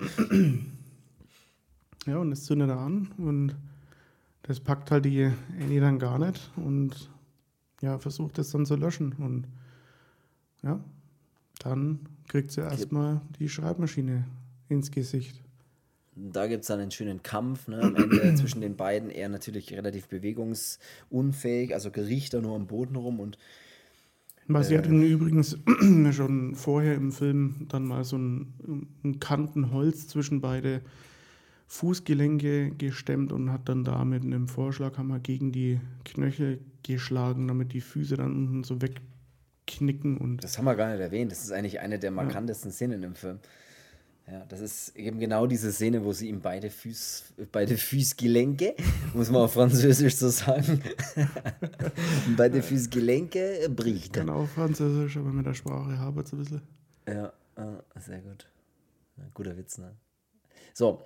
[2.05, 3.55] Ja, und es zündet er an und
[4.43, 5.31] das packt halt die
[5.61, 7.09] Annie dann gar nicht und
[7.81, 9.13] ja, versucht es dann zu löschen.
[9.13, 9.47] Und
[10.63, 10.79] ja,
[11.59, 14.25] dann kriegt sie erstmal die Schreibmaschine
[14.69, 15.41] ins Gesicht.
[16.31, 19.09] Da gibt es dann einen schönen Kampf ne, am Ende zwischen den beiden.
[19.09, 23.37] Er natürlich relativ bewegungsunfähig, also riecht er nur am Boden rum und.
[24.47, 25.57] Was sie äh, hatten übrigens
[26.11, 30.81] schon vorher im Film dann mal so einen, einen Kanten Holz zwischen beide
[31.67, 37.81] Fußgelenke gestemmt und hat dann da mit einem Vorschlaghammer gegen die Knöchel geschlagen, damit die
[37.81, 40.17] Füße dann unten so wegknicken.
[40.17, 41.31] Und das haben wir gar nicht erwähnt.
[41.31, 42.75] Das ist eigentlich eine der markantesten ja.
[42.75, 43.37] Szenen im Film.
[44.31, 48.75] Ja, das ist eben genau diese Szene, wo sie ihm beide, Füß, beide Fußgelenke,
[49.13, 50.83] muss man auf Französisch so sagen,
[52.37, 54.13] beide Fußgelenke bricht.
[54.13, 56.61] Genau, Französisch, aber mit der Sprache habe ich ein bisschen.
[57.07, 57.33] Ja,
[57.99, 58.47] sehr gut.
[59.33, 59.95] Guter Witz, ne?
[60.73, 61.01] So,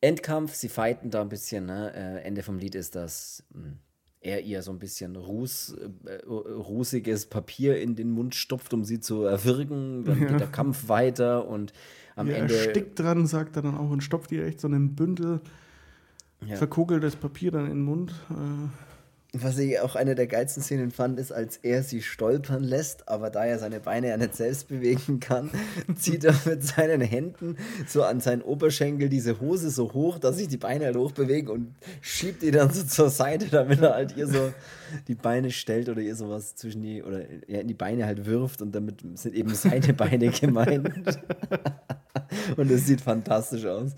[0.00, 1.66] Endkampf, sie fighten da ein bisschen.
[1.66, 1.92] Ne?
[1.94, 3.78] Äh, Ende vom Lied ist, dass mh, hm,
[4.20, 5.76] er ihr so ein bisschen ruß,
[6.06, 10.04] äh, rußiges Papier in den Mund stopft, um sie zu erwürgen.
[10.04, 10.26] Dann ja.
[10.28, 11.72] geht der Kampf weiter und
[12.16, 12.54] am ja, Ende.
[12.54, 15.40] Er stickt dran, sagt er dann auch und stopft ihr echt so einen Bündel
[16.46, 16.56] ja.
[16.56, 18.12] verkugeltes Papier dann in den Mund.
[18.30, 18.68] Äh,
[19.34, 23.30] was ich auch eine der geilsten Szenen fand, ist, als er sie stolpern lässt, aber
[23.30, 25.50] da er seine Beine ja nicht selbst bewegen kann,
[25.96, 27.56] zieht er mit seinen Händen
[27.86, 31.74] so an seinen Oberschenkel diese Hose so hoch, dass sich die Beine halt hochbewegen und
[32.02, 34.52] schiebt die dann so zur Seite, damit er halt ihr so
[35.08, 38.60] die Beine stellt oder ihr sowas zwischen die, oder ja, in die Beine halt wirft
[38.60, 41.18] und damit sind eben seine Beine gemeint.
[42.56, 43.92] und es sieht fantastisch aus.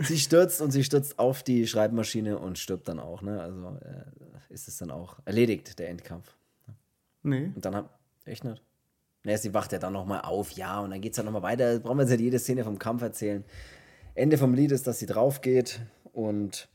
[0.00, 3.22] Sie stürzt und sie stürzt auf die Schreibmaschine und stirbt dann auch.
[3.22, 3.40] Ne?
[3.40, 6.34] Also äh, ist es dann auch erledigt, der Endkampf.
[7.22, 7.52] Nee.
[7.54, 7.88] Und dann hat.
[8.24, 8.62] Echt nicht?
[9.24, 11.78] Naja, sie wacht ja dann nochmal auf, ja, und dann geht es dann nochmal weiter.
[11.78, 13.44] Brauchen wir jetzt nicht jede Szene vom Kampf erzählen.
[14.14, 15.80] Ende vom Lied ist, dass sie drauf geht
[16.12, 16.68] und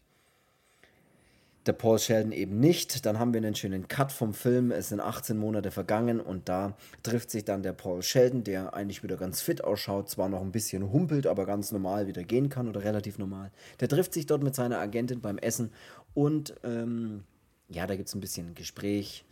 [1.67, 3.05] der Paul Sheldon eben nicht.
[3.05, 4.71] Dann haben wir einen schönen Cut vom Film.
[4.71, 9.03] Es sind 18 Monate vergangen und da trifft sich dann der Paul Sheldon, der eigentlich
[9.03, 12.67] wieder ganz fit ausschaut, zwar noch ein bisschen humpelt, aber ganz normal wieder gehen kann
[12.67, 13.51] oder relativ normal.
[13.79, 15.71] Der trifft sich dort mit seiner Agentin beim Essen
[16.13, 17.23] und ähm,
[17.69, 19.25] ja, da gibt es ein bisschen Gespräch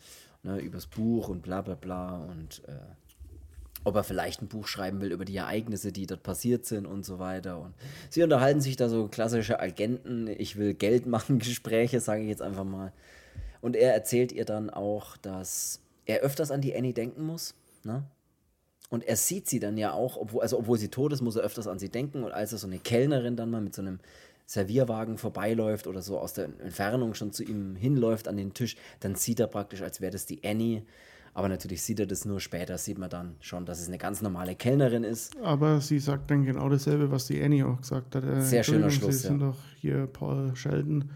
[0.44, 2.74] ne, übers Buch und bla bla bla und äh,
[3.86, 7.06] ob er vielleicht ein Buch schreiben will über die Ereignisse, die dort passiert sind und
[7.06, 7.60] so weiter.
[7.60, 7.74] Und
[8.10, 12.42] sie unterhalten sich da so klassische Agenten, ich will Geld machen, Gespräche, sage ich jetzt
[12.42, 12.92] einfach mal.
[13.62, 17.56] Und er erzählt ihr dann auch, dass er öfters an die Annie denken muss.
[17.84, 18.04] Ne?
[18.90, 21.44] Und er sieht sie dann ja auch, obwohl, also obwohl sie tot ist, muss er
[21.44, 22.24] öfters an sie denken.
[22.24, 24.00] Und als er so eine Kellnerin dann mal mit so einem
[24.48, 29.16] Servierwagen vorbeiläuft oder so aus der Entfernung schon zu ihm hinläuft an den Tisch, dann
[29.16, 30.84] sieht er praktisch, als wäre das die Annie
[31.36, 34.22] aber natürlich sieht er das nur später, sieht man dann schon, dass es eine ganz
[34.22, 35.36] normale Kellnerin ist.
[35.44, 38.24] Aber sie sagt dann genau dasselbe, was die Annie auch gesagt hat.
[38.24, 39.22] Äh, Sehr schöner Schluss.
[39.22, 41.10] Sie sind doch hier Paul Sheldon.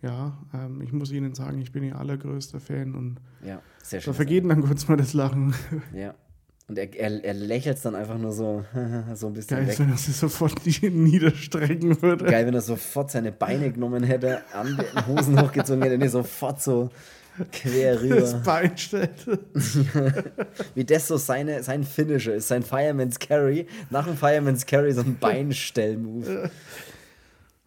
[0.00, 2.94] Ja, ähm, ich muss Ihnen sagen, ich bin Ihr allergrößter Fan.
[2.94, 4.12] Und ja, sehr schön.
[4.12, 5.54] Da vergeht dann kurz mal das Lachen.
[5.92, 6.14] Ja.
[6.66, 8.64] Und er, er, er lächelt dann einfach nur so,
[9.14, 9.78] so ein bisschen Geil, weg.
[9.80, 12.24] wenn er sich sofort niederstrecken würde.
[12.24, 16.62] Geil, wenn er sofort seine Beine genommen hätte, an den Hosen hochgezogen hätte, und sofort
[16.62, 16.88] so
[17.52, 18.20] quer rüber.
[18.20, 19.26] Das Bein stellt.
[20.74, 23.66] Wie das so seine, sein Finisher ist, sein Fireman's Carry.
[23.90, 26.50] Nach dem Fireman's Carry so ein Beinstell-Move.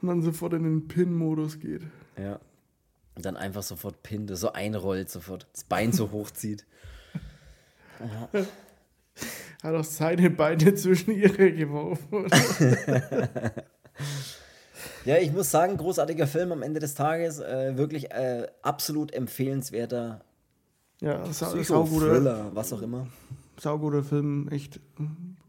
[0.02, 1.84] Und dann sofort in den Pin-Modus geht.
[2.18, 2.40] Ja.
[3.16, 6.66] Und dann einfach sofort pinnt, so einrollt, sofort das Bein so hochzieht.
[8.00, 8.30] Ja.
[9.64, 12.28] Hat auch seine Beine zwischen ihre geworfen.
[15.06, 17.40] Ja, ich muss sagen, großartiger Film am Ende des Tages.
[17.40, 20.22] Äh, wirklich äh, absolut empfehlenswerter
[21.02, 23.08] ja, Thriller, was auch immer.
[23.58, 24.80] Sauguter Film, echt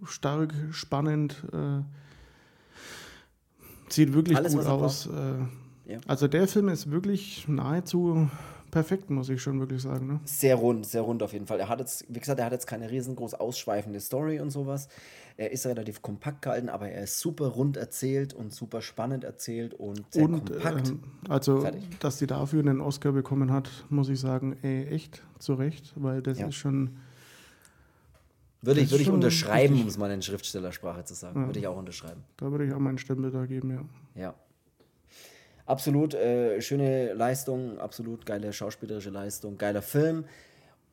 [0.04, 1.44] stark, spannend.
[1.52, 1.82] Äh,
[3.90, 5.06] sieht wirklich Alles, gut aus.
[5.06, 5.98] Äh, ja.
[6.06, 8.30] Also der Film ist wirklich nahezu
[8.70, 10.06] perfekt, muss ich schon wirklich sagen.
[10.06, 10.20] Ne?
[10.24, 11.60] Sehr rund, sehr rund auf jeden Fall.
[11.60, 14.88] Er hat jetzt, wie gesagt, er hat jetzt keine riesengroß ausschweifende Story und sowas.
[15.36, 19.74] Er ist relativ kompakt gehalten, aber er ist super rund erzählt und super spannend erzählt
[19.74, 20.88] und sehr und, kompakt.
[20.88, 21.82] Ähm, also, Fertig.
[22.00, 26.22] dass die dafür einen Oscar bekommen hat, muss ich sagen, ey, echt zu Recht, weil
[26.22, 26.48] das ja.
[26.48, 26.98] ist schon.
[28.60, 31.40] Würde ich, würde ich unterschreiben, um es mal in Schriftstellersprache zu sagen.
[31.40, 31.46] Ja.
[31.46, 32.22] Würde ich auch unterschreiben.
[32.36, 34.22] Da würde ich auch meinen Stempel da geben, ja.
[34.22, 34.34] Ja.
[35.66, 40.24] Absolut äh, schöne Leistung, absolut geile schauspielerische Leistung, geiler Film.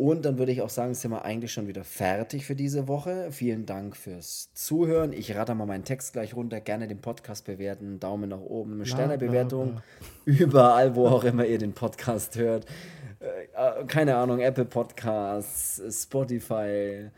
[0.02, 3.34] Und dann würde ich auch sagen, sind wir eigentlich schon wieder fertig für diese Woche.
[3.34, 5.12] Vielen Dank fürs Zuhören.
[5.12, 6.62] Ich rate mal meinen Text gleich runter.
[6.62, 8.00] Gerne den Podcast bewerten.
[8.00, 9.82] Daumen nach oben, Sternebewertung.
[10.24, 12.66] Überall, wo auch immer ihr den Podcast hört.
[13.20, 17.10] Äh, keine Ahnung, Apple Podcasts, Spotify.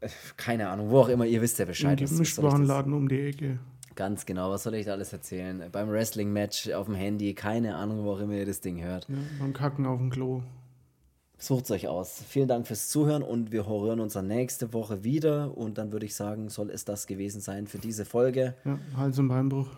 [0.00, 1.26] Äh, keine Ahnung, wo auch immer.
[1.26, 2.00] Ihr wisst ja Bescheid.
[2.00, 3.58] Im Gemischtwarenladen um die Ecke.
[3.96, 5.64] Ganz genau, was soll ich da alles erzählen?
[5.72, 9.08] Beim Wrestling-Match auf dem Handy, keine Ahnung, wo auch immer ihr das Ding hört.
[9.08, 10.44] Ja, beim Kacken auf dem Klo.
[11.40, 12.22] Sucht es euch aus.
[12.28, 15.56] Vielen Dank fürs Zuhören und wir hören uns dann nächste Woche wieder.
[15.56, 18.54] Und dann würde ich sagen, soll es das gewesen sein für diese Folge.
[18.64, 19.68] Ja, Hals- und Beinbruch.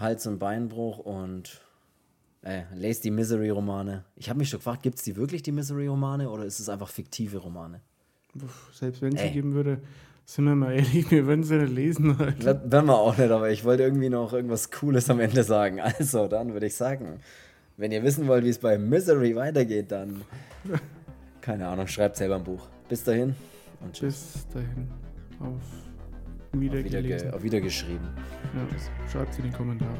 [0.00, 1.60] Hals- und Beinbruch und
[2.42, 4.04] äh, lest die Misery-Romane.
[4.16, 6.88] Ich habe mich schon gefragt, gibt es die wirklich, die Misery-Romane, oder ist es einfach
[6.88, 7.80] fiktive Romane?
[8.72, 9.80] Selbst wenn es sie geben würde,
[10.24, 12.18] sind wir mal ehrlich, wir würden sie nicht lesen.
[12.18, 15.80] Wenn wir auch nicht, aber ich wollte irgendwie noch irgendwas Cooles am Ende sagen.
[15.80, 17.20] Also, dann würde ich sagen,
[17.76, 20.22] wenn ihr wissen wollt, wie es bei Misery weitergeht, dann
[21.44, 22.68] keine Ahnung, schreibt selber ein Buch.
[22.88, 23.34] Bis dahin
[23.82, 24.32] und tschüss.
[24.32, 24.88] Bis dahin.
[25.40, 25.60] Auf
[26.52, 27.58] wieder, auf wieder, ge auf wieder.
[27.58, 27.70] Ja,
[29.12, 29.90] schreibt es in die Kommentare.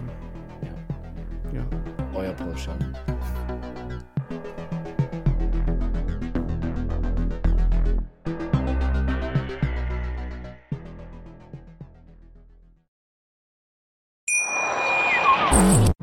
[1.52, 1.58] Ja.
[1.58, 1.66] ja.
[2.14, 2.56] Euer Paul.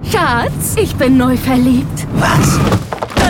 [0.03, 2.05] Schatz, ich bin neu verliebt.
[2.13, 2.90] Was?